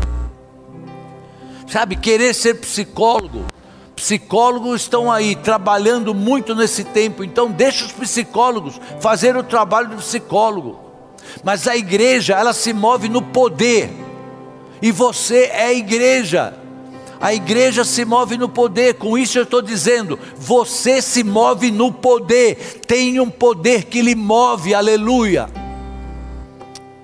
sabe, 1.66 1.96
querer 1.96 2.34
ser 2.34 2.54
psicólogo. 2.54 3.44
Psicólogos 3.94 4.82
estão 4.82 5.10
aí 5.10 5.36
trabalhando 5.36 6.12
muito 6.12 6.54
nesse 6.54 6.82
tempo, 6.82 7.22
então 7.22 7.50
deixa 7.50 7.84
os 7.84 7.92
psicólogos 7.92 8.80
fazer 9.00 9.36
o 9.36 9.42
trabalho 9.42 9.90
do 9.90 9.96
psicólogo. 9.96 10.80
Mas 11.44 11.68
a 11.68 11.76
igreja, 11.76 12.34
ela 12.34 12.52
se 12.52 12.72
move 12.72 13.08
no 13.08 13.22
poder. 13.22 13.90
E 14.84 14.92
você 14.92 15.44
é 15.44 15.68
a 15.68 15.72
igreja. 15.72 16.52
A 17.18 17.32
igreja 17.32 17.84
se 17.84 18.04
move 18.04 18.36
no 18.36 18.50
poder, 18.50 18.96
com 18.96 19.16
isso 19.16 19.38
eu 19.38 19.44
estou 19.44 19.62
dizendo, 19.62 20.18
você 20.36 21.00
se 21.00 21.24
move 21.24 21.70
no 21.70 21.90
poder, 21.90 22.82
tem 22.86 23.18
um 23.18 23.30
poder 23.30 23.84
que 23.84 24.02
lhe 24.02 24.14
move, 24.14 24.74
aleluia. 24.74 25.48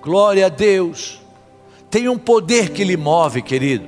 Glória 0.02 0.44
a 0.44 0.48
Deus, 0.50 1.22
tem 1.90 2.06
um 2.06 2.18
poder 2.18 2.68
que 2.68 2.84
lhe 2.84 2.98
move, 2.98 3.40
querido, 3.40 3.86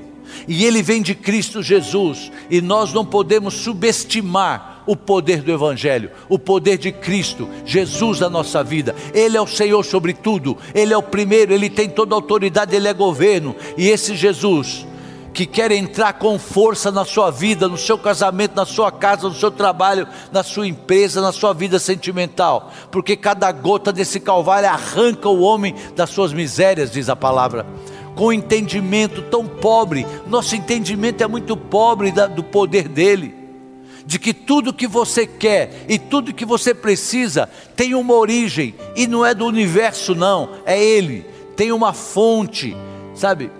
e 0.49 0.65
ele 0.65 0.83
vem 0.83 1.03
de 1.03 1.15
Cristo 1.15 1.63
Jesus, 1.63 2.33
e 2.49 2.63
nós 2.63 2.95
não 2.95 3.05
podemos 3.05 3.53
subestimar 3.53 4.72
o 4.87 4.97
poder 4.97 5.43
do 5.43 5.53
Evangelho, 5.53 6.11
o 6.29 6.39
poder 6.39 6.79
de 6.79 6.93
Cristo, 6.93 7.49
Jesus 7.65 8.21
na 8.21 8.29
nossa 8.29 8.63
vida. 8.63 8.95
Ele 9.15 9.37
é 9.37 9.41
o 9.41 9.47
Senhor 9.47 9.83
sobre 9.85 10.13
tudo, 10.13 10.57
Ele 10.75 10.93
é 10.93 10.97
o 10.97 11.03
primeiro, 11.03 11.53
Ele 11.53 11.71
tem 11.71 11.89
toda 11.89 12.15
a 12.15 12.19
autoridade, 12.19 12.75
Ele 12.75 12.89
é 12.89 12.95
governo, 12.95 13.55
e 13.77 13.89
esse 13.89 14.15
Jesus 14.15 14.87
que 15.33 15.47
quer 15.47 15.73
entrar 15.73 16.15
com 16.15 16.39
força 16.39 16.91
na 16.91 17.05
sua 17.05 17.31
vida, 17.31 17.67
no 17.67 17.79
seu 17.79 17.97
casamento, 17.97 18.55
na 18.55 18.67
sua 18.67 18.93
casa, 18.93 19.29
no 19.29 19.35
seu 19.35 19.51
trabalho, 19.51 20.07
na 20.31 20.43
sua 20.43 20.67
empresa, 20.67 21.21
na 21.21 21.33
sua 21.33 21.53
vida 21.55 21.79
sentimental, 21.79 22.71
porque 22.91 23.17
cada 23.17 23.51
gota 23.51 23.93
desse 23.93 24.21
calvário 24.21 24.69
arranca 24.69 25.29
o 25.29 25.41
homem 25.41 25.75
das 25.97 26.11
suas 26.11 26.33
misérias, 26.33 26.91
diz 26.91 27.09
a 27.09 27.17
palavra. 27.17 27.67
Com 28.15 28.31
entendimento 28.31 29.23
tão 29.23 29.47
pobre, 29.47 30.07
nosso 30.27 30.55
entendimento 30.55 31.25
é 31.25 31.27
muito 31.27 31.57
pobre 31.57 32.13
do 32.13 32.45
poder 32.45 32.87
dele, 32.87 33.42
de 34.05 34.19
que 34.19 34.35
tudo 34.35 34.73
que 34.73 34.87
você 34.87 35.27
quer 35.27 35.85
e 35.89 35.99
tudo 35.99 36.35
que 36.35 36.45
você 36.45 36.75
precisa 36.75 37.49
tem 37.77 37.95
uma 37.95 38.15
origem, 38.15 38.75
e 38.97 39.07
não 39.07 39.25
é 39.25 39.35
do 39.35 39.47
universo, 39.47 40.15
não, 40.15 40.51
é 40.67 40.83
ele, 40.83 41.25
tem 41.57 41.73
uma 41.73 41.93
fonte, 41.93 42.77
sabe? 43.15 43.51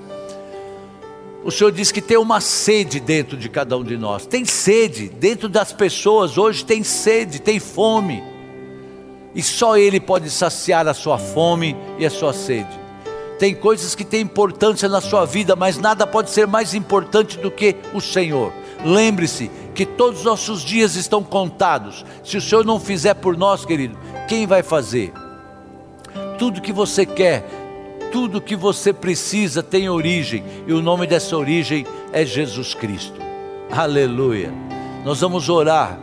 O 1.45 1.51
Senhor 1.51 1.73
diz 1.73 1.91
que 1.91 2.01
tem 2.01 2.17
uma 2.17 2.41
sede 2.41 3.01
dentro 3.01 3.37
de 3.37 3.49
cada 3.49 3.77
um 3.77 3.83
de 3.83 3.97
nós. 3.97 4.27
Tem 4.27 4.45
sede 4.45 5.09
dentro 5.09 5.49
das 5.49 5.73
pessoas 5.73 6.39
hoje 6.39 6.65
tem 6.65 6.85
sede, 6.85 7.41
tem 7.41 7.59
fome. 7.59 8.23
E 9.35 9.43
só 9.43 9.77
ele 9.77 9.99
pode 9.99 10.31
saciar 10.31 10.87
a 10.87 10.95
sua 10.95 11.19
fome 11.19 11.77
e 11.99 12.07
a 12.07 12.11
sua 12.11 12.33
sede. 12.33 12.81
Tem 13.41 13.57
coisas 13.57 13.97
que 13.97 14.05
têm 14.05 14.21
importância 14.21 14.89
na 14.89 15.01
sua 15.01 15.25
vida, 15.25 15.57
mas 15.57 15.79
nada 15.79 16.07
pode 16.07 16.31
ser 16.31 16.47
mais 16.47 16.75
importante 16.75 17.39
do 17.39 17.51
que 17.51 17.75
o 17.93 18.01
Senhor. 18.01 18.53
Lembre-se 18.85 19.51
que 19.75 19.87
todos 19.87 20.21
os 20.21 20.25
nossos 20.25 20.63
dias 20.63 20.97
estão 20.97 21.23
contados. 21.23 22.05
Se 22.23 22.37
o 22.37 22.41
Senhor 22.41 22.65
não 22.65 22.79
fizer 22.79 23.15
por 23.15 23.37
nós, 23.37 23.65
querido, 23.65 23.99
quem 24.29 24.47
vai 24.47 24.63
fazer? 24.63 25.13
Tudo 26.39 26.61
que 26.61 26.73
você 26.73 27.07
quer 27.07 27.45
tudo 28.13 28.43
que 28.43 28.55
você 28.55 28.93
precisa 28.93 29.63
tem 29.63 29.89
origem, 29.89 30.45
e 30.67 30.73
o 30.73 30.83
nome 30.83 31.07
dessa 31.07 31.35
origem 31.37 31.87
é 32.13 32.27
Jesus 32.27 32.75
Cristo. 32.75 33.19
Aleluia. 33.71 34.53
Nós 35.03 35.21
vamos 35.21 35.49
orar 35.49 35.99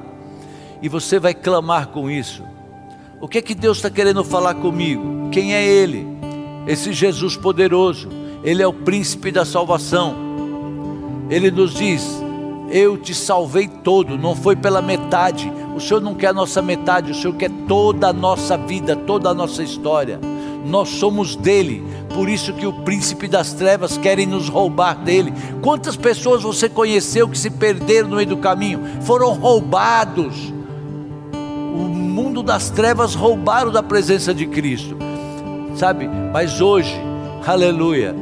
e 0.82 0.90
você 0.90 1.20
vai 1.20 1.36
clamar 1.36 1.90
com 1.90 2.10
isso. 2.10 2.44
O 3.22 3.28
que 3.28 3.38
é 3.38 3.42
que 3.42 3.54
Deus 3.54 3.78
está 3.78 3.92
querendo 3.92 4.24
falar 4.24 4.56
comigo? 4.56 5.30
Quem 5.32 5.54
é 5.54 5.64
Ele? 5.64 6.08
Esse 6.68 6.92
Jesus 6.92 7.38
poderoso, 7.38 8.10
Ele 8.44 8.64
é 8.64 8.68
o 8.68 8.74
príncipe 8.74 9.32
da 9.32 9.46
salvação. 9.46 10.16
Ele 11.30 11.52
nos 11.52 11.76
diz: 11.76 12.04
Eu 12.72 12.98
te 12.98 13.14
salvei 13.14 13.68
todo, 13.68 14.18
não 14.18 14.36
foi 14.36 14.56
pela 14.56 14.82
metade. 14.82 15.52
O 15.76 15.80
Senhor 15.80 16.02
não 16.02 16.14
quer 16.14 16.28
a 16.28 16.34
nossa 16.34 16.62
metade, 16.62 17.12
o 17.12 17.16
Senhor 17.16 17.36
quer 17.36 17.50
toda 17.68 18.10
a 18.10 18.14
nossa 18.14 18.58
vida, 18.58 18.96
toda 18.96 19.30
a 19.30 19.34
nossa 19.34 19.64
história 19.64 20.20
nós 20.66 20.90
somos 20.90 21.36
dele, 21.36 21.84
por 22.14 22.30
isso 22.30 22.54
que 22.54 22.66
o 22.66 22.74
príncipe 22.74 23.28
das 23.28 23.54
trevas 23.54 23.98
querem 23.98 24.26
nos 24.26 24.50
roubar 24.50 24.96
dele. 24.96 25.34
Quantas 25.62 25.96
pessoas 25.96 26.44
você 26.44 26.68
conheceu 26.68 27.28
que 27.28 27.38
se 27.38 27.50
perderam 27.50 28.10
no 28.10 28.16
meio 28.18 28.28
do 28.28 28.38
caminho? 28.38 28.82
Foram 29.02 29.34
roubados. 29.34 30.54
O 31.32 31.88
mundo 31.88 32.44
das 32.44 32.70
trevas 32.70 33.16
roubaram 33.16 33.72
da 33.72 33.82
presença 33.82 34.34
de 34.34 34.46
Cristo, 34.46 34.98
sabe? 35.76 36.08
Mas 36.08 36.60
hoje, 36.60 36.94
aleluia, 37.46 38.16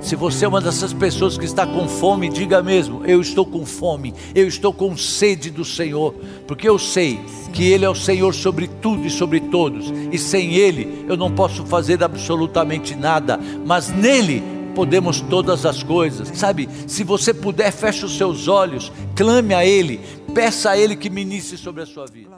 se 0.00 0.16
você 0.16 0.44
é 0.44 0.48
uma 0.48 0.60
dessas 0.60 0.92
pessoas 0.92 1.36
que 1.36 1.44
está 1.44 1.66
com 1.66 1.86
fome, 1.86 2.28
diga 2.28 2.62
mesmo: 2.62 3.02
Eu 3.04 3.20
estou 3.20 3.44
com 3.44 3.66
fome, 3.66 4.14
eu 4.34 4.46
estou 4.46 4.72
com 4.72 4.96
sede 4.96 5.50
do 5.50 5.64
Senhor, 5.64 6.14
porque 6.46 6.68
eu 6.68 6.78
sei 6.78 7.20
que 7.52 7.64
Ele 7.64 7.84
é 7.84 7.90
o 7.90 7.94
Senhor 7.94 8.34
sobre 8.34 8.66
tudo 8.66 9.06
e 9.06 9.10
sobre 9.10 9.40
todos, 9.40 9.92
e 10.10 10.18
sem 10.18 10.54
Ele 10.54 11.04
eu 11.08 11.16
não 11.16 11.30
posso 11.30 11.64
fazer 11.66 12.02
absolutamente 12.02 12.94
nada, 12.94 13.38
mas 13.64 13.88
nele 13.88 14.42
podemos 14.74 15.20
todas 15.20 15.66
as 15.66 15.82
coisas. 15.82 16.28
Sabe, 16.34 16.68
se 16.86 17.04
você 17.04 17.34
puder, 17.34 17.70
feche 17.72 18.04
os 18.04 18.16
seus 18.16 18.48
olhos, 18.48 18.90
clame 19.14 19.52
a 19.52 19.64
Ele, 19.64 20.00
peça 20.34 20.70
a 20.70 20.78
Ele 20.78 20.96
que 20.96 21.10
ministre 21.10 21.58
sobre 21.58 21.82
a 21.82 21.86
sua 21.86 22.06
vida. 22.06 22.30